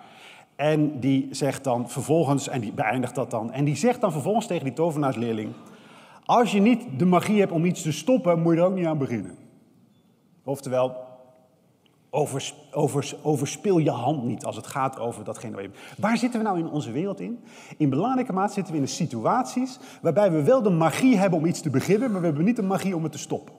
En 0.56 1.00
die 1.00 1.28
zegt 1.30 1.64
dan 1.64 1.90
vervolgens, 1.90 2.48
en 2.48 2.60
die 2.60 2.72
beëindigt 2.72 3.14
dat 3.14 3.30
dan, 3.30 3.52
en 3.52 3.64
die 3.64 3.76
zegt 3.76 4.00
dan 4.00 4.12
vervolgens 4.12 4.46
tegen 4.46 4.64
die 4.64 4.72
tovenaarsleerling: 4.72 5.52
Als 6.24 6.52
je 6.52 6.60
niet 6.60 6.98
de 6.98 7.04
magie 7.04 7.40
hebt 7.40 7.52
om 7.52 7.64
iets 7.64 7.82
te 7.82 7.92
stoppen, 7.92 8.42
moet 8.42 8.54
je 8.54 8.60
er 8.60 8.66
ook 8.66 8.74
niet 8.74 8.86
aan 8.86 8.98
beginnen. 8.98 9.36
Oftewel, 10.44 10.96
overs, 12.10 12.54
je 13.62 13.90
hand 13.90 14.24
niet 14.24 14.44
als 14.44 14.56
het 14.56 14.66
gaat 14.66 14.98
over 14.98 15.24
datgene 15.24 15.54
waar 15.54 15.62
je. 15.62 15.70
Waar 15.98 16.16
zitten 16.16 16.40
we 16.40 16.46
nou 16.46 16.58
in 16.58 16.70
onze 16.70 16.92
wereld 16.92 17.20
in? 17.20 17.44
In 17.76 17.90
belangrijke 17.90 18.32
mate 18.32 18.52
zitten 18.52 18.72
we 18.72 18.78
in 18.78 18.84
de 18.84 18.90
situaties 18.90 19.78
waarbij 20.02 20.32
we 20.32 20.42
wel 20.42 20.62
de 20.62 20.70
magie 20.70 21.16
hebben 21.16 21.38
om 21.38 21.46
iets 21.46 21.60
te 21.60 21.70
beginnen, 21.70 22.10
maar 22.10 22.20
we 22.20 22.26
hebben 22.26 22.44
niet 22.44 22.56
de 22.56 22.62
magie 22.62 22.96
om 22.96 23.02
het 23.02 23.12
te 23.12 23.18
stoppen. 23.18 23.54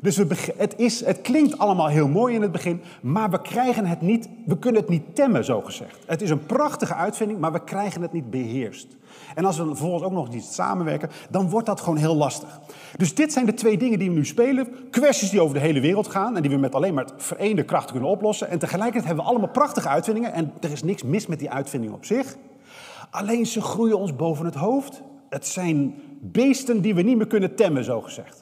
Dus 0.00 0.16
we, 0.16 0.52
het, 0.56 0.74
is, 0.76 1.04
het 1.04 1.20
klinkt 1.20 1.58
allemaal 1.58 1.88
heel 1.88 2.08
mooi 2.08 2.34
in 2.34 2.42
het 2.42 2.52
begin, 2.52 2.82
maar 3.00 3.30
we 3.30 3.40
krijgen 3.40 3.86
het 3.86 4.00
niet, 4.00 4.28
we 4.46 4.58
kunnen 4.58 4.80
het 4.80 4.90
niet 4.90 5.14
temmen, 5.14 5.44
zo 5.44 5.60
gezegd. 5.60 5.98
Het 6.06 6.22
is 6.22 6.30
een 6.30 6.46
prachtige 6.46 6.94
uitvinding, 6.94 7.40
maar 7.40 7.52
we 7.52 7.64
krijgen 7.64 8.02
het 8.02 8.12
niet 8.12 8.30
beheerst. 8.30 8.96
En 9.34 9.44
als 9.44 9.58
we 9.58 9.64
vervolgens 9.64 10.02
ook 10.02 10.12
nog 10.12 10.30
niet 10.30 10.44
samenwerken, 10.44 11.10
dan 11.30 11.50
wordt 11.50 11.66
dat 11.66 11.80
gewoon 11.80 11.96
heel 11.96 12.16
lastig. 12.16 12.60
Dus 12.96 13.14
dit 13.14 13.32
zijn 13.32 13.46
de 13.46 13.54
twee 13.54 13.78
dingen 13.78 13.98
die 13.98 14.08
we 14.08 14.14
nu 14.14 14.26
spelen. 14.26 14.68
Kwesties 14.90 15.30
die 15.30 15.40
over 15.40 15.54
de 15.54 15.60
hele 15.60 15.80
wereld 15.80 16.08
gaan 16.08 16.36
en 16.36 16.42
die 16.42 16.50
we 16.50 16.56
met 16.56 16.74
alleen 16.74 16.94
maar 16.94 17.08
vereende 17.16 17.64
kracht 17.64 17.90
kunnen 17.90 18.08
oplossen. 18.08 18.48
En 18.48 18.58
tegelijkertijd 18.58 19.04
hebben 19.04 19.24
we 19.24 19.30
allemaal 19.30 19.50
prachtige 19.50 19.88
uitvindingen 19.88 20.32
en 20.32 20.52
er 20.60 20.70
is 20.70 20.82
niks 20.82 21.02
mis 21.02 21.26
met 21.26 21.38
die 21.38 21.50
uitvindingen 21.50 21.96
op 21.96 22.04
zich. 22.04 22.36
Alleen 23.10 23.46
ze 23.46 23.60
groeien 23.60 23.98
ons 23.98 24.16
boven 24.16 24.44
het 24.44 24.54
hoofd. 24.54 25.02
Het 25.28 25.46
zijn 25.46 25.94
beesten 26.20 26.80
die 26.80 26.94
we 26.94 27.02
niet 27.02 27.16
meer 27.16 27.26
kunnen 27.26 27.54
temmen, 27.54 27.84
zo 27.84 28.00
gezegd. 28.00 28.41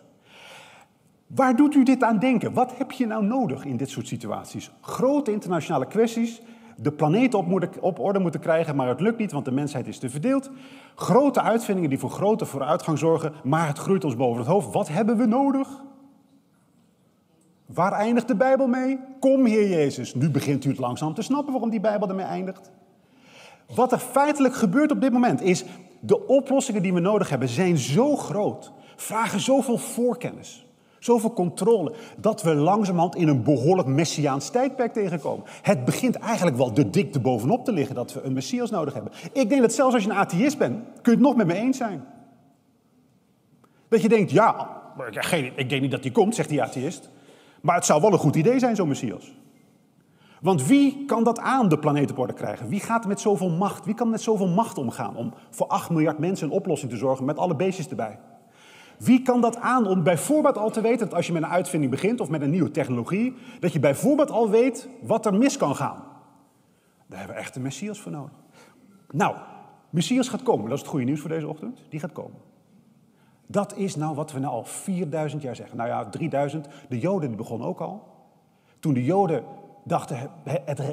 Waar 1.34 1.56
doet 1.56 1.74
u 1.74 1.82
dit 1.82 2.02
aan 2.02 2.18
denken? 2.18 2.52
Wat 2.52 2.76
heb 2.76 2.92
je 2.92 3.06
nou 3.06 3.24
nodig 3.24 3.64
in 3.64 3.76
dit 3.76 3.90
soort 3.90 4.06
situaties? 4.06 4.70
Grote 4.80 5.32
internationale 5.32 5.86
kwesties, 5.86 6.42
de 6.76 6.92
planeet 6.92 7.34
op, 7.34 7.68
op, 7.80 7.98
orde 7.98 8.18
moeten 8.18 8.40
krijgen, 8.40 8.76
maar 8.76 8.88
het 8.88 9.00
lukt 9.00 9.18
niet, 9.18 9.32
want 9.32 9.44
de 9.44 9.50
mensheid 9.50 9.86
is 9.86 9.98
te 9.98 10.10
verdeeld. 10.10 10.50
Grote 10.94 11.40
uitvindingen 11.40 11.90
die 11.90 11.98
voor 11.98 12.10
grote 12.10 12.46
vooruitgang 12.46 12.98
zorgen, 12.98 13.32
maar 13.44 13.66
het 13.66 13.78
groeit 13.78 14.04
ons 14.04 14.16
boven 14.16 14.38
het 14.38 14.50
hoofd. 14.50 14.72
Wat 14.72 14.88
hebben 14.88 15.16
we 15.16 15.26
nodig? 15.26 15.68
Waar 17.66 17.92
eindigt 17.92 18.28
de 18.28 18.36
Bijbel 18.36 18.66
mee? 18.66 18.98
Kom, 19.20 19.46
Heer 19.46 19.68
Jezus. 19.68 20.14
Nu 20.14 20.30
begint 20.30 20.64
u 20.64 20.68
het 20.68 20.78
langzaam 20.78 21.14
te 21.14 21.22
snappen 21.22 21.52
waarom 21.52 21.70
die 21.70 21.80
Bijbel 21.80 22.08
ermee 22.08 22.26
eindigt. 22.26 22.70
Wat 23.74 23.92
er 23.92 23.98
feitelijk 23.98 24.54
gebeurt 24.54 24.90
op 24.90 25.00
dit 25.00 25.12
moment 25.12 25.40
is, 25.40 25.64
de 26.00 26.26
oplossingen 26.26 26.82
die 26.82 26.94
we 26.94 27.00
nodig 27.00 27.28
hebben 27.28 27.48
zijn 27.48 27.78
zo 27.78 28.16
groot, 28.16 28.72
vragen 28.96 29.40
zoveel 29.40 29.78
voorkennis. 29.78 30.68
Zoveel 31.00 31.32
controle, 31.32 31.92
dat 32.16 32.42
we 32.42 32.54
langzamerhand 32.54 33.16
in 33.16 33.28
een 33.28 33.42
behoorlijk 33.42 33.88
messiaans 33.88 34.50
tijdperk 34.50 34.92
tegenkomen. 34.92 35.44
Het 35.62 35.84
begint 35.84 36.16
eigenlijk 36.16 36.56
wel 36.56 36.74
de 36.74 36.90
dikte 36.90 37.20
bovenop 37.20 37.64
te 37.64 37.72
liggen 37.72 37.94
dat 37.94 38.12
we 38.12 38.22
een 38.22 38.32
messias 38.32 38.70
nodig 38.70 38.94
hebben. 38.94 39.12
Ik 39.32 39.48
denk 39.48 39.60
dat 39.60 39.72
zelfs 39.72 39.94
als 39.94 40.04
je 40.04 40.10
een 40.10 40.16
atheïst 40.16 40.58
bent, 40.58 40.84
kun 41.02 41.12
je 41.12 41.18
het 41.18 41.26
nog 41.26 41.36
met 41.36 41.46
me 41.46 41.54
eens 41.54 41.76
zijn. 41.76 42.04
Dat 43.88 44.02
je 44.02 44.08
denkt, 44.08 44.30
ja, 44.30 44.68
ik 45.54 45.68
denk 45.68 45.82
niet 45.82 45.90
dat 45.90 46.02
die 46.02 46.12
komt, 46.12 46.34
zegt 46.34 46.48
die 46.48 46.62
atheïst. 46.62 47.10
Maar 47.60 47.74
het 47.74 47.84
zou 47.84 48.00
wel 48.00 48.12
een 48.12 48.18
goed 48.18 48.36
idee 48.36 48.58
zijn, 48.58 48.76
zo'n 48.76 48.88
messias. 48.88 49.32
Want 50.40 50.66
wie 50.66 51.04
kan 51.04 51.24
dat 51.24 51.38
aan 51.38 51.68
de 51.68 51.78
planeet 51.78 52.10
op 52.10 52.18
orde 52.18 52.32
krijgen? 52.32 52.68
Wie 52.68 52.80
gaat 52.80 53.06
met 53.06 53.20
zoveel 53.20 53.50
macht? 53.50 53.84
Wie 53.84 53.94
kan 53.94 54.10
met 54.10 54.20
zoveel 54.20 54.48
macht 54.48 54.78
omgaan 54.78 55.16
om 55.16 55.32
voor 55.50 55.66
8 55.66 55.90
miljard 55.90 56.18
mensen 56.18 56.46
een 56.46 56.52
oplossing 56.52 56.90
te 56.90 56.96
zorgen 56.96 57.24
met 57.24 57.38
alle 57.38 57.56
beestjes 57.56 57.88
erbij? 57.88 58.18
Wie 59.00 59.22
kan 59.22 59.40
dat 59.40 59.56
aan 59.56 59.86
om 59.86 60.02
bijvoorbeeld 60.02 60.58
al 60.58 60.70
te 60.70 60.80
weten 60.80 61.08
dat 61.08 61.14
als 61.14 61.26
je 61.26 61.32
met 61.32 61.42
een 61.42 61.48
uitvinding 61.48 61.90
begint 61.90 62.20
of 62.20 62.28
met 62.28 62.42
een 62.42 62.50
nieuwe 62.50 62.70
technologie, 62.70 63.34
dat 63.60 63.72
je 63.72 63.80
bijvoorbeeld 63.80 64.30
al 64.30 64.50
weet 64.50 64.88
wat 65.02 65.26
er 65.26 65.34
mis 65.34 65.56
kan 65.56 65.76
gaan? 65.76 66.02
Daar 67.06 67.18
hebben 67.18 67.36
we 67.36 67.42
echt 67.42 67.56
een 67.56 67.62
Messias 67.62 68.00
voor 68.00 68.12
nodig. 68.12 68.32
Nou, 69.10 69.36
Messias 69.90 70.28
gaat 70.28 70.42
komen. 70.42 70.64
Dat 70.64 70.72
is 70.72 70.80
het 70.80 70.90
goede 70.90 71.04
nieuws 71.04 71.20
voor 71.20 71.28
deze 71.30 71.48
ochtend. 71.48 71.84
Die 71.88 72.00
gaat 72.00 72.12
komen. 72.12 72.38
Dat 73.46 73.76
is 73.76 73.96
nou 73.96 74.14
wat 74.14 74.32
we 74.32 74.38
nou 74.38 74.52
al 74.52 74.64
4000 74.64 75.42
jaar 75.42 75.56
zeggen. 75.56 75.76
Nou 75.76 75.88
ja, 75.88 76.08
3000. 76.08 76.68
De 76.88 76.98
Joden 76.98 77.28
die 77.28 77.36
begonnen 77.36 77.68
ook 77.68 77.80
al. 77.80 78.06
Toen 78.78 78.94
de 78.94 79.04
Joden 79.04 79.44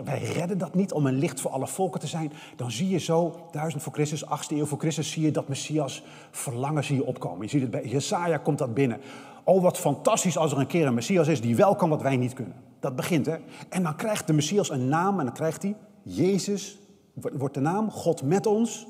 wij 0.04 0.22
redden 0.22 0.58
dat 0.58 0.76
niet 0.76 0.92
om 0.92 1.06
een 1.06 1.18
licht 1.18 1.42
voor 1.42 1.52
alle 1.52 1.68
volken 1.68 2.00
te 2.00 2.08
zijn. 2.08 2.32
Dan 2.56 2.72
zie 2.72 2.90
je 2.90 2.98
zo, 2.98 3.48
duizend 3.52 3.84
voor 3.84 3.94
Christus, 3.94 4.26
achtste 4.26 4.56
eeuw 4.56 4.66
voor 4.66 4.80
Christus, 4.80 5.12
zie 5.12 5.24
je 5.24 5.32
dat 5.32 5.48
Messias 5.48 6.04
verlangen 6.32 6.84
zie 6.84 6.96
je 6.96 7.06
opkomen. 7.06 7.42
Je 7.42 7.50
ziet 7.50 7.62
het 7.62 7.72
bij 7.72 7.86
Jesaja 7.86 8.38
komt 8.38 8.58
dat 8.58 8.74
binnen. 8.74 9.00
Oh, 9.44 9.62
wat 9.62 9.78
fantastisch 9.78 10.38
als 10.38 10.52
er 10.52 10.58
een 10.58 10.68
keer 10.68 10.86
een 10.86 10.94
Messias 10.94 11.28
is 11.28 11.42
die 11.42 11.56
wel 11.56 11.76
kan 11.76 11.90
wat 11.90 12.02
wij 12.02 12.18
niet 12.18 12.34
kunnen. 12.34 12.56
Dat 12.80 12.96
begint, 12.96 13.26
hè. 13.26 13.36
En 13.70 13.84
dan 13.84 13.96
krijgt 13.96 14.28
de 14.28 14.34
Messias 14.34 14.70
een 14.70 14.88
naam 14.88 15.20
en 15.20 15.26
dan 15.26 15.34
krijgt 15.34 15.62
hij 15.62 15.76
Jezus, 16.04 16.78
wordt 17.14 17.54
de 17.54 17.60
naam, 17.60 17.92
God 17.92 18.24
met 18.24 18.46
ons. 18.46 18.88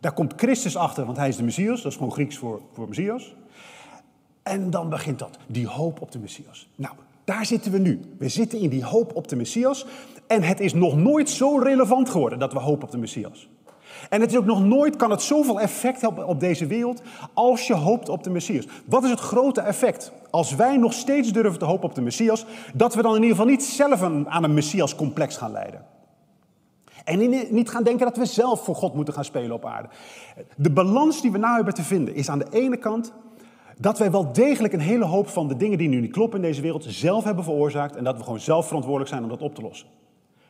Daar 0.00 0.12
komt 0.12 0.32
Christus 0.36 0.76
achter, 0.76 1.04
want 1.04 1.16
hij 1.16 1.28
is 1.28 1.36
de 1.36 1.42
Messias. 1.42 1.82
Dat 1.82 1.92
is 1.92 1.98
gewoon 1.98 2.12
Grieks 2.12 2.38
voor, 2.38 2.60
voor 2.72 2.88
Messias. 2.88 3.34
En 4.42 4.70
dan 4.70 4.88
begint 4.88 5.18
dat, 5.18 5.38
die 5.46 5.68
hoop 5.68 6.00
op 6.00 6.12
de 6.12 6.18
Messias. 6.18 6.68
Nou, 6.74 6.94
daar 7.24 7.46
zitten 7.46 7.72
we 7.72 7.78
nu. 7.78 8.00
We 8.18 8.28
zitten 8.28 8.58
in 8.58 8.68
die 8.68 8.84
hoop 8.84 9.16
op 9.16 9.28
de 9.28 9.36
Messias. 9.36 9.86
En 10.26 10.42
het 10.42 10.60
is 10.60 10.74
nog 10.74 10.96
nooit 10.96 11.30
zo 11.30 11.58
relevant 11.58 12.10
geworden 12.10 12.38
dat 12.38 12.52
we 12.52 12.58
hopen 12.58 12.84
op 12.84 12.90
de 12.90 12.98
Messias. 12.98 13.48
En 14.08 14.20
het 14.20 14.30
is 14.30 14.36
ook 14.36 14.44
nog 14.44 14.64
nooit, 14.64 14.96
kan 14.96 15.10
het 15.10 15.22
zoveel 15.22 15.60
effect 15.60 16.00
hebben 16.00 16.26
op 16.26 16.40
deze 16.40 16.66
wereld 16.66 17.02
als 17.34 17.66
je 17.66 17.74
hoopt 17.74 18.08
op 18.08 18.22
de 18.22 18.30
Messias. 18.30 18.66
Wat 18.84 19.04
is 19.04 19.10
het 19.10 19.20
grote 19.20 19.60
effect 19.60 20.12
als 20.30 20.54
wij 20.54 20.76
nog 20.76 20.92
steeds 20.92 21.32
durven 21.32 21.58
te 21.58 21.64
hopen 21.64 21.88
op 21.88 21.94
de 21.94 22.00
Messias, 22.00 22.46
dat 22.74 22.94
we 22.94 23.02
dan 23.02 23.14
in 23.14 23.22
ieder 23.22 23.36
geval 23.36 23.50
niet 23.50 23.64
zelf 23.64 24.02
aan 24.02 24.44
een 24.44 24.54
Messias-complex 24.54 25.36
gaan 25.36 25.52
leiden? 25.52 25.84
En 27.04 27.18
niet 27.50 27.70
gaan 27.70 27.82
denken 27.82 28.06
dat 28.06 28.16
we 28.16 28.24
zelf 28.24 28.64
voor 28.64 28.74
God 28.74 28.94
moeten 28.94 29.14
gaan 29.14 29.24
spelen 29.24 29.52
op 29.52 29.64
aarde. 29.64 29.88
De 30.56 30.70
balans 30.70 31.20
die 31.20 31.32
we 31.32 31.38
nou 31.38 31.54
hebben 31.54 31.74
te 31.74 31.82
vinden 31.82 32.14
is 32.14 32.28
aan 32.28 32.38
de 32.38 32.46
ene 32.50 32.76
kant 32.76 33.12
dat 33.78 33.98
wij 33.98 34.10
wel 34.10 34.32
degelijk 34.32 34.72
een 34.72 34.80
hele 34.80 35.04
hoop 35.04 35.28
van 35.28 35.48
de 35.48 35.56
dingen 35.56 35.78
die 35.78 35.88
nu 35.88 36.00
niet 36.00 36.12
kloppen 36.12 36.40
in 36.40 36.46
deze 36.46 36.60
wereld 36.60 36.84
zelf 36.88 37.24
hebben 37.24 37.44
veroorzaakt 37.44 37.96
en 37.96 38.04
dat 38.04 38.16
we 38.16 38.22
gewoon 38.22 38.40
zelf 38.40 38.66
verantwoordelijk 38.66 39.10
zijn 39.10 39.22
om 39.22 39.28
dat 39.28 39.42
op 39.42 39.54
te 39.54 39.62
lossen. 39.62 39.88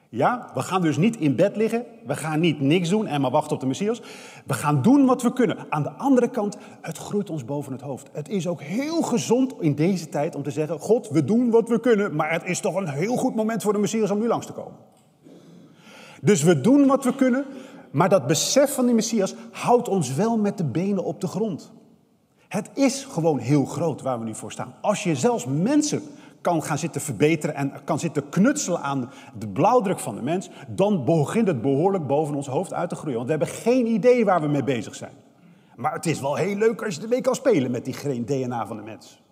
Ja, 0.08 0.50
we 0.54 0.60
gaan 0.60 0.82
dus 0.82 0.96
niet 0.96 1.16
in 1.16 1.36
bed 1.36 1.56
liggen, 1.56 1.84
we 2.06 2.16
gaan 2.16 2.40
niet 2.40 2.60
niks 2.60 2.88
doen 2.88 3.06
en 3.06 3.20
maar 3.20 3.30
wachten 3.30 3.54
op 3.54 3.60
de 3.60 3.66
Messias. 3.66 4.02
We 4.46 4.54
gaan 4.54 4.82
doen 4.82 5.06
wat 5.06 5.22
we 5.22 5.32
kunnen. 5.32 5.66
Aan 5.68 5.82
de 5.82 5.90
andere 5.90 6.28
kant, 6.28 6.56
het 6.80 6.98
groeit 6.98 7.30
ons 7.30 7.44
boven 7.44 7.72
het 7.72 7.80
hoofd. 7.80 8.08
Het 8.12 8.28
is 8.28 8.48
ook 8.48 8.62
heel 8.62 9.02
gezond 9.02 9.54
in 9.60 9.74
deze 9.74 10.08
tijd 10.08 10.34
om 10.34 10.42
te 10.42 10.50
zeggen, 10.50 10.78
God, 10.78 11.08
we 11.08 11.24
doen 11.24 11.50
wat 11.50 11.68
we 11.68 11.80
kunnen, 11.80 12.16
maar 12.16 12.32
het 12.32 12.44
is 12.44 12.60
toch 12.60 12.74
een 12.74 12.88
heel 12.88 13.16
goed 13.16 13.34
moment 13.34 13.62
voor 13.62 13.72
de 13.72 13.78
Messias 13.78 14.10
om 14.10 14.18
nu 14.18 14.26
langs 14.26 14.46
te 14.46 14.52
komen. 14.52 14.78
Dus 16.20 16.42
we 16.42 16.60
doen 16.60 16.86
wat 16.86 17.04
we 17.04 17.14
kunnen, 17.14 17.44
maar 17.90 18.08
dat 18.08 18.26
besef 18.26 18.74
van 18.74 18.86
die 18.86 18.94
Messias 18.94 19.34
houdt 19.50 19.88
ons 19.88 20.14
wel 20.14 20.36
met 20.38 20.58
de 20.58 20.64
benen 20.64 21.04
op 21.04 21.20
de 21.20 21.26
grond. 21.26 21.72
Het 22.54 22.70
is 22.74 23.04
gewoon 23.04 23.38
heel 23.38 23.64
groot 23.64 24.02
waar 24.02 24.18
we 24.18 24.24
nu 24.24 24.34
voor 24.34 24.52
staan. 24.52 24.74
Als 24.80 25.02
je 25.02 25.14
zelfs 25.14 25.46
mensen 25.46 26.02
kan 26.40 26.62
gaan 26.62 26.78
zitten 26.78 27.00
verbeteren 27.00 27.54
en 27.54 27.72
kan 27.84 27.98
zitten 27.98 28.28
knutselen 28.28 28.80
aan 28.80 29.10
de 29.38 29.48
blauwdruk 29.48 29.98
van 29.98 30.14
de 30.14 30.22
mens, 30.22 30.50
dan 30.68 31.04
begint 31.04 31.46
het 31.46 31.62
behoorlijk 31.62 32.06
boven 32.06 32.34
ons 32.34 32.46
hoofd 32.46 32.72
uit 32.72 32.88
te 32.88 32.94
groeien. 32.94 33.16
Want 33.16 33.30
we 33.30 33.36
hebben 33.36 33.54
geen 33.54 33.86
idee 33.86 34.24
waar 34.24 34.40
we 34.40 34.46
mee 34.46 34.64
bezig 34.64 34.94
zijn. 34.94 35.12
Maar 35.76 35.92
het 35.92 36.06
is 36.06 36.20
wel 36.20 36.34
heel 36.34 36.56
leuk 36.56 36.82
als 36.82 36.94
je 36.94 37.02
ermee 37.02 37.20
kan 37.20 37.34
spelen 37.34 37.70
met 37.70 37.84
die 37.84 38.24
DNA 38.24 38.66
van 38.66 38.76
de 38.76 38.82
mens. 38.82 39.22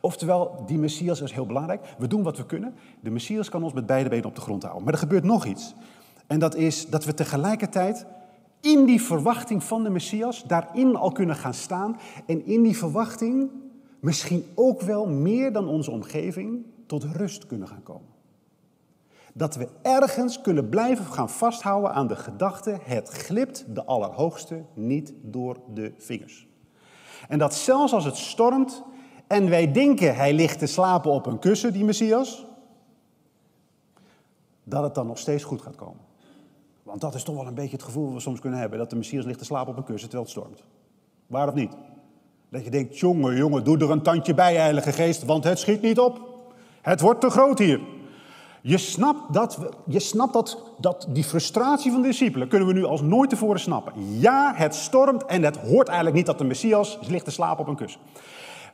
Oftewel, 0.00 0.62
die 0.66 0.78
Messias 0.78 1.20
is 1.20 1.32
heel 1.32 1.46
belangrijk. 1.46 1.94
We 1.98 2.06
doen 2.06 2.22
wat 2.22 2.36
we 2.36 2.46
kunnen. 2.46 2.74
De 3.00 3.10
Messias 3.10 3.48
kan 3.48 3.62
ons 3.62 3.72
met 3.72 3.86
beide 3.86 4.08
benen 4.08 4.26
op 4.26 4.34
de 4.34 4.40
grond 4.40 4.62
houden. 4.62 4.84
Maar 4.84 4.92
er 4.92 4.98
gebeurt 4.98 5.24
nog 5.24 5.44
iets. 5.44 5.74
En 6.26 6.38
dat 6.38 6.54
is 6.54 6.86
dat 6.86 7.04
we 7.04 7.14
tegelijkertijd 7.14 8.06
in 8.64 8.84
die 8.84 9.02
verwachting 9.02 9.64
van 9.64 9.82
de 9.82 9.90
Messias 9.90 10.42
daarin 10.42 10.96
al 10.96 11.12
kunnen 11.12 11.36
gaan 11.36 11.54
staan. 11.54 11.96
En 12.26 12.46
in 12.46 12.62
die 12.62 12.76
verwachting 12.76 13.50
misschien 14.00 14.44
ook 14.54 14.80
wel 14.80 15.06
meer 15.06 15.52
dan 15.52 15.68
onze 15.68 15.90
omgeving 15.90 16.66
tot 16.86 17.04
rust 17.04 17.46
kunnen 17.46 17.68
gaan 17.68 17.82
komen. 17.82 18.08
Dat 19.32 19.56
we 19.56 19.68
ergens 19.82 20.40
kunnen 20.40 20.68
blijven 20.68 21.04
gaan 21.04 21.30
vasthouden 21.30 21.92
aan 21.92 22.06
de 22.06 22.16
gedachte: 22.16 22.78
het 22.82 23.08
glipt 23.08 23.64
de 23.74 23.84
Allerhoogste 23.84 24.64
niet 24.74 25.12
door 25.22 25.56
de 25.74 25.92
vingers. 25.98 26.46
En 27.28 27.38
dat 27.38 27.54
zelfs 27.54 27.92
als 27.92 28.04
het 28.04 28.16
stormt 28.16 28.82
en 29.26 29.48
wij 29.48 29.72
denken 29.72 30.16
hij 30.16 30.32
ligt 30.32 30.58
te 30.58 30.66
slapen 30.66 31.10
op 31.10 31.26
een 31.26 31.38
kussen, 31.38 31.72
die 31.72 31.84
Messias, 31.84 32.46
dat 34.64 34.82
het 34.82 34.94
dan 34.94 35.06
nog 35.06 35.18
steeds 35.18 35.44
goed 35.44 35.62
gaat 35.62 35.76
komen. 35.76 36.00
Want 36.84 37.00
dat 37.00 37.14
is 37.14 37.22
toch 37.22 37.34
wel 37.34 37.46
een 37.46 37.54
beetje 37.54 37.76
het 37.76 37.82
gevoel 37.82 38.04
dat 38.04 38.14
we 38.14 38.20
soms 38.20 38.40
kunnen 38.40 38.60
hebben: 38.60 38.78
dat 38.78 38.90
de 38.90 38.96
Messias 38.96 39.24
ligt 39.24 39.38
te 39.38 39.44
slapen 39.44 39.72
op 39.72 39.78
een 39.78 39.84
kussen 39.84 40.08
terwijl 40.08 40.30
het 40.30 40.38
stormt. 40.38 40.62
Waar 41.26 41.48
of 41.48 41.54
niet? 41.54 41.72
Dat 42.48 42.64
je 42.64 42.70
denkt, 42.70 42.98
jongen, 42.98 43.36
jongen, 43.36 43.64
doe 43.64 43.78
er 43.78 43.90
een 43.90 44.02
tandje 44.02 44.34
bij, 44.34 44.54
Heilige 44.54 44.92
Geest, 44.92 45.24
want 45.24 45.44
het 45.44 45.58
schiet 45.58 45.82
niet 45.82 45.98
op. 45.98 46.20
Het 46.82 47.00
wordt 47.00 47.20
te 47.20 47.30
groot 47.30 47.58
hier. 47.58 47.80
Je 48.62 48.78
snapt, 48.78 49.32
dat, 49.32 49.58
je 49.86 50.00
snapt 50.00 50.32
dat, 50.32 50.72
dat 50.78 51.06
die 51.08 51.24
frustratie 51.24 51.92
van 51.92 52.02
de 52.02 52.08
discipelen 52.08 52.48
kunnen 52.48 52.68
we 52.68 52.74
nu 52.74 52.84
als 52.84 53.00
nooit 53.02 53.30
tevoren 53.30 53.60
snappen. 53.60 54.18
Ja, 54.18 54.52
het 54.56 54.74
stormt 54.74 55.24
en 55.24 55.42
het 55.42 55.56
hoort 55.56 55.86
eigenlijk 55.86 56.16
niet 56.16 56.26
dat 56.26 56.38
de 56.38 56.44
Messias 56.44 56.98
ligt 57.08 57.24
te 57.24 57.30
slapen 57.30 57.64
op 57.64 57.68
een 57.68 57.76
kussen. 57.76 58.00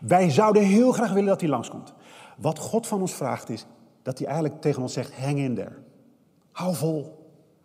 Wij 0.01 0.31
zouden 0.31 0.63
heel 0.63 0.93
graag 0.93 1.13
willen 1.13 1.29
dat 1.29 1.41
hij 1.41 1.51
langskomt. 1.51 1.93
Wat 2.37 2.59
God 2.59 2.87
van 2.87 3.01
ons 3.01 3.13
vraagt 3.13 3.49
is 3.49 3.67
dat 4.03 4.19
hij 4.19 4.27
eigenlijk 4.27 4.61
tegen 4.61 4.83
ons 4.83 4.93
zegt, 4.93 5.19
hang 5.19 5.39
in 5.39 5.55
there. 5.55 5.77
Hou 6.53 6.75
vol, 6.75 7.20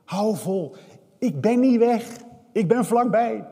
hou 0.06 0.36
vol. 0.36 0.76
Ik 1.18 1.42
ben 1.42 1.60
niet 1.60 1.78
weg, 1.78 2.08
ik 2.52 2.68
ben 2.68 2.86
vlakbij. 2.86 3.48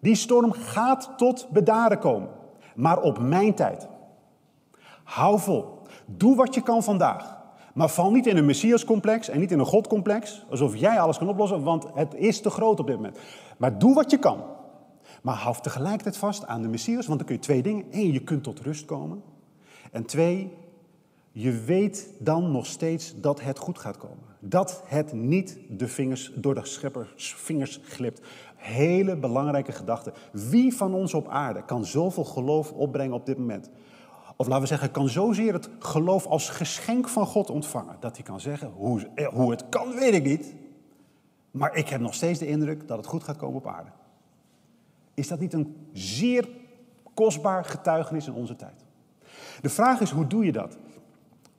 Die 0.00 0.14
storm 0.14 0.52
gaat 0.52 1.12
tot 1.16 1.48
bedaren 1.50 1.98
komen, 1.98 2.28
maar 2.74 3.00
op 3.00 3.18
mijn 3.18 3.54
tijd. 3.54 3.88
Hou 5.04 5.38
vol. 5.38 5.78
Doe 6.06 6.36
wat 6.36 6.54
je 6.54 6.62
kan 6.62 6.82
vandaag. 6.82 7.36
Maar 7.74 7.88
val 7.88 8.10
niet 8.10 8.26
in 8.26 8.36
een 8.36 8.44
Messias-complex 8.44 9.28
en 9.28 9.40
niet 9.40 9.52
in 9.52 9.58
een 9.58 9.66
God-complex, 9.66 10.44
alsof 10.50 10.76
jij 10.76 11.00
alles 11.00 11.18
kan 11.18 11.28
oplossen, 11.28 11.62
want 11.62 11.86
het 11.94 12.14
is 12.14 12.40
te 12.40 12.50
groot 12.50 12.80
op 12.80 12.86
dit 12.86 12.96
moment. 12.96 13.18
Maar 13.56 13.78
doe 13.78 13.94
wat 13.94 14.10
je 14.10 14.18
kan. 14.18 14.44
Maar 15.22 15.34
hou 15.34 15.56
tegelijkertijd 15.60 16.16
vast 16.16 16.46
aan 16.46 16.62
de 16.62 16.68
Messias, 16.68 17.06
want 17.06 17.18
dan 17.18 17.26
kun 17.26 17.36
je 17.36 17.42
twee 17.42 17.62
dingen. 17.62 17.84
Eén, 17.90 18.12
je 18.12 18.20
kunt 18.20 18.42
tot 18.42 18.60
rust 18.60 18.84
komen. 18.84 19.22
En 19.92 20.04
twee, 20.04 20.52
je 21.32 21.60
weet 21.60 22.10
dan 22.18 22.50
nog 22.50 22.66
steeds 22.66 23.14
dat 23.20 23.40
het 23.40 23.58
goed 23.58 23.78
gaat 23.78 23.96
komen. 23.96 24.24
Dat 24.48 24.82
het 24.86 25.12
niet 25.12 25.58
de 25.68 25.88
vingers, 25.88 26.32
door 26.34 26.54
de 26.54 26.66
scheppers 26.66 27.34
vingers 27.34 27.80
glipt. 27.82 28.20
Hele 28.56 29.16
belangrijke 29.16 29.72
gedachte. 29.72 30.12
Wie 30.32 30.76
van 30.76 30.94
ons 30.94 31.14
op 31.14 31.28
aarde 31.28 31.64
kan 31.64 31.84
zoveel 31.84 32.24
geloof 32.24 32.72
opbrengen 32.72 33.14
op 33.14 33.26
dit 33.26 33.38
moment? 33.38 33.70
Of 34.36 34.46
laten 34.46 34.62
we 34.62 34.68
zeggen, 34.68 34.90
kan 34.90 35.08
zozeer 35.08 35.52
het 35.52 35.68
geloof 35.78 36.26
als 36.26 36.48
geschenk 36.48 37.08
van 37.08 37.26
God 37.26 37.50
ontvangen. 37.50 37.96
Dat 38.00 38.16
hij 38.16 38.24
kan 38.24 38.40
zeggen, 38.40 38.70
hoe, 38.70 39.08
eh, 39.14 39.26
hoe 39.26 39.50
het 39.50 39.68
kan 39.68 39.94
weet 39.94 40.14
ik 40.14 40.24
niet. 40.24 40.54
Maar 41.50 41.76
ik 41.76 41.88
heb 41.88 42.00
nog 42.00 42.14
steeds 42.14 42.38
de 42.38 42.46
indruk 42.46 42.88
dat 42.88 42.96
het 42.96 43.06
goed 43.06 43.24
gaat 43.24 43.36
komen 43.36 43.56
op 43.56 43.66
aarde. 43.66 43.90
Is 45.14 45.28
dat 45.28 45.40
niet 45.40 45.52
een 45.52 45.88
zeer 45.92 46.48
kostbaar 47.14 47.64
getuigenis 47.64 48.26
in 48.26 48.32
onze 48.32 48.56
tijd? 48.56 48.84
De 49.60 49.68
vraag 49.68 50.00
is, 50.00 50.10
hoe 50.10 50.26
doe 50.26 50.44
je 50.44 50.52
dat? 50.52 50.78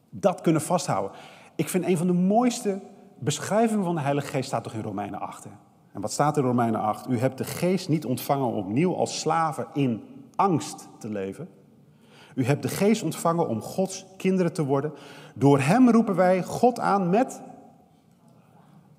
Dat 0.10 0.42
kunnen 0.42 0.62
vasthouden. 0.62 1.12
Ik 1.58 1.70
vind 1.70 1.86
een 1.86 1.98
van 1.98 2.08
de 2.08 2.14
mooiste 2.14 2.80
beschrijvingen 3.20 3.84
van 3.84 3.96
de 3.96 4.02
Heilige 4.02 4.28
Geest 4.28 4.48
staat 4.48 4.64
toch 4.64 4.74
in 4.74 4.82
Romeinen 4.82 5.20
8. 5.20 5.44
Hè? 5.44 5.50
En 5.92 6.02
wat 6.02 6.12
staat 6.12 6.38
in 6.38 6.44
Romeinen 6.44 6.82
8? 6.82 7.10
U 7.10 7.20
hebt 7.20 7.38
de 7.38 7.44
geest 7.44 7.90
niet 7.90 8.06
ontvangen 8.06 8.46
om 8.46 8.54
opnieuw 8.54 8.96
als 8.96 9.20
slaven 9.20 9.68
in 9.74 10.04
angst 10.36 10.88
te 10.98 11.10
leven. 11.10 11.50
U 12.36 12.46
hebt 12.46 12.62
de 12.62 12.68
geest 12.68 13.04
ontvangen 13.04 13.48
om 13.48 13.62
Gods 13.62 14.06
kinderen 14.18 14.54
te 14.54 14.66
worden. 14.66 14.94
Door 15.36 15.60
hem 15.60 15.90
roepen 15.90 16.16
wij 16.16 16.44
God 16.44 16.80
aan 16.80 17.10
met 17.10 17.42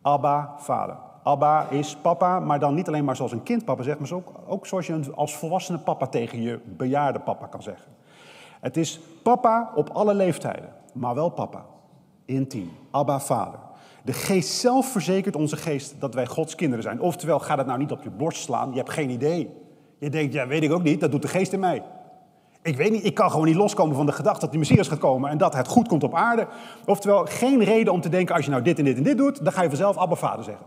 Abba, 0.02 0.54
vader. 0.56 0.96
Abba 1.22 1.68
is 1.70 1.96
papa, 1.96 2.40
maar 2.40 2.58
dan 2.58 2.74
niet 2.74 2.88
alleen 2.88 3.04
maar 3.04 3.16
zoals 3.16 3.32
een 3.32 3.42
kind 3.42 3.64
papa 3.64 3.82
zegt, 3.82 3.98
maar 3.98 4.12
ook, 4.12 4.32
ook 4.46 4.66
zoals 4.66 4.86
je 4.86 5.12
als 5.14 5.36
volwassene 5.36 5.78
papa 5.78 6.06
tegen 6.06 6.42
je 6.42 6.60
bejaarde 6.64 7.18
papa 7.18 7.46
kan 7.46 7.62
zeggen. 7.62 7.92
Het 8.60 8.76
is 8.76 9.00
papa 9.22 9.72
op 9.74 9.90
alle 9.90 10.14
leeftijden, 10.14 10.72
maar 10.92 11.14
wel 11.14 11.28
papa. 11.28 11.64
Intiem. 12.28 12.70
Abba, 12.90 13.20
vader. 13.20 13.60
De 14.04 14.12
geest 14.12 14.48
zelf 14.48 14.92
verzekert 14.92 15.36
onze 15.36 15.56
geest 15.56 15.94
dat 15.98 16.14
wij 16.14 16.26
Gods 16.26 16.54
kinderen 16.54 16.82
zijn. 16.82 17.00
Oftewel, 17.00 17.38
ga 17.38 17.56
dat 17.56 17.66
nou 17.66 17.78
niet 17.78 17.92
op 17.92 18.02
je 18.02 18.10
borst 18.10 18.42
slaan, 18.42 18.70
je 18.70 18.76
hebt 18.76 18.90
geen 18.90 19.10
idee. 19.10 19.50
Je 19.98 20.10
denkt, 20.10 20.32
ja, 20.32 20.46
weet 20.46 20.62
ik 20.62 20.72
ook 20.72 20.82
niet, 20.82 21.00
dat 21.00 21.10
doet 21.10 21.22
de 21.22 21.28
geest 21.28 21.52
in 21.52 21.60
mij. 21.60 21.82
Ik 22.62 22.76
weet 22.76 22.90
niet, 22.90 23.04
ik 23.04 23.14
kan 23.14 23.30
gewoon 23.30 23.46
niet 23.46 23.54
loskomen 23.54 23.96
van 23.96 24.06
de 24.06 24.12
gedachte 24.12 24.40
dat 24.40 24.50
die 24.50 24.58
Messias 24.58 24.88
gaat 24.88 24.98
komen 24.98 25.30
en 25.30 25.38
dat 25.38 25.54
het 25.54 25.68
goed 25.68 25.88
komt 25.88 26.02
op 26.02 26.14
aarde. 26.14 26.46
Oftewel, 26.86 27.26
geen 27.26 27.64
reden 27.64 27.92
om 27.92 28.00
te 28.00 28.08
denken, 28.08 28.34
als 28.34 28.44
je 28.44 28.50
nou 28.50 28.62
dit 28.62 28.78
en 28.78 28.84
dit 28.84 28.96
en 28.96 29.02
dit 29.02 29.16
doet, 29.16 29.44
dan 29.44 29.52
ga 29.52 29.62
je 29.62 29.68
vanzelf 29.68 29.96
Abba 29.96 30.14
Vader 30.14 30.44
zeggen. 30.44 30.66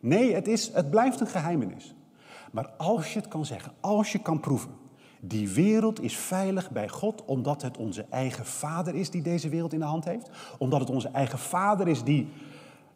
Nee, 0.00 0.34
het, 0.34 0.48
is, 0.48 0.70
het 0.74 0.90
blijft 0.90 1.20
een 1.20 1.26
geheimenis. 1.26 1.94
Maar 2.52 2.70
als 2.76 3.12
je 3.12 3.18
het 3.18 3.28
kan 3.28 3.44
zeggen, 3.44 3.72
als 3.80 4.12
je 4.12 4.18
kan 4.18 4.40
proeven, 4.40 4.70
die 5.24 5.48
wereld 5.48 6.00
is 6.00 6.16
veilig 6.16 6.70
bij 6.70 6.88
God 6.88 7.24
omdat 7.24 7.62
het 7.62 7.76
onze 7.76 8.04
eigen 8.10 8.44
Vader 8.44 8.94
is 8.94 9.10
die 9.10 9.22
deze 9.22 9.48
wereld 9.48 9.72
in 9.72 9.78
de 9.78 9.84
hand 9.84 10.04
heeft. 10.04 10.30
Omdat 10.58 10.80
het 10.80 10.90
onze 10.90 11.08
eigen 11.08 11.38
Vader 11.38 11.88
is 11.88 12.02
die 12.02 12.28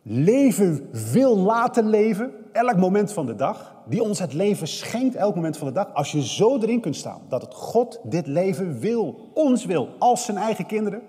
leven 0.03 0.89
wil 1.13 1.37
laten 1.37 1.89
leven, 1.89 2.33
elk 2.53 2.77
moment 2.77 3.13
van 3.13 3.27
de 3.27 3.35
dag. 3.35 3.75
Die 3.89 4.03
ons 4.03 4.19
het 4.19 4.33
leven 4.33 4.69
schenkt, 4.69 5.15
elk 5.15 5.35
moment 5.35 5.57
van 5.57 5.67
de 5.67 5.73
dag. 5.73 5.95
Als 5.95 6.13
je 6.13 6.25
zo 6.25 6.59
erin 6.59 6.81
kunt 6.81 6.97
staan 6.97 7.21
dat 7.29 7.43
het 7.43 7.55
God 7.55 8.01
dit 8.03 8.27
leven 8.27 8.79
wil, 8.79 9.31
ons 9.35 9.65
wil, 9.65 9.89
als 9.99 10.25
zijn 10.25 10.37
eigen 10.37 10.67
kinderen, 10.67 11.03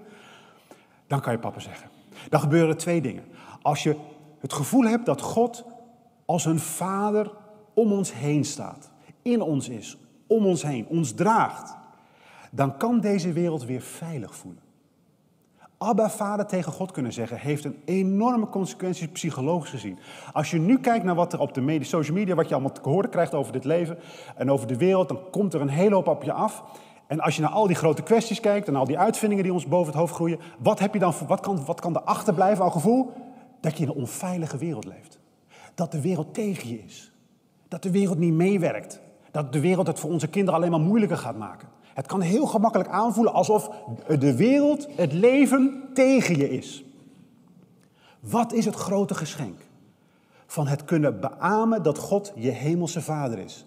dan 1.08 1.22
kan 1.22 1.34
je 1.34 1.40
papa 1.40 1.60
zeggen. 1.60 1.90
Dan 2.30 2.40
gebeuren 2.40 2.78
twee 2.78 3.02
dingen. 3.02 3.24
Als 3.62 3.84
je 3.84 3.96
het 4.40 4.54
gevoel 4.54 4.84
hebt 4.84 5.06
dat 5.06 5.22
God 5.22 5.64
als 6.26 6.46
een 6.46 6.60
vader 6.60 7.32
om 7.74 7.92
ons 7.92 8.14
heen 8.14 8.46
staat, 8.46 8.92
in 9.22 9.42
ons 9.42 9.70
is, 9.70 9.98
om 10.28 10.46
ons 10.46 10.64
heen, 10.64 10.88
ons 10.88 11.14
draagt, 11.14 11.76
dan 12.52 12.78
kan 12.78 13.00
deze 13.00 13.32
wereld 13.32 13.66
weer 13.66 13.82
veilig 13.82 14.36
voelen. 14.36 14.66
Abba 15.78 16.10
vader 16.10 16.46
tegen 16.46 16.72
God 16.72 16.92
kunnen 16.92 17.14
zeggen, 17.14 17.38
heeft 17.38 17.66
een 17.66 17.82
enorme 17.86 18.50
consequentie 18.50 19.08
psychologisch 19.08 19.70
gezien. 19.70 20.00
Als 20.34 20.52
je 20.52 20.60
nu 20.60 20.80
kijkt 20.80 21.06
naar 21.06 21.16
wat 21.16 21.34
er 21.34 21.40
op 21.40 21.54
de 21.54 21.80
social 21.82 22.18
media, 22.18 22.36
wat 22.36 22.48
je 22.48 22.54
allemaal 22.54 22.74
te 22.74 22.90
horen 22.90 23.10
krijgt 23.10 23.34
over 23.34 23.54
dit 23.54 23.64
leven 23.64 23.98
en 24.36 24.52
over 24.52 24.68
de 24.68 24.78
wereld, 24.78 25.08
dan 25.08 25.20
komt 25.32 25.54
er 25.54 25.62
een 25.62 25.70
hele 25.70 25.96
hoop 25.96 26.08
op 26.08 26.24
je 26.24 26.32
af. 26.32 26.64
En 27.08 27.20
als 27.20 27.36
je 27.36 27.42
naar 27.42 27.52
al 27.52 27.68
die 27.68 27.76
grote 27.76 28.04
kwesties 28.04 28.40
kijkt 28.40 28.68
en 28.68 28.76
al 28.76 28.86
die 28.86 28.98
uitvindingen 28.98 29.44
die 29.44 29.54
ons 29.54 29.68
boven 29.68 29.88
het 29.88 30.00
hoofd 30.00 30.14
groeien, 30.14 30.40
wat, 30.60 30.80
heb 30.80 30.94
je 30.94 31.00
dan, 31.00 31.14
wat, 31.28 31.40
kan, 31.40 31.66
wat 31.66 31.80
kan 31.80 31.96
er 31.96 32.02
achterblijven 32.02 32.64
aan 32.64 32.72
gevoel? 32.72 33.12
Dat 33.62 33.78
je 33.78 33.84
in 33.84 33.90
een 33.90 33.96
onveilige 33.96 34.58
wereld 34.58 34.86
leeft. 34.86 35.20
Dat 35.76 35.92
de 35.92 36.02
wereld 36.02 36.34
tegen 36.34 36.70
je 36.70 36.84
is. 36.84 37.12
Dat 37.68 37.84
de 37.84 37.92
wereld 37.92 38.18
niet 38.18 38.34
meewerkt. 38.34 39.02
Dat 39.32 39.54
de 39.54 39.60
wereld 39.60 39.88
het 39.88 40.00
voor 40.00 40.10
onze 40.10 40.28
kinderen 40.28 40.60
alleen 40.60 40.72
maar 40.72 40.80
moeilijker 40.80 41.18
gaat 41.18 41.38
maken. 41.38 41.68
Het 41.94 42.06
kan 42.06 42.22
heel 42.22 42.46
gemakkelijk 42.46 42.90
aanvoelen 42.90 43.34
alsof 43.34 43.70
de 44.20 44.36
wereld, 44.36 44.88
het 44.96 45.14
leven 45.14 45.84
tegen 45.94 46.38
je 46.38 46.50
is. 46.50 46.86
Wat 48.20 48.54
is 48.54 48.66
het 48.66 48.76
grote 48.76 49.16
geschenk? 49.16 49.62
Van 50.46 50.68
het 50.68 50.86
kunnen 50.86 51.20
beamen 51.20 51.84
dat 51.84 51.98
God 51.98 52.34
je 52.36 52.50
hemelse 52.50 53.02
vader 53.02 53.40
is. 53.40 53.66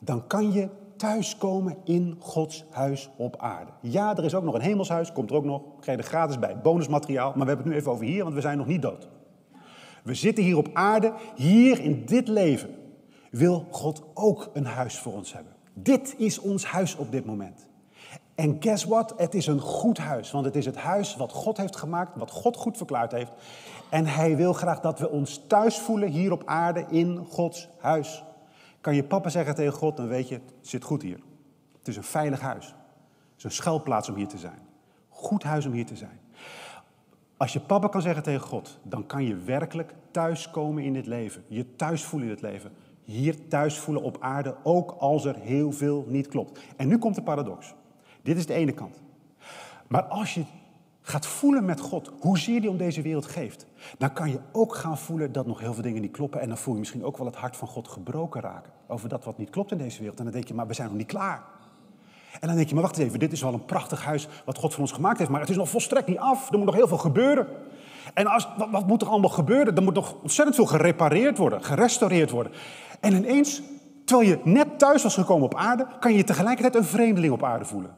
Dan 0.00 0.26
kan 0.26 0.52
je 0.52 0.68
thuiskomen 0.96 1.76
in 1.84 2.16
Gods 2.18 2.64
huis 2.70 3.10
op 3.16 3.36
aarde. 3.38 3.70
Ja, 3.80 4.16
er 4.16 4.24
is 4.24 4.34
ook 4.34 4.44
nog 4.44 4.54
een 4.54 4.60
hemelshuis, 4.60 5.12
komt 5.12 5.30
er 5.30 5.36
ook 5.36 5.44
nog, 5.44 5.62
krijg 5.80 5.98
je 5.98 6.04
er 6.04 6.10
gratis 6.10 6.38
bij, 6.38 6.60
bonusmateriaal. 6.60 7.32
Maar 7.34 7.46
we 7.46 7.52
hebben 7.52 7.64
het 7.64 7.66
nu 7.66 7.80
even 7.80 7.92
over 7.92 8.04
hier, 8.04 8.22
want 8.22 8.34
we 8.34 8.40
zijn 8.40 8.58
nog 8.58 8.66
niet 8.66 8.82
dood. 8.82 9.08
We 10.02 10.14
zitten 10.14 10.44
hier 10.44 10.56
op 10.56 10.68
aarde, 10.72 11.12
hier 11.34 11.80
in 11.80 12.04
dit 12.04 12.28
leven 12.28 12.74
wil 13.36 13.66
God 13.70 14.02
ook 14.14 14.50
een 14.52 14.66
huis 14.66 14.98
voor 14.98 15.12
ons 15.12 15.32
hebben. 15.32 15.52
Dit 15.72 16.14
is 16.18 16.38
ons 16.38 16.64
huis 16.64 16.96
op 16.96 17.12
dit 17.12 17.24
moment. 17.24 17.66
En 18.34 18.56
guess 18.60 18.84
what? 18.84 19.14
Het 19.16 19.34
is 19.34 19.46
een 19.46 19.60
goed 19.60 19.98
huis, 19.98 20.30
want 20.30 20.44
het 20.44 20.56
is 20.56 20.66
het 20.66 20.76
huis 20.76 21.16
wat 21.16 21.32
God 21.32 21.56
heeft 21.56 21.76
gemaakt, 21.76 22.16
wat 22.16 22.30
God 22.30 22.56
goed 22.56 22.76
verklaard 22.76 23.12
heeft. 23.12 23.32
En 23.90 24.06
Hij 24.06 24.36
wil 24.36 24.52
graag 24.52 24.80
dat 24.80 24.98
we 24.98 25.10
ons 25.10 25.44
thuis 25.46 25.78
voelen 25.78 26.08
hier 26.08 26.32
op 26.32 26.42
aarde 26.44 26.86
in 26.88 27.26
Gods 27.28 27.68
huis. 27.78 28.24
Kan 28.80 28.94
je 28.94 29.04
papa 29.04 29.28
zeggen 29.28 29.54
tegen 29.54 29.72
God, 29.72 29.96
dan 29.96 30.08
weet 30.08 30.28
je, 30.28 30.34
het 30.34 30.52
zit 30.60 30.84
goed 30.84 31.02
hier. 31.02 31.20
Het 31.78 31.88
is 31.88 31.96
een 31.96 32.04
veilig 32.04 32.40
huis. 32.40 32.66
Het 32.66 32.74
is 33.36 33.44
een 33.44 33.50
schuilplaats 33.50 34.08
om 34.08 34.14
hier 34.14 34.28
te 34.28 34.38
zijn. 34.38 34.58
Goed 35.08 35.42
huis 35.42 35.66
om 35.66 35.72
hier 35.72 35.86
te 35.86 35.96
zijn. 35.96 36.20
Als 37.36 37.52
je 37.52 37.60
papa 37.60 37.88
kan 37.88 38.02
zeggen 38.02 38.22
tegen 38.22 38.46
God, 38.46 38.78
dan 38.82 39.06
kan 39.06 39.24
je 39.24 39.36
werkelijk 39.36 39.94
thuiskomen 40.10 40.82
in 40.82 40.92
dit 40.92 41.06
leven. 41.06 41.44
Je 41.46 41.76
thuis 41.76 42.04
voelen 42.04 42.28
in 42.28 42.34
het 42.34 42.42
leven. 42.42 42.72
Hier 43.04 43.48
thuis 43.48 43.78
voelen 43.78 44.02
op 44.02 44.16
aarde, 44.20 44.56
ook 44.62 44.96
als 44.98 45.24
er 45.24 45.36
heel 45.36 45.72
veel 45.72 46.04
niet 46.08 46.28
klopt. 46.28 46.60
En 46.76 46.88
nu 46.88 46.98
komt 46.98 47.14
de 47.14 47.22
paradox. 47.22 47.74
Dit 48.22 48.36
is 48.36 48.46
de 48.46 48.54
ene 48.54 48.72
kant. 48.72 49.02
Maar 49.86 50.02
als 50.02 50.34
je 50.34 50.44
gaat 51.00 51.26
voelen 51.26 51.64
met 51.64 51.80
God, 51.80 52.12
hoezeer 52.20 52.60
die 52.60 52.70
om 52.70 52.76
deze 52.76 53.02
wereld 53.02 53.26
geeft, 53.26 53.66
dan 53.98 54.12
kan 54.12 54.30
je 54.30 54.38
ook 54.52 54.74
gaan 54.74 54.98
voelen 54.98 55.32
dat 55.32 55.46
nog 55.46 55.60
heel 55.60 55.74
veel 55.74 55.82
dingen 55.82 56.00
niet 56.00 56.10
kloppen. 56.10 56.40
En 56.40 56.48
dan 56.48 56.58
voel 56.58 56.74
je 56.74 56.80
misschien 56.80 57.04
ook 57.04 57.16
wel 57.16 57.26
het 57.26 57.36
hart 57.36 57.56
van 57.56 57.68
God 57.68 57.88
gebroken 57.88 58.40
raken 58.40 58.72
over 58.86 59.08
dat 59.08 59.24
wat 59.24 59.38
niet 59.38 59.50
klopt 59.50 59.72
in 59.72 59.78
deze 59.78 59.98
wereld. 59.98 60.18
En 60.18 60.24
dan 60.24 60.32
denk 60.32 60.48
je, 60.48 60.54
maar 60.54 60.66
we 60.66 60.74
zijn 60.74 60.88
nog 60.88 60.96
niet 60.96 61.06
klaar. 61.06 61.42
En 62.40 62.48
dan 62.48 62.56
denk 62.56 62.68
je, 62.68 62.74
maar 62.74 62.82
wacht 62.82 62.98
even, 62.98 63.18
dit 63.18 63.32
is 63.32 63.42
wel 63.42 63.52
een 63.52 63.64
prachtig 63.64 64.04
huis 64.04 64.28
wat 64.44 64.58
God 64.58 64.72
voor 64.72 64.80
ons 64.80 64.92
gemaakt 64.92 65.18
heeft, 65.18 65.30
maar 65.30 65.40
het 65.40 65.50
is 65.50 65.56
nog 65.56 65.68
volstrekt 65.68 66.06
niet 66.06 66.18
af. 66.18 66.50
Er 66.50 66.56
moet 66.56 66.66
nog 66.66 66.74
heel 66.74 66.88
veel 66.88 66.98
gebeuren. 66.98 67.46
En 68.14 68.26
als, 68.26 68.48
wat, 68.56 68.70
wat 68.70 68.86
moet 68.86 69.02
er 69.02 69.08
allemaal 69.08 69.30
gebeuren? 69.30 69.76
Er 69.76 69.82
moet 69.82 69.94
nog 69.94 70.14
ontzettend 70.22 70.56
veel 70.56 70.66
gerepareerd 70.66 71.38
worden, 71.38 71.64
gerestaureerd 71.64 72.30
worden. 72.30 72.52
En 73.00 73.14
ineens, 73.14 73.62
terwijl 74.04 74.28
je 74.28 74.38
net 74.44 74.78
thuis 74.78 75.02
was 75.02 75.14
gekomen 75.14 75.44
op 75.44 75.54
aarde, 75.54 75.86
kan 76.00 76.14
je 76.14 76.24
tegelijkertijd 76.24 76.74
een 76.74 76.84
vreemdeling 76.84 77.32
op 77.32 77.44
aarde 77.44 77.64
voelen. 77.64 77.94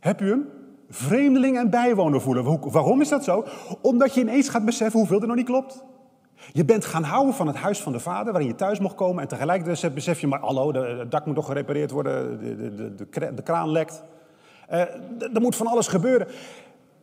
Heb 0.00 0.20
je 0.20 0.26
hem? 0.26 0.48
Vreemdeling 0.88 1.58
en 1.58 1.70
bijwoner 1.70 2.20
voelen. 2.20 2.70
Waarom 2.70 3.00
is 3.00 3.08
dat 3.08 3.24
zo? 3.24 3.44
Omdat 3.80 4.14
je 4.14 4.20
ineens 4.20 4.48
gaat 4.48 4.64
beseffen 4.64 4.98
hoeveel 4.98 5.20
er 5.20 5.26
nog 5.26 5.36
niet 5.36 5.46
klopt. 5.46 5.84
Je 6.52 6.64
bent 6.64 6.84
gaan 6.84 7.02
houden 7.02 7.34
van 7.34 7.46
het 7.46 7.56
huis 7.56 7.82
van 7.82 7.92
de 7.92 8.00
vader, 8.00 8.32
waarin 8.32 8.50
je 8.50 8.56
thuis 8.56 8.78
mocht 8.78 8.94
komen. 8.94 9.22
En 9.22 9.28
tegelijkertijd 9.28 9.94
besef 9.94 10.20
je, 10.20 10.26
maar 10.26 10.40
hallo, 10.40 10.72
het 10.72 11.10
dak 11.10 11.26
moet 11.26 11.34
toch 11.34 11.46
gerepareerd 11.46 11.90
worden, 11.90 12.40
de, 12.40 12.74
de, 12.74 12.94
de, 12.94 13.34
de 13.34 13.42
kraan 13.42 13.70
lekt. 13.70 14.02
Uh, 14.70 14.80
er 15.34 15.40
moet 15.40 15.56
van 15.56 15.66
alles 15.66 15.88
gebeuren. 15.88 16.28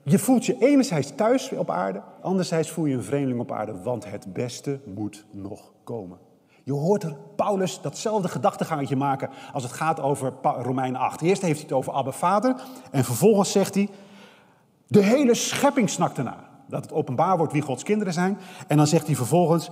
Je 0.04 0.20
voelt 0.20 0.46
je 0.46 0.56
enerzijds 0.60 1.16
thuis 1.16 1.52
op 1.52 1.70
aarde, 1.70 2.02
anderzijds 2.22 2.72
voel 2.72 2.86
je 2.86 2.96
een 2.96 3.04
vreemdeling 3.04 3.40
op 3.40 3.52
aarde, 3.52 3.82
want 3.84 4.12
het 4.12 4.34
beste 4.34 4.80
moet 4.84 5.26
nog 5.32 5.72
komen. 5.84 6.18
Je 6.66 6.74
hoort 6.74 7.36
Paulus 7.36 7.82
datzelfde 7.82 8.28
gedachtengangetje 8.28 8.96
maken 8.96 9.30
als 9.54 9.64
het 9.64 9.72
gaat 9.72 10.00
over 10.00 10.34
Romein 10.42 10.96
8. 10.96 11.22
Eerst 11.22 11.42
heeft 11.42 11.60
hij 11.60 11.68
het 11.68 11.78
over 11.78 11.94
Abba 11.94 12.12
Vader 12.12 12.56
en 12.92 13.04
vervolgens 13.04 13.52
zegt 13.52 13.76
hij, 13.76 13.90
de 14.88 15.02
hele 15.02 15.36
schepping 15.36 15.90
snakt 15.90 16.18
ernaar. 16.18 16.50
Dat 16.68 16.82
het 16.82 16.94
openbaar 16.94 17.38
wordt 17.38 17.54
wie 17.54 17.62
Gods 17.62 17.84
kinderen 17.84 18.14
zijn. 18.14 18.38
En 18.68 18.78
dan 18.78 18.88
zegt 18.88 19.06
hij 19.06 19.16
vervolgens, 19.16 19.70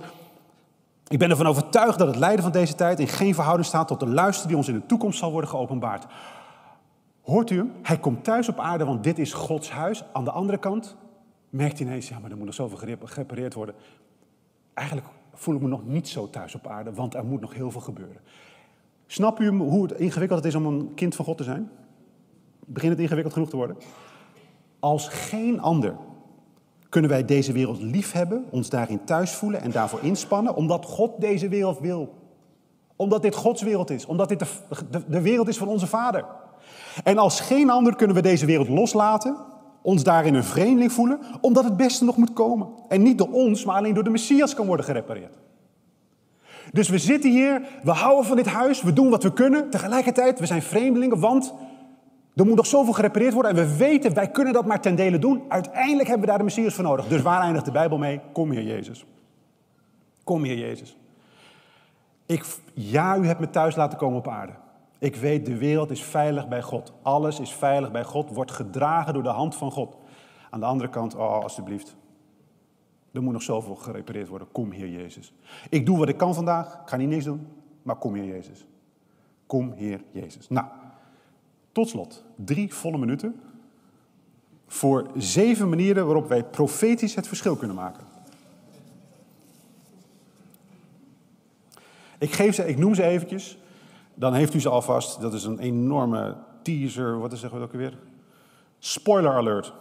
ik 1.08 1.18
ben 1.18 1.30
ervan 1.30 1.46
overtuigd 1.46 1.98
dat 1.98 2.06
het 2.06 2.16
lijden 2.16 2.42
van 2.42 2.52
deze 2.52 2.74
tijd 2.74 3.00
in 3.00 3.08
geen 3.08 3.34
verhouding 3.34 3.66
staat 3.66 3.88
tot 3.88 4.00
de 4.00 4.08
luister 4.08 4.48
die 4.48 4.56
ons 4.56 4.68
in 4.68 4.74
de 4.74 4.86
toekomst 4.86 5.18
zal 5.18 5.30
worden 5.30 5.50
geopenbaard. 5.50 6.06
Hoort 7.22 7.50
u 7.50 7.56
hem? 7.56 7.72
Hij 7.82 7.98
komt 7.98 8.24
thuis 8.24 8.48
op 8.48 8.58
aarde, 8.58 8.84
want 8.84 9.04
dit 9.04 9.18
is 9.18 9.32
Gods 9.32 9.70
huis. 9.70 10.04
Aan 10.12 10.24
de 10.24 10.30
andere 10.30 10.58
kant 10.58 10.96
merkt 11.50 11.78
hij 11.78 11.86
ineens, 11.86 12.08
ja, 12.08 12.18
maar 12.18 12.30
er 12.30 12.36
moet 12.36 12.46
nog 12.46 12.54
zoveel 12.54 12.98
gerepareerd 13.04 13.54
worden. 13.54 13.74
Eigenlijk 14.74 15.06
voel 15.34 15.54
ik 15.54 15.60
me 15.60 15.68
nog 15.68 15.86
niet 15.86 16.08
zo 16.08 16.30
thuis 16.30 16.54
op 16.54 16.66
aarde, 16.66 16.92
want 16.92 17.14
er 17.14 17.24
moet 17.24 17.40
nog 17.40 17.54
heel 17.54 17.70
veel 17.70 17.80
gebeuren. 17.80 18.20
Snap 19.06 19.40
u 19.40 19.48
hoe 19.48 19.82
het 19.82 19.92
ingewikkeld 19.92 20.44
het 20.44 20.48
is 20.48 20.60
om 20.60 20.66
een 20.66 20.94
kind 20.94 21.14
van 21.14 21.24
God 21.24 21.36
te 21.36 21.44
zijn? 21.44 21.70
Begint 22.66 22.92
het 22.92 23.00
ingewikkeld 23.00 23.34
genoeg 23.34 23.50
te 23.50 23.56
worden? 23.56 23.76
Als 24.78 25.08
geen 25.08 25.60
ander 25.60 25.96
kunnen 26.88 27.10
wij 27.10 27.24
deze 27.24 27.52
wereld 27.52 27.80
lief 27.82 28.12
hebben, 28.12 28.44
ons 28.50 28.68
daarin 28.68 29.04
thuis 29.04 29.32
voelen 29.32 29.60
en 29.60 29.70
daarvoor 29.70 29.98
inspannen, 30.02 30.54
omdat 30.54 30.84
God 30.84 31.20
deze 31.20 31.48
wereld 31.48 31.78
wil. 31.78 32.14
Omdat 32.96 33.22
dit 33.22 33.34
Gods 33.34 33.62
wereld 33.62 33.90
is, 33.90 34.06
omdat 34.06 34.28
dit 34.28 34.44
de, 35.08 35.20
wereld 35.20 35.48
is 35.48 35.56
van 35.56 35.68
onze 35.68 35.86
Vader. 35.86 36.24
En 37.04 37.18
als 37.18 37.40
geen 37.40 37.70
ander 37.70 37.96
kunnen 37.96 38.16
we 38.16 38.22
deze 38.22 38.46
wereld 38.46 38.68
loslaten, 38.68 39.36
ons 39.84 40.02
daarin 40.02 40.34
een 40.34 40.44
vreemdeling 40.44 40.92
voelen, 40.92 41.18
omdat 41.40 41.64
het 41.64 41.76
beste 41.76 42.04
nog 42.04 42.16
moet 42.16 42.32
komen. 42.32 42.68
En 42.88 43.02
niet 43.02 43.18
door 43.18 43.30
ons, 43.30 43.64
maar 43.64 43.76
alleen 43.76 43.94
door 43.94 44.04
de 44.04 44.10
Messias 44.10 44.54
kan 44.54 44.66
worden 44.66 44.84
gerepareerd. 44.84 45.38
Dus 46.72 46.88
we 46.88 46.98
zitten 46.98 47.30
hier, 47.30 47.62
we 47.82 47.90
houden 47.90 48.24
van 48.24 48.36
dit 48.36 48.46
huis, 48.46 48.82
we 48.82 48.92
doen 48.92 49.10
wat 49.10 49.22
we 49.22 49.32
kunnen. 49.32 49.70
Tegelijkertijd, 49.70 50.38
we 50.40 50.46
zijn 50.46 50.62
vreemdelingen, 50.62 51.20
want 51.20 51.54
er 52.34 52.46
moet 52.46 52.56
nog 52.56 52.66
zoveel 52.66 52.92
gerepareerd 52.92 53.32
worden. 53.32 53.50
En 53.50 53.56
we 53.56 53.76
weten, 53.76 54.14
wij 54.14 54.30
kunnen 54.30 54.52
dat 54.52 54.66
maar 54.66 54.80
ten 54.80 54.94
dele 54.94 55.18
doen. 55.18 55.42
Uiteindelijk 55.48 56.08
hebben 56.08 56.20
we 56.20 56.26
daar 56.26 56.38
de 56.38 56.44
Messias 56.44 56.74
voor 56.74 56.84
nodig. 56.84 57.06
Dus 57.06 57.22
waar 57.22 57.40
eindigt 57.40 57.64
de 57.64 57.70
Bijbel 57.70 57.98
mee? 57.98 58.20
Kom 58.32 58.50
hier, 58.50 58.62
Jezus. 58.62 59.06
Kom 60.24 60.42
hier, 60.42 60.58
Jezus. 60.58 60.96
Ik, 62.26 62.44
ja, 62.74 63.16
u 63.16 63.26
hebt 63.26 63.40
me 63.40 63.50
thuis 63.50 63.76
laten 63.76 63.98
komen 63.98 64.18
op 64.18 64.28
aarde. 64.28 64.52
Ik 65.04 65.16
weet, 65.16 65.46
de 65.46 65.56
wereld 65.56 65.90
is 65.90 66.02
veilig 66.02 66.48
bij 66.48 66.62
God. 66.62 66.92
Alles 67.02 67.40
is 67.40 67.52
veilig 67.52 67.90
bij 67.90 68.04
God, 68.04 68.30
wordt 68.30 68.50
gedragen 68.50 69.14
door 69.14 69.22
de 69.22 69.28
hand 69.28 69.54
van 69.54 69.70
God. 69.70 69.96
Aan 70.50 70.60
de 70.60 70.66
andere 70.66 70.90
kant, 70.90 71.14
oh, 71.14 71.42
alstublieft. 71.42 71.96
Er 73.12 73.22
moet 73.22 73.32
nog 73.32 73.42
zoveel 73.42 73.74
gerepareerd 73.74 74.28
worden. 74.28 74.48
Kom, 74.52 74.70
Heer 74.70 74.88
Jezus. 74.88 75.32
Ik 75.68 75.86
doe 75.86 75.98
wat 75.98 76.08
ik 76.08 76.16
kan 76.16 76.34
vandaag. 76.34 76.74
Ik 76.74 76.88
ga 76.88 76.96
niet 76.96 77.08
niks 77.08 77.24
doen. 77.24 77.46
Maar 77.82 77.96
kom, 77.96 78.14
Heer 78.14 78.24
Jezus. 78.24 78.66
Kom, 79.46 79.72
Heer 79.72 80.00
Jezus. 80.10 80.48
Nou, 80.48 80.66
tot 81.72 81.88
slot. 81.88 82.24
Drie 82.36 82.74
volle 82.74 82.98
minuten. 82.98 83.40
Voor 84.66 85.10
zeven 85.16 85.68
manieren 85.68 86.06
waarop 86.06 86.28
wij 86.28 86.44
profetisch 86.44 87.14
het 87.14 87.28
verschil 87.28 87.56
kunnen 87.56 87.76
maken. 87.76 88.04
Ik, 92.18 92.32
geef 92.32 92.54
ze, 92.54 92.66
ik 92.66 92.78
noem 92.78 92.94
ze 92.94 93.02
eventjes. 93.02 93.58
Dan 94.14 94.34
heeft 94.34 94.54
u 94.54 94.60
ze 94.60 94.68
alvast. 94.68 95.20
Dat 95.20 95.34
is 95.34 95.44
een 95.44 95.58
enorme 95.58 96.36
teaser. 96.62 97.18
Wat 97.18 97.32
is 97.32 97.42
het 97.42 97.52
ook 97.52 97.72
weer? 97.72 97.98
Spoiler 98.78 99.32
alert. 99.32 99.72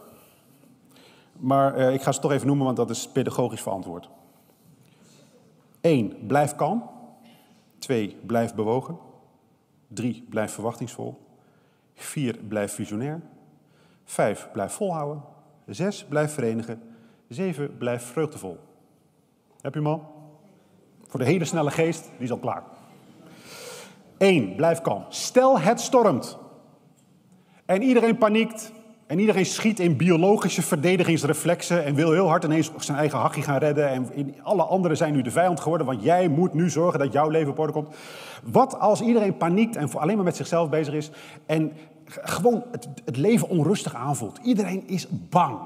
Maar 1.33 1.75
eh, 1.75 1.93
ik 1.93 2.01
ga 2.01 2.11
ze 2.11 2.19
toch 2.19 2.31
even 2.31 2.47
noemen, 2.47 2.65
want 2.65 2.77
dat 2.77 2.89
is 2.89 3.07
pedagogisch 3.07 3.61
verantwoord. 3.61 4.09
1. 5.81 6.27
Blijf 6.27 6.55
kalm. 6.55 6.89
2. 7.77 8.17
Blijf 8.25 8.55
bewogen. 8.55 8.97
3. 9.87 10.25
Blijf 10.29 10.51
verwachtingsvol. 10.51 11.21
4. 11.95 12.37
Blijf 12.47 12.73
visionair. 12.73 13.21
5. 14.03 14.49
Blijf 14.53 14.73
volhouden. 14.73 15.21
6. 15.65 16.05
Blijf 16.05 16.33
verenigen. 16.33 16.81
7. 17.27 17.77
Blijf 17.77 18.03
vreugdevol. 18.03 18.59
Heb 19.61 19.73
je 19.73 19.79
hem 19.79 19.89
al? 19.89 20.11
Voor 21.07 21.19
de 21.19 21.25
hele 21.25 21.45
snelle 21.45 21.71
geest, 21.71 22.03
die 22.03 22.23
is 22.23 22.31
al 22.31 22.37
klaar. 22.37 22.63
1. 24.23 24.55
Blijf 24.55 24.81
kalm. 24.81 25.05
Stel 25.09 25.59
het 25.59 25.81
stormt. 25.81 26.37
En 27.65 27.81
iedereen 27.81 28.17
paniekt. 28.17 28.71
En 29.07 29.19
iedereen 29.19 29.45
schiet 29.45 29.79
in 29.79 29.97
biologische 29.97 30.61
verdedigingsreflexen 30.61 31.83
en 31.83 31.95
wil 31.95 32.11
heel 32.11 32.27
hard 32.27 32.43
ineens 32.43 32.71
zijn 32.77 32.97
eigen 32.97 33.19
hachje 33.19 33.41
gaan 33.41 33.57
redden. 33.57 33.89
En 33.89 34.35
alle 34.43 34.63
anderen 34.63 34.97
zijn 34.97 35.13
nu 35.13 35.21
de 35.21 35.31
vijand 35.31 35.59
geworden, 35.59 35.87
want 35.87 36.03
jij 36.03 36.27
moet 36.27 36.53
nu 36.53 36.69
zorgen 36.69 36.99
dat 36.99 37.13
jouw 37.13 37.29
leven 37.29 37.51
op 37.51 37.59
orde 37.59 37.73
komt. 37.73 37.95
Wat 38.43 38.79
als 38.79 39.01
iedereen 39.01 39.37
paniekt 39.37 39.75
en 39.75 39.93
alleen 39.93 40.15
maar 40.15 40.25
met 40.25 40.35
zichzelf 40.35 40.69
bezig 40.69 40.93
is 40.93 41.11
en 41.45 41.71
gewoon 42.05 42.63
het, 42.71 42.87
het 43.05 43.17
leven 43.17 43.49
onrustig 43.49 43.95
aanvoelt? 43.95 44.39
Iedereen 44.43 44.87
is 44.87 45.07
bang. 45.29 45.57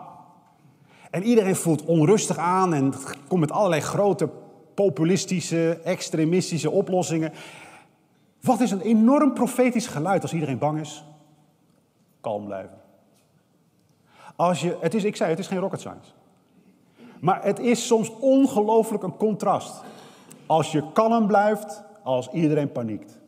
En 1.11 1.23
iedereen 1.23 1.55
voelt 1.55 1.85
onrustig 1.85 2.37
aan 2.37 2.73
en 2.73 2.93
komt 3.27 3.41
met 3.41 3.51
allerlei 3.51 3.81
grote 3.81 4.29
populistische, 4.73 5.79
extremistische 5.83 6.71
oplossingen. 6.71 7.33
Wat 8.47 8.59
is 8.59 8.71
een 8.71 8.81
enorm 8.81 9.33
profetisch 9.33 9.87
geluid 9.87 10.21
als 10.21 10.33
iedereen 10.33 10.57
bang 10.57 10.79
is? 10.79 11.03
Kalm 12.21 12.45
blijven. 12.45 12.77
Als 14.35 14.61
je, 14.61 14.77
het 14.81 14.93
is, 14.93 15.03
ik 15.03 15.15
zei, 15.15 15.29
het 15.29 15.39
is 15.39 15.47
geen 15.47 15.59
rocket 15.59 15.79
science. 15.79 16.11
Maar 17.19 17.43
het 17.43 17.59
is 17.59 17.87
soms 17.87 18.11
ongelooflijk 18.19 19.03
een 19.03 19.17
contrast. 19.17 19.83
Als 20.45 20.71
je 20.71 20.91
kalm 20.93 21.27
blijft, 21.27 21.83
als 22.03 22.29
iedereen 22.29 22.71
paniekt. 22.71 23.19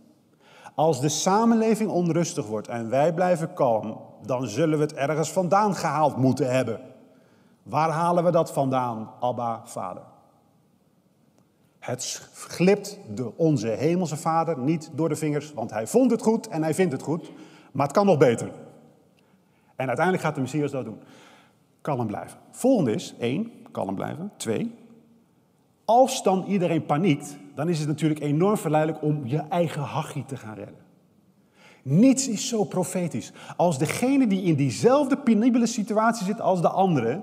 Als 0.75 1.01
de 1.01 1.09
samenleving 1.09 1.89
onrustig 1.89 2.47
wordt 2.47 2.67
en 2.67 2.89
wij 2.89 3.13
blijven 3.13 3.53
kalm, 3.53 4.01
dan 4.25 4.47
zullen 4.47 4.77
we 4.77 4.83
het 4.83 4.93
ergens 4.93 5.31
vandaan 5.31 5.75
gehaald 5.75 6.17
moeten 6.17 6.51
hebben. 6.51 6.79
Waar 7.63 7.89
halen 7.89 8.23
we 8.23 8.31
dat 8.31 8.51
vandaan, 8.51 9.11
Abba, 9.19 9.61
Vader? 9.65 10.03
Het 11.79 12.29
glipt 12.33 12.99
de 13.13 13.37
onze 13.37 13.67
hemelse 13.67 14.17
Vader 14.17 14.59
niet 14.59 14.89
door 14.93 15.09
de 15.09 15.15
vingers, 15.15 15.53
want 15.53 15.71
hij 15.71 15.87
vond 15.87 16.11
het 16.11 16.21
goed 16.21 16.47
en 16.47 16.63
hij 16.63 16.73
vindt 16.73 16.91
het 16.91 17.01
goed, 17.01 17.31
maar 17.71 17.85
het 17.85 17.95
kan 17.95 18.05
nog 18.05 18.17
beter. 18.17 18.51
En 19.75 19.87
uiteindelijk 19.87 20.25
gaat 20.25 20.35
de 20.35 20.41
Messias 20.41 20.71
dat 20.71 20.85
doen. 20.85 20.99
Kalm 21.81 22.07
blijven. 22.07 22.37
Volgende 22.51 22.93
is, 22.93 23.13
één, 23.19 23.51
kalm 23.71 23.95
blijven. 23.95 24.31
Twee, 24.37 24.71
als 25.85 26.23
dan 26.23 26.45
iedereen 26.47 26.85
paniekt, 26.85 27.37
dan 27.55 27.69
is 27.69 27.79
het 27.79 27.87
natuurlijk 27.87 28.19
enorm 28.19 28.57
verleidelijk 28.57 29.03
om 29.03 29.21
je 29.25 29.37
eigen 29.37 29.81
hachie 29.81 30.25
te 30.25 30.37
gaan 30.37 30.55
redden. 30.55 30.87
Niets 31.81 32.27
is 32.27 32.47
zo 32.47 32.63
profetisch 32.63 33.31
als 33.57 33.77
degene 33.77 34.27
die 34.27 34.43
in 34.43 34.55
diezelfde 34.55 35.17
penibele 35.17 35.65
situatie 35.65 36.25
zit 36.25 36.41
als 36.41 36.61
de 36.61 36.69
andere, 36.69 37.21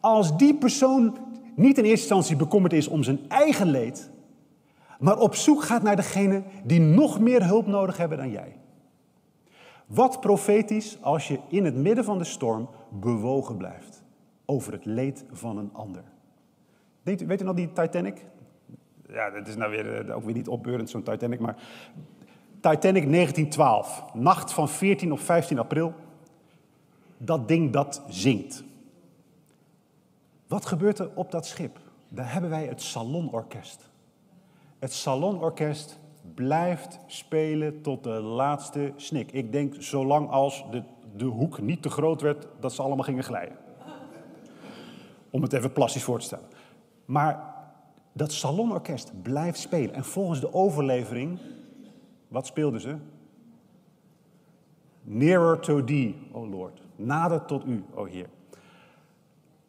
als 0.00 0.36
die 0.36 0.54
persoon 0.54 1.16
niet 1.56 1.78
in 1.78 1.84
eerste 1.84 2.06
instantie 2.06 2.36
bekommerd 2.36 2.72
is 2.72 2.88
om 2.88 3.02
zijn 3.02 3.28
eigen 3.28 3.70
leed, 3.70 4.10
maar 4.98 5.18
op 5.18 5.34
zoek 5.34 5.62
gaat 5.62 5.82
naar 5.82 5.96
degene 5.96 6.42
die 6.64 6.80
nog 6.80 7.20
meer 7.20 7.46
hulp 7.46 7.66
nodig 7.66 7.96
hebben 7.96 8.18
dan 8.18 8.30
jij. 8.30 8.56
Wat 9.86 10.20
profetisch 10.20 10.98
als 11.00 11.28
je 11.28 11.38
in 11.48 11.64
het 11.64 11.74
midden 11.74 12.04
van 12.04 12.18
de 12.18 12.24
storm 12.24 12.68
bewogen 12.90 13.56
blijft 13.56 14.02
over 14.44 14.72
het 14.72 14.84
leed 14.84 15.24
van 15.32 15.56
een 15.56 15.70
ander. 15.72 16.02
Weet 17.02 17.22
u, 17.22 17.44
nog 17.44 17.54
die 17.54 17.72
Titanic? 17.72 18.24
Ja, 19.08 19.30
dat 19.30 19.48
is 19.48 19.56
nou 19.56 19.70
weer, 19.70 20.08
eh, 20.08 20.16
ook 20.16 20.24
weer 20.24 20.34
niet 20.34 20.48
opbeurend, 20.48 20.90
zo'n 20.90 21.02
Titanic, 21.02 21.40
maar 21.40 21.56
Titanic 22.60 23.06
1912, 23.06 24.04
nacht 24.14 24.52
van 24.52 24.68
14 24.68 25.12
of 25.12 25.20
15 25.20 25.58
april. 25.58 25.94
Dat 27.18 27.48
ding 27.48 27.72
dat 27.72 28.02
zinkt. 28.08 28.64
Wat 30.52 30.66
gebeurt 30.66 30.98
er 30.98 31.10
op 31.14 31.30
dat 31.30 31.46
schip? 31.46 31.78
Daar 32.08 32.32
hebben 32.32 32.50
wij 32.50 32.66
het 32.66 32.82
salonorkest. 32.82 33.90
Het 34.78 34.92
salonorkest 34.92 35.98
blijft 36.34 36.98
spelen 37.06 37.82
tot 37.82 38.04
de 38.04 38.20
laatste 38.20 38.92
snik. 38.96 39.32
Ik 39.32 39.52
denk 39.52 39.74
zolang 39.78 40.30
als 40.30 40.64
de, 40.70 40.82
de 41.16 41.24
hoek 41.24 41.60
niet 41.60 41.82
te 41.82 41.90
groot 41.90 42.20
werd 42.20 42.46
dat 42.60 42.72
ze 42.72 42.82
allemaal 42.82 43.04
gingen 43.04 43.24
glijden. 43.24 43.56
Om 45.30 45.42
het 45.42 45.52
even 45.52 45.72
plastisch 45.72 46.04
voor 46.04 46.18
te 46.18 46.24
stellen. 46.24 46.48
Maar 47.04 47.54
dat 48.12 48.32
salonorkest 48.32 49.22
blijft 49.22 49.58
spelen. 49.58 49.94
En 49.94 50.04
volgens 50.04 50.40
de 50.40 50.54
overlevering, 50.54 51.38
wat 52.28 52.46
speelden 52.46 52.80
ze? 52.80 52.96
Nearer 55.02 55.60
to 55.60 55.84
thee, 55.84 56.28
o 56.32 56.46
Lord. 56.46 56.82
Nader 56.96 57.44
tot 57.44 57.66
u, 57.66 57.84
o 57.94 58.04
Heer. 58.04 58.28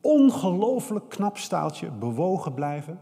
Ongelooflijk 0.04 1.10
knap 1.10 1.38
staaltje, 1.38 1.92
bewogen 1.92 2.54
blijven. 2.54 3.00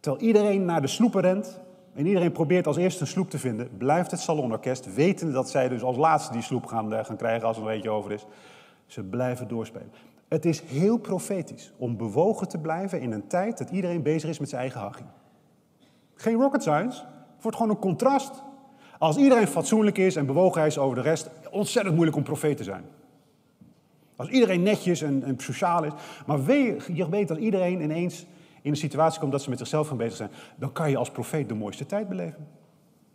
Terwijl 0.00 0.24
iedereen 0.24 0.64
naar 0.64 0.80
de 0.80 0.86
sloepen 0.86 1.20
rent 1.20 1.60
en 1.94 2.06
iedereen 2.06 2.32
probeert 2.32 2.66
als 2.66 2.76
eerste 2.76 3.00
een 3.00 3.06
sloep 3.06 3.30
te 3.30 3.38
vinden, 3.38 3.76
blijft 3.76 4.10
het 4.10 4.20
salonorkest, 4.20 4.94
wetende 4.94 5.32
dat 5.32 5.50
zij 5.50 5.68
dus 5.68 5.82
als 5.82 5.96
laatste 5.96 6.32
die 6.32 6.42
sloep 6.42 6.66
gaan, 6.66 6.94
eh, 6.94 7.04
gaan 7.04 7.16
krijgen 7.16 7.46
als 7.46 7.56
er 7.56 7.62
een 7.62 7.68
beetje 7.68 7.90
over 7.90 8.12
is. 8.12 8.26
Ze 8.86 9.02
blijven 9.02 9.48
doorspelen. 9.48 9.92
Het 10.28 10.44
is 10.44 10.60
heel 10.60 10.96
profetisch 10.96 11.72
om 11.76 11.96
bewogen 11.96 12.48
te 12.48 12.58
blijven 12.58 13.00
in 13.00 13.12
een 13.12 13.26
tijd 13.26 13.58
dat 13.58 13.70
iedereen 13.70 14.02
bezig 14.02 14.30
is 14.30 14.38
met 14.38 14.48
zijn 14.48 14.60
eigen 14.60 14.80
haching. 14.80 15.08
Geen 16.14 16.40
rocket 16.40 16.62
science, 16.62 17.02
het 17.34 17.42
wordt 17.42 17.56
gewoon 17.56 17.72
een 17.72 17.82
contrast. 17.82 18.42
Als 18.98 19.16
iedereen 19.16 19.46
fatsoenlijk 19.46 19.98
is 19.98 20.16
en 20.16 20.26
bewogen 20.26 20.66
is 20.66 20.78
over 20.78 20.96
de 20.96 21.02
rest, 21.02 21.30
ontzettend 21.50 21.94
moeilijk 21.94 22.16
om 22.16 22.22
profeet 22.22 22.56
te 22.56 22.64
zijn. 22.64 22.84
Als 24.16 24.28
iedereen 24.28 24.62
netjes 24.62 25.02
en, 25.02 25.22
en 25.22 25.34
sociaal 25.38 25.84
is, 25.84 25.92
maar 26.26 26.38
je 26.92 27.06
weet 27.10 27.28
dat 27.28 27.38
iedereen 27.38 27.80
ineens 27.80 28.26
in 28.62 28.70
een 28.70 28.76
situatie 28.76 29.20
komt 29.20 29.32
dat 29.32 29.42
ze 29.42 29.48
met 29.48 29.58
zichzelf 29.58 29.88
gaan 29.88 29.96
bezig 29.96 30.16
zijn, 30.16 30.30
dan 30.56 30.72
kan 30.72 30.90
je 30.90 30.96
als 30.96 31.10
profeet 31.10 31.48
de 31.48 31.54
mooiste 31.54 31.86
tijd 31.86 32.08
beleven. 32.08 32.48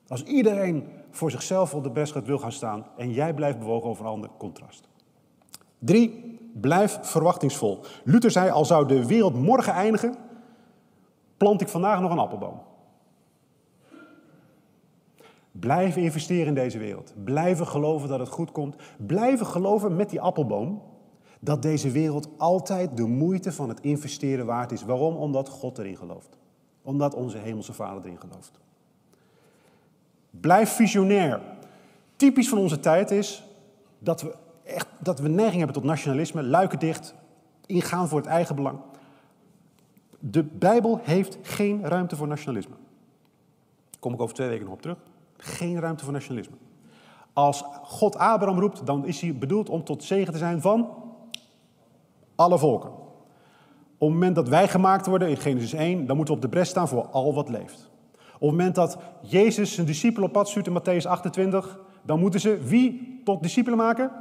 Als 0.08 0.24
iedereen 0.24 0.88
voor 1.12 1.32
zichzelf 1.32 1.74
op 1.74 1.84
de 1.84 1.90
best 1.90 2.26
wil 2.26 2.38
gaan 2.38 2.52
staan 2.52 2.86
en 2.98 3.12
jij 3.12 3.34
blijft 3.34 3.60
bewogen 3.60 3.90
over 3.90 4.06
een 4.06 4.30
contrast. 4.38 4.88
Drie, 5.80 6.40
blijf 6.54 7.00
verwachtingsvol. 7.02 7.80
Luther 8.04 8.32
zei, 8.32 8.50
al 8.50 8.66
zou 8.66 8.88
de 8.88 9.06
wereld 9.08 9.34
morgen 9.34 9.74
eindigen, 9.74 10.16
plant 11.38 11.62
ik 11.62 11.68
vandaag 11.68 12.00
nog 12.00 12.12
een 12.12 12.20
appelboom. 12.20 12.62
Blijven 15.60 16.02
investeren 16.02 16.48
in 16.48 16.54
deze 16.54 16.78
wereld. 16.78 17.14
Blijven 17.24 17.68
geloven 17.68 18.10
dat 18.10 18.20
het 18.20 18.30
goed 18.30 18.52
komt. 18.52 18.76
Blijven 18.98 19.46
geloven 19.46 19.96
met 19.96 20.10
die 20.10 20.22
appelboom 20.22 20.82
dat 21.40 21.62
deze 21.62 21.92
wereld 21.92 22.30
altijd 22.38 22.98
de 22.98 23.06
moeite 23.06 23.52
van 23.52 23.70
het 23.70 23.80
investeren 23.80 24.46
waard 24.46 24.72
is. 24.72 24.84
Waarom? 24.84 25.16
Omdat 25.16 25.50
God 25.50 25.78
erin 25.78 25.98
gelooft. 25.98 26.38
Omdat 26.82 27.14
onze 27.14 27.38
hemelse 27.38 27.74
Vader 27.74 28.04
erin 28.04 28.20
gelooft. 28.20 28.60
Blijf 30.30 30.70
visionair. 30.70 31.42
Typisch 32.16 32.50
van 32.50 32.58
onze 32.58 32.80
tijd 32.80 33.12
is 33.12 33.44
dat 34.00 34.22
we 34.22 34.36
echt 34.64 34.88
dat 35.00 35.20
we 35.20 35.28
neiging 35.28 35.58
hebben 35.58 35.76
tot 35.76 35.84
nationalisme, 35.84 36.44
luiken 36.44 36.80
dicht, 36.80 37.16
ingaan 37.66 38.08
voor 38.08 38.20
het 38.20 38.28
eigen 38.28 38.56
belang. 38.56 38.80
De 40.20 40.44
Bijbel 40.44 41.00
heeft 41.04 41.38
geen 41.42 41.86
ruimte 41.86 42.16
voor 42.16 42.28
nationalisme. 42.28 42.76
Daar 43.90 44.00
kom 44.00 44.14
ik 44.14 44.22
over 44.22 44.36
twee 44.36 44.48
weken 44.48 44.66
nog 44.66 44.74
op 44.74 44.82
terug. 44.82 44.98
Geen 45.38 45.80
ruimte 45.80 46.04
voor 46.04 46.14
nationalisme. 46.14 46.56
Als 47.34 47.64
God 47.84 48.18
Abraham 48.18 48.60
roept, 48.60 48.86
dan 48.86 49.06
is 49.06 49.22
hij 49.22 49.38
bedoeld 49.38 49.70
om 49.70 49.84
tot 49.84 50.04
zegen 50.04 50.34
te 50.34 50.40
zijn 50.40 50.62
van 50.62 50.90
alle 52.36 52.58
volken. 52.58 52.90
Op 52.90 54.08
het 54.08 54.10
moment 54.10 54.36
dat 54.36 54.50
wij 54.50 54.68
gemaakt 54.68 55.06
worden 55.06 55.30
in 55.30 55.38
Genesis 55.38 55.74
1, 55.74 56.06
dan 56.06 56.16
moeten 56.16 56.34
we 56.34 56.40
op 56.40 56.46
de 56.46 56.56
bres 56.56 56.70
staan 56.70 56.88
voor 56.88 57.08
al 57.08 57.34
wat 57.34 57.50
leeft. 57.50 57.90
Op 58.34 58.42
het 58.42 58.52
moment 58.52 58.76
dat 58.76 58.98
Jezus 59.22 59.74
zijn 59.74 59.86
discipelen 59.86 60.28
op 60.28 60.34
pad 60.34 60.50
stuurt 60.50 60.68
in 60.68 60.80
Matthäus 60.80 61.08
28, 61.08 61.80
dan 62.04 62.20
moeten 62.20 62.40
ze 62.40 62.58
wie 62.64 63.22
tot 63.24 63.42
discipelen 63.42 63.78
maken? 63.78 64.12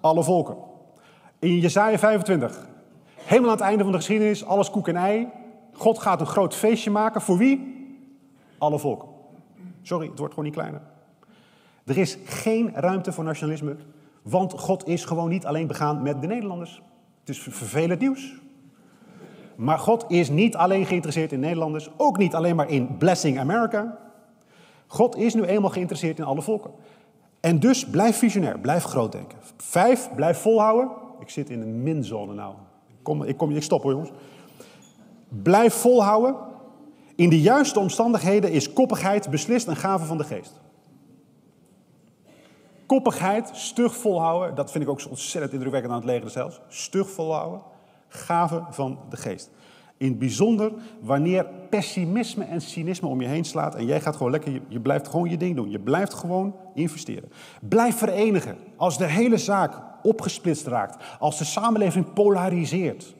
Alle 0.00 0.22
volken. 0.22 0.56
In 1.38 1.58
Jesaja 1.58 1.98
25, 1.98 2.68
helemaal 3.16 3.50
aan 3.50 3.56
het 3.56 3.64
einde 3.64 3.82
van 3.82 3.92
de 3.92 3.98
geschiedenis, 3.98 4.44
alles 4.44 4.70
koek 4.70 4.88
en 4.88 4.96
ei. 4.96 5.28
God 5.72 5.98
gaat 5.98 6.20
een 6.20 6.26
groot 6.26 6.54
feestje 6.54 6.90
maken 6.90 7.20
voor 7.20 7.38
wie? 7.38 7.72
Alle 8.58 8.78
volken. 8.78 9.13
Sorry, 9.84 10.08
het 10.08 10.18
wordt 10.18 10.34
gewoon 10.34 10.48
niet 10.48 10.58
kleiner. 10.58 10.82
Er 11.84 11.98
is 11.98 12.18
geen 12.24 12.72
ruimte 12.74 13.12
voor 13.12 13.24
nationalisme 13.24 13.76
want 14.24 14.52
God 14.52 14.86
is 14.86 15.04
gewoon 15.04 15.28
niet 15.28 15.46
alleen 15.46 15.66
begaan 15.66 16.02
met 16.02 16.20
de 16.20 16.26
Nederlanders. 16.26 16.82
Het 17.20 17.28
is 17.28 17.38
vervelend 17.38 18.00
nieuws. 18.00 18.34
Maar 19.56 19.78
God 19.78 20.04
is 20.08 20.30
niet 20.30 20.56
alleen 20.56 20.86
geïnteresseerd 20.86 21.32
in 21.32 21.40
Nederlanders, 21.40 21.88
ook 21.96 22.18
niet 22.18 22.34
alleen 22.34 22.56
maar 22.56 22.68
in 22.68 22.96
Blessing 22.96 23.38
America. 23.38 23.98
God 24.86 25.16
is 25.16 25.34
nu 25.34 25.42
eenmaal 25.42 25.70
geïnteresseerd 25.70 26.18
in 26.18 26.24
alle 26.24 26.42
volken. 26.42 26.70
En 27.40 27.60
dus 27.60 27.86
blijf 27.86 28.16
visionair, 28.16 28.58
blijf 28.58 28.84
groot 28.84 29.12
denken. 29.12 29.38
Vijf, 29.56 30.10
blijf 30.14 30.38
volhouden. 30.38 30.90
Ik 31.20 31.30
zit 31.30 31.50
in 31.50 31.60
een 31.60 31.82
minzone 31.82 32.34
nou. 32.34 32.54
Ik, 32.88 32.94
kom, 33.02 33.22
ik, 33.22 33.36
kom, 33.36 33.50
ik 33.50 33.62
stop 33.62 33.82
hoor 33.82 33.92
jongens. 33.92 34.10
Blijf 35.28 35.74
volhouden. 35.74 36.36
In 37.16 37.28
de 37.28 37.40
juiste 37.40 37.78
omstandigheden 37.78 38.50
is 38.50 38.72
koppigheid 38.72 39.30
beslist 39.30 39.66
een 39.66 39.76
gave 39.76 40.04
van 40.04 40.18
de 40.18 40.24
geest. 40.24 40.60
Koppigheid, 42.86 43.50
stug 43.52 43.96
volhouden, 43.96 44.54
dat 44.54 44.70
vind 44.70 44.84
ik 44.84 44.90
ook 44.90 45.00
zo 45.00 45.08
ontzettend 45.08 45.52
indrukwekkend 45.52 45.92
aan 45.92 46.00
het 46.00 46.08
leger 46.08 46.30
zelfs. 46.30 46.60
Stug 46.68 47.10
volhouden, 47.10 47.62
gave 48.08 48.62
van 48.70 48.98
de 49.10 49.16
geest. 49.16 49.50
In 49.96 50.08
het 50.08 50.18
bijzonder 50.18 50.72
wanneer 51.00 51.46
pessimisme 51.70 52.44
en 52.44 52.60
cynisme 52.60 53.08
om 53.08 53.20
je 53.20 53.26
heen 53.26 53.44
slaat 53.44 53.74
en 53.74 53.86
jij 53.86 54.00
gaat 54.00 54.16
gewoon 54.16 54.32
lekker, 54.32 54.60
je, 54.68 54.80
blijft 54.80 55.08
gewoon 55.08 55.30
je 55.30 55.36
ding 55.36 55.56
doen. 55.56 55.70
Je 55.70 55.80
blijft 55.80 56.14
gewoon 56.14 56.56
investeren. 56.74 57.32
Blijf 57.60 57.96
verenigen. 57.96 58.56
Als 58.76 58.98
de 58.98 59.06
hele 59.06 59.38
zaak 59.38 59.82
opgesplitst 60.02 60.66
raakt, 60.66 61.04
als 61.18 61.38
de 61.38 61.44
samenleving 61.44 62.12
polariseert 62.12 63.14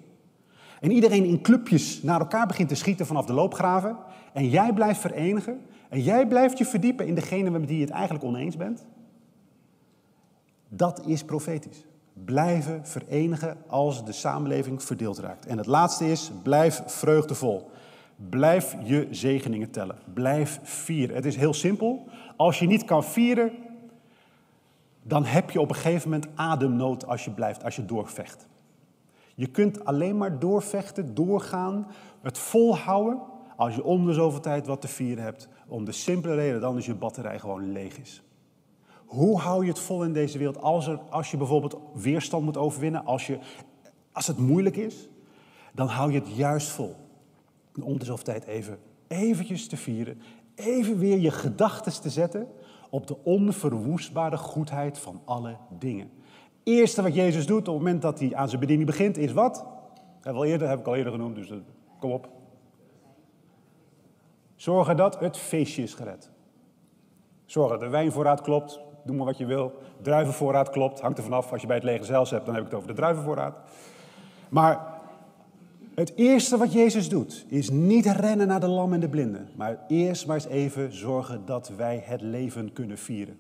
en 0.85 0.91
iedereen 0.91 1.25
in 1.25 1.41
clubjes 1.41 2.03
naar 2.03 2.21
elkaar 2.21 2.47
begint 2.47 2.69
te 2.69 2.75
schieten 2.75 3.07
vanaf 3.07 3.27
de 3.27 3.33
loopgraven 3.33 3.97
en 4.33 4.49
jij 4.49 4.73
blijft 4.73 5.01
verenigen 5.01 5.61
en 5.89 6.01
jij 6.01 6.27
blijft 6.27 6.59
je 6.59 6.65
verdiepen 6.65 7.07
in 7.07 7.15
degene 7.15 7.51
met 7.51 7.67
wie 7.67 7.77
je 7.77 7.85
het 7.85 7.93
eigenlijk 7.93 8.25
oneens 8.25 8.57
bent, 8.57 8.87
dat 10.69 11.07
is 11.07 11.25
profetisch. 11.25 11.85
Blijven 12.25 12.87
verenigen 12.87 13.57
als 13.67 14.05
de 14.05 14.13
samenleving 14.13 14.83
verdeeld 14.83 15.19
raakt. 15.19 15.47
En 15.47 15.59
het 15.59 15.67
laatste 15.67 16.11
is, 16.11 16.31
blijf 16.43 16.83
vreugdevol. 16.87 17.71
Blijf 18.31 18.77
je 18.83 19.09
zegeningen 19.11 19.71
tellen. 19.71 19.99
Blijf 20.15 20.61
vieren. 20.63 21.17
Het 21.17 21.25
is 21.25 21.37
heel 21.37 21.55
simpel. 21.55 22.09
Als 22.37 22.59
je 22.59 22.67
niet 22.67 22.85
kan 22.85 23.05
vieren, 23.05 23.53
dan 25.03 25.25
heb 25.25 25.51
je 25.51 25.61
op 25.61 25.69
een 25.69 25.75
gegeven 25.75 26.11
moment 26.11 26.29
ademnood 26.35 27.07
als 27.07 27.25
je 27.25 27.31
blijft, 27.31 27.65
als 27.65 27.77
je 27.77 27.85
doorvecht. 27.85 28.47
Je 29.35 29.47
kunt 29.47 29.85
alleen 29.85 30.17
maar 30.17 30.39
doorvechten, 30.39 31.15
doorgaan, 31.15 31.87
het 32.23 32.39
volhouden 32.39 33.21
als 33.57 33.75
je 33.75 33.85
om 33.85 34.07
de 34.07 34.13
zoveel 34.13 34.41
tijd 34.41 34.67
wat 34.67 34.81
te 34.81 34.89
vieren 34.89 35.25
hebt. 35.25 35.49
Om 35.69 35.85
de 35.85 35.93
simpele 35.93 36.35
reden 36.35 36.61
dan 36.61 36.77
is 36.77 36.87
je 36.87 36.95
batterij 36.95 37.39
gewoon 37.39 37.73
leeg 37.73 37.99
is. 37.99 38.23
Hoe 39.07 39.39
hou 39.39 39.63
je 39.65 39.71
het 39.71 39.79
vol 39.79 40.05
in 40.05 40.13
deze 40.13 40.39
wereld 40.39 40.63
als, 40.63 40.87
er, 40.87 40.99
als 41.11 41.31
je 41.31 41.37
bijvoorbeeld 41.37 41.77
weerstand 41.95 42.45
moet 42.45 42.57
overwinnen, 42.57 43.05
als, 43.05 43.27
je, 43.27 43.39
als 44.13 44.27
het 44.27 44.39
moeilijk 44.39 44.77
is? 44.77 45.09
Dan 45.73 45.87
hou 45.87 46.13
je 46.13 46.19
het 46.19 46.37
juist 46.37 46.69
vol. 46.69 46.97
Om 47.83 47.99
de 47.99 48.05
zoveel 48.05 48.25
tijd 48.25 48.45
even 48.45 48.79
eventjes 49.09 49.69
te 49.69 49.77
vieren, 49.77 50.21
even 50.55 50.99
weer 50.99 51.19
je 51.19 51.31
gedachten 51.31 52.01
te 52.01 52.11
zetten 52.11 52.49
op 52.91 53.07
de 53.07 53.25
onverwoestbare 53.25 54.37
goedheid 54.37 54.99
van 54.99 55.21
alle 55.25 55.57
dingen. 55.79 56.11
Eerste 56.65 57.03
wat 57.03 57.15
Jezus 57.15 57.47
doet 57.47 57.69
op 57.69 57.75
het 57.75 57.85
moment 57.85 58.03
dat 58.03 58.19
hij 58.19 58.35
aan 58.35 58.49
zijn 58.49 58.61
bediening 58.61 58.89
begint, 58.89 59.17
is 59.17 59.33
wat? 59.33 59.65
Heb, 60.21 60.37
eerder, 60.37 60.69
heb 60.69 60.79
ik 60.79 60.87
al 60.87 60.95
eerder 60.95 61.13
genoemd, 61.13 61.35
dus 61.35 61.51
eh, 61.51 61.57
kom 61.99 62.11
op. 62.11 62.29
Zorgen 64.57 64.97
dat 64.97 65.21
het 65.21 65.37
feestje 65.37 65.83
is 65.83 65.95
gered. 65.95 66.31
Zorgen 67.47 67.73
dat 67.73 67.81
de 67.81 67.89
wijnvoorraad 67.89 68.41
klopt, 68.41 68.81
doe 69.05 69.17
maar 69.17 69.27
wat 69.27 69.39
je 69.39 69.47
wil. 69.47 69.73
Druivenvoorraad 70.03 70.71
klopt, 70.71 71.01
hangt 71.01 71.19
er 71.19 71.25
vanaf. 71.25 71.53
Als 71.53 71.61
je 71.61 71.67
bij 71.67 71.77
het 71.77 71.85
leger 71.85 72.05
zelfs 72.05 72.31
hebt, 72.31 72.47
dan 72.47 72.55
heb 72.55 72.65
ik 72.65 72.71
het 72.71 72.79
over 72.79 72.91
de 72.91 72.97
druivenvoorraad. 72.97 73.57
Maar 74.49 74.95
het 75.95 76.13
eerste 76.15 76.57
wat 76.57 76.73
Jezus 76.73 77.09
doet, 77.09 77.45
is 77.49 77.71
niet 77.71 78.07
rennen 78.07 78.47
naar 78.47 78.61
de 78.61 78.69
lam 78.69 78.93
en 78.93 79.01
de 79.01 79.09
blinden. 79.09 79.49
Maar 79.57 79.79
eerst 79.89 80.27
maar 80.27 80.37
eens 80.37 80.47
even 80.47 80.93
zorgen 80.93 81.43
dat 81.45 81.69
wij 81.77 82.03
het 82.05 82.21
leven 82.21 82.73
kunnen 82.73 82.99
vieren. 82.99 83.39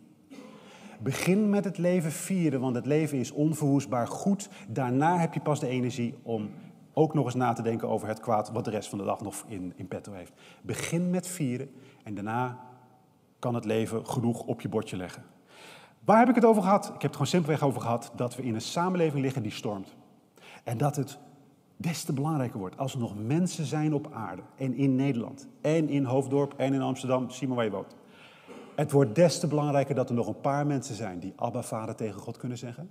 Begin 1.04 1.50
met 1.50 1.64
het 1.64 1.78
leven 1.78 2.12
vieren, 2.12 2.60
want 2.60 2.74
het 2.74 2.86
leven 2.86 3.18
is 3.18 3.30
onverwoestbaar 3.30 4.08
goed. 4.08 4.48
Daarna 4.68 5.18
heb 5.18 5.34
je 5.34 5.40
pas 5.40 5.60
de 5.60 5.68
energie 5.68 6.14
om 6.22 6.50
ook 6.92 7.14
nog 7.14 7.24
eens 7.24 7.34
na 7.34 7.52
te 7.52 7.62
denken 7.62 7.88
over 7.88 8.08
het 8.08 8.20
kwaad 8.20 8.50
wat 8.52 8.64
de 8.64 8.70
rest 8.70 8.88
van 8.88 8.98
de 8.98 9.04
dag 9.04 9.20
nog 9.20 9.44
in, 9.46 9.72
in 9.76 9.88
petto 9.88 10.12
heeft. 10.12 10.32
Begin 10.62 11.10
met 11.10 11.28
vieren 11.28 11.70
en 12.04 12.14
daarna 12.14 12.58
kan 13.38 13.54
het 13.54 13.64
leven 13.64 14.06
genoeg 14.06 14.42
op 14.42 14.60
je 14.60 14.68
bordje 14.68 14.96
leggen. 14.96 15.22
Waar 16.04 16.18
heb 16.18 16.28
ik 16.28 16.34
het 16.34 16.44
over 16.44 16.62
gehad? 16.62 16.84
Ik 16.84 16.92
heb 16.92 17.02
het 17.02 17.12
gewoon 17.12 17.26
simpelweg 17.26 17.62
over 17.62 17.80
gehad 17.80 18.12
dat 18.16 18.36
we 18.36 18.42
in 18.42 18.54
een 18.54 18.60
samenleving 18.60 19.22
liggen 19.22 19.42
die 19.42 19.52
stormt. 19.52 19.94
En 20.62 20.78
dat 20.78 20.96
het 20.96 21.18
des 21.76 22.04
te 22.04 22.12
belangrijker 22.12 22.58
wordt 22.58 22.78
als 22.78 22.92
er 22.92 22.98
nog 22.98 23.14
mensen 23.26 23.64
zijn 23.64 23.94
op 23.94 24.12
aarde 24.12 24.42
en 24.56 24.74
in 24.74 24.94
Nederland 24.94 25.48
en 25.60 25.88
in 25.88 26.04
Hoofddorp 26.04 26.54
en 26.56 26.74
in 26.74 26.82
Amsterdam, 26.82 27.30
zie 27.30 27.46
maar 27.46 27.56
waar 27.56 27.64
je 27.64 27.70
woont. 27.70 27.96
Het 28.74 28.90
wordt 28.90 29.14
des 29.14 29.40
te 29.40 29.46
belangrijker 29.46 29.94
dat 29.94 30.08
er 30.08 30.14
nog 30.14 30.26
een 30.26 30.40
paar 30.40 30.66
mensen 30.66 30.94
zijn 30.94 31.18
die 31.18 31.32
Abba 31.36 31.62
Vader 31.62 31.94
tegen 31.94 32.20
God 32.20 32.36
kunnen 32.36 32.58
zeggen. 32.58 32.90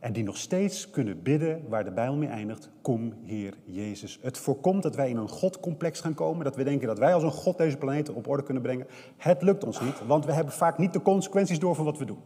En 0.00 0.12
die 0.12 0.24
nog 0.24 0.36
steeds 0.36 0.90
kunnen 0.90 1.22
bidden 1.22 1.62
waar 1.68 1.84
de 1.84 1.90
Bijbel 1.90 2.16
mee 2.16 2.28
eindigt. 2.28 2.70
Kom, 2.82 3.12
Heer 3.24 3.54
Jezus. 3.64 4.18
Het 4.22 4.38
voorkomt 4.38 4.82
dat 4.82 4.96
wij 4.96 5.08
in 5.08 5.16
een 5.16 5.28
Godcomplex 5.28 6.00
gaan 6.00 6.14
komen. 6.14 6.44
Dat 6.44 6.56
we 6.56 6.64
denken 6.64 6.86
dat 6.86 6.98
wij 6.98 7.14
als 7.14 7.22
een 7.22 7.30
God 7.30 7.58
deze 7.58 7.76
planeet 7.76 8.10
op 8.10 8.28
orde 8.28 8.42
kunnen 8.42 8.62
brengen. 8.62 8.86
Het 9.16 9.42
lukt 9.42 9.64
ons 9.64 9.80
niet, 9.80 10.06
want 10.06 10.24
we 10.24 10.32
hebben 10.32 10.52
vaak 10.52 10.78
niet 10.78 10.92
de 10.92 11.02
consequenties 11.02 11.58
door 11.58 11.74
van 11.74 11.84
wat 11.84 11.98
we 11.98 12.04
doen. 12.04 12.18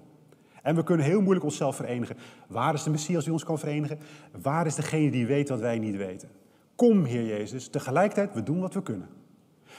En 0.63 0.75
we 0.75 0.83
kunnen 0.83 1.07
heel 1.07 1.21
moeilijk 1.21 1.45
onszelf 1.45 1.77
verenigen. 1.77 2.17
Waar 2.49 2.75
is 2.75 2.83
de 2.83 2.91
Messias 2.91 3.25
die 3.25 3.33
ons 3.33 3.45
kan 3.45 3.59
verenigen? 3.59 3.99
Waar 4.43 4.67
is 4.67 4.75
degene 4.75 5.11
die 5.11 5.27
weet 5.27 5.49
wat 5.49 5.61
wij 5.61 5.79
niet 5.79 5.97
weten? 5.97 6.29
Kom, 6.75 7.05
Heer 7.05 7.27
Jezus. 7.27 7.69
Tegelijkertijd, 7.69 8.35
we 8.35 8.43
doen 8.43 8.61
wat 8.61 8.75
we 8.75 8.83
kunnen. 8.83 9.09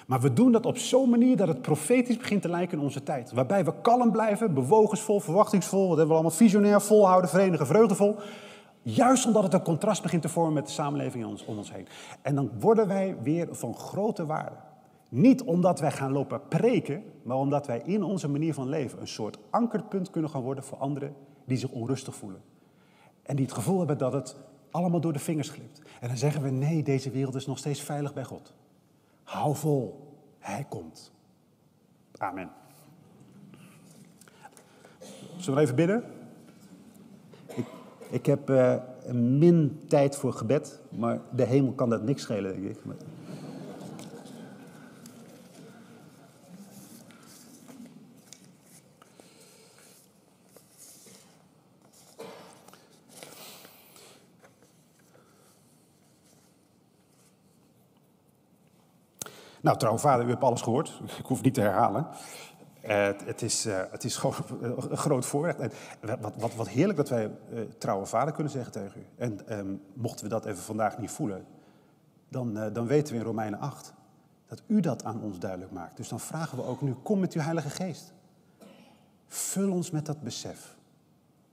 Maar 0.08 0.22
we 0.22 0.34
doen 0.34 0.52
dat 0.52 0.66
op 0.66 0.78
zo'n 0.78 1.10
manier 1.10 1.38
dat 1.38 1.48
het 1.48 1.62
profetisch 1.62 2.18
begint 2.18 2.42
te 2.42 2.50
lijken 2.50 2.78
in 2.78 2.84
onze 2.84 3.04
tijd. 3.04 3.32
Waarbij 3.32 3.66
we 3.66 3.74
kalm 3.82 4.12
blijven, 4.12 4.54
bewogensvol, 4.54 5.20
verwachtingsvol, 5.20 5.88
wat 5.88 5.98
hebben 5.98 6.08
we 6.08 6.14
allemaal 6.14 6.38
visionair, 6.38 6.82
volhouden, 6.82 7.30
verenigen, 7.30 7.68
vreugdevol. 7.68 8.16
Juist 8.82 9.26
omdat 9.26 9.44
het 9.44 9.54
een 9.54 9.62
contrast 9.62 10.02
begint 10.02 10.22
te 10.22 10.30
vormen 10.30 10.54
met 10.54 10.66
de 10.66 10.72
samenleving 10.72 11.26
om 11.26 11.58
ons 11.58 11.74
heen. 11.74 11.88
En 12.22 12.36
dan 12.36 12.52
worden 12.60 12.88
wij 12.88 13.18
weer 13.22 13.48
van 13.52 13.76
grote 13.76 14.26
waarde. 14.26 14.56
Niet 15.10 15.44
omdat 15.44 15.80
wij 15.80 15.92
gaan 15.92 16.12
lopen 16.12 16.42
preken, 16.48 17.04
maar 17.24 17.38
omdat 17.38 17.68
wij 17.68 17.82
in 17.86 18.04
onze 18.04 18.30
manier 18.30 18.54
van 18.54 18.70
leven 18.70 19.02
een 19.02 19.08
soort 19.08 19.38
ankerpunt 19.50 20.10
kunnen 20.10 20.30
gaan 20.30 20.42
worden 20.42 20.64
voor 20.64 20.78
anderen 20.78 21.16
die 21.46 21.58
zich 21.58 21.70
onrustig 21.70 22.16
voelen. 22.16 22.42
En 23.24 23.36
die 23.36 23.46
het 23.46 23.54
gevoel 23.54 23.78
hebben 23.78 23.98
dat 23.98 24.14
het 24.14 24.36
allemaal 24.72 25.00
door 25.00 25.14
de 25.14 25.20
vingers 25.20 25.50
glipt. 25.50 25.82
En 26.00 26.08
dan 26.08 26.18
zeggen 26.18 26.42
we: 26.42 26.50
nee, 26.50 26.84
deze 26.84 27.10
wereld 27.10 27.36
is 27.36 27.46
nog 27.46 27.58
steeds 27.58 27.82
veilig 27.82 28.14
bij 28.14 28.24
God. 28.24 28.54
Hou 29.24 29.56
vol, 29.56 30.14
Hij 30.40 30.66
komt. 30.70 31.12
Amen. 32.18 32.50
Zullen 35.38 35.60
we 35.60 35.64
even 35.66 35.76
bidden? 35.76 36.04
Ik, 37.56 37.66
ik 38.10 38.26
heb 38.26 38.50
uh, 38.50 38.76
min 39.12 39.80
tijd 39.88 40.16
voor 40.16 40.34
gebed, 40.34 40.82
maar 40.90 41.20
de 41.32 41.44
hemel 41.44 41.72
kan 41.72 41.90
dat 41.90 42.04
niks 42.04 42.22
schelen, 42.22 42.62
denk 42.62 42.76
ik. 42.76 42.80
Nou, 59.64 59.78
trouw 59.78 59.98
vader, 59.98 60.26
u 60.26 60.30
hebt 60.30 60.44
alles 60.44 60.62
gehoord. 60.62 61.02
Ik 61.18 61.26
hoef 61.26 61.42
niet 61.42 61.54
te 61.54 61.62
herhalen. 61.62 62.08
Uh, 62.86 63.06
het, 63.26 63.42
is, 63.42 63.66
uh, 63.66 63.82
het 63.92 64.04
is 64.04 64.16
gewoon 64.16 64.36
een 64.90 64.98
groot 64.98 65.26
voorrecht. 65.26 65.60
En 65.60 65.72
wat, 66.22 66.34
wat, 66.38 66.56
wat 66.56 66.70
heerlijk 66.70 66.98
dat 66.98 67.10
wij 67.10 67.32
uh, 67.54 67.62
trouwe 67.78 68.06
vader 68.06 68.34
kunnen 68.34 68.52
zeggen 68.52 68.72
tegen 68.72 69.02
u. 69.02 69.06
En 69.18 69.60
um, 69.60 69.82
mochten 69.94 70.24
we 70.24 70.30
dat 70.30 70.46
even 70.46 70.64
vandaag 70.64 70.98
niet 70.98 71.12
voelen, 71.12 71.46
dan, 72.30 72.54
dan 72.74 72.88
weten 72.88 73.14
we 73.14 73.20
in 73.20 73.26
Romeinen 73.26 73.60
8 73.60 73.94
dat 74.48 74.62
u 74.68 74.80
dat 74.80 75.04
aan 75.04 75.22
ons 75.22 75.40
duidelijk 75.40 75.72
maakt. 75.72 75.98
Dus 75.98 76.08
dan 76.08 76.20
vragen 76.20 76.58
we 76.58 76.64
ook 76.64 76.82
nu, 76.82 76.94
kom 76.94 77.20
met 77.20 77.34
uw 77.34 77.42
Heilige 77.42 77.70
Geest. 77.70 78.14
Vul 79.28 79.72
ons 79.72 79.92
met 79.92 80.06
dat 80.06 80.22
besef 80.22 80.76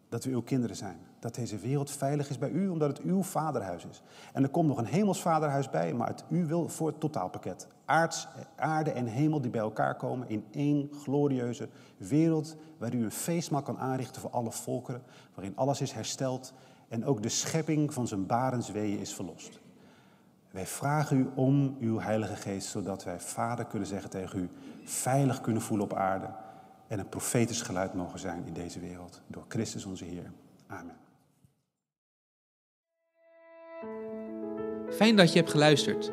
dat 0.09 0.25
we 0.25 0.31
uw 0.31 0.43
kinderen 0.43 0.77
zijn. 0.77 0.99
Dat 1.19 1.35
deze 1.35 1.59
wereld 1.59 1.91
veilig 1.91 2.31
is 2.31 2.39
bij 2.39 2.51
u, 2.51 2.69
omdat 2.69 2.89
het 2.89 3.01
uw 3.01 3.23
vaderhuis 3.23 3.87
is. 3.91 4.03
En 4.33 4.43
er 4.43 4.49
komt 4.49 4.69
nog 4.69 4.79
een 4.79 4.85
hemels 4.85 5.21
vaderhuis 5.23 5.71
bij, 5.71 5.95
maar 5.95 6.09
het 6.09 6.25
u 6.29 6.47
wil 6.47 6.69
voor 6.69 6.87
het 6.87 7.01
totaalpakket. 7.01 7.69
Aards, 7.91 8.29
aarde 8.57 8.91
en 8.91 9.07
hemel 9.07 9.41
die 9.41 9.51
bij 9.51 9.61
elkaar 9.61 9.97
komen 9.97 10.29
in 10.29 10.45
één 10.51 10.91
glorieuze 11.03 11.69
wereld, 11.97 12.57
waar 12.79 12.95
u 12.95 13.05
een 13.05 13.11
feestmaal 13.11 13.63
kan 13.63 13.79
aanrichten 13.79 14.21
voor 14.21 14.31
alle 14.31 14.53
volkeren, 14.53 15.03
waarin 15.35 15.57
alles 15.57 15.81
is 15.81 15.93
hersteld 15.93 16.53
en 16.89 17.05
ook 17.05 17.23
de 17.23 17.29
schepping 17.29 17.95
van 17.95 18.09
zijn 18.09 18.27
barensweeën 18.27 18.99
is 18.99 19.15
verlost. 19.15 19.61
Wij 20.51 20.67
vragen 20.67 21.19
u 21.19 21.29
om 21.35 21.77
uw 21.81 22.01
Heilige 22.01 22.37
Geest, 22.37 22.69
zodat 22.69 23.05
wij 23.05 23.21
Vader 23.21 23.65
kunnen 23.65 23.89
zeggen 23.89 24.11
tegen 24.11 24.39
u, 24.39 24.49
veilig 24.85 25.41
kunnen 25.41 25.63
voelen 25.63 25.87
op 25.87 25.95
aarde 25.95 26.31
en 26.89 26.99
een 26.99 27.09
profetisch 27.09 27.63
geluid 27.63 27.95
mogen 27.95 28.19
zijn 28.19 28.47
in 28.47 28.53
deze 28.53 28.81
wereld. 28.81 29.23
Door 29.27 29.45
Christus 29.49 29.85
onze 29.85 30.05
Heer. 30.05 30.33
Amen. 30.67 30.97
Fijn 34.91 35.17
dat 35.17 35.33
je 35.33 35.39
hebt 35.39 35.51
geluisterd. 35.51 36.13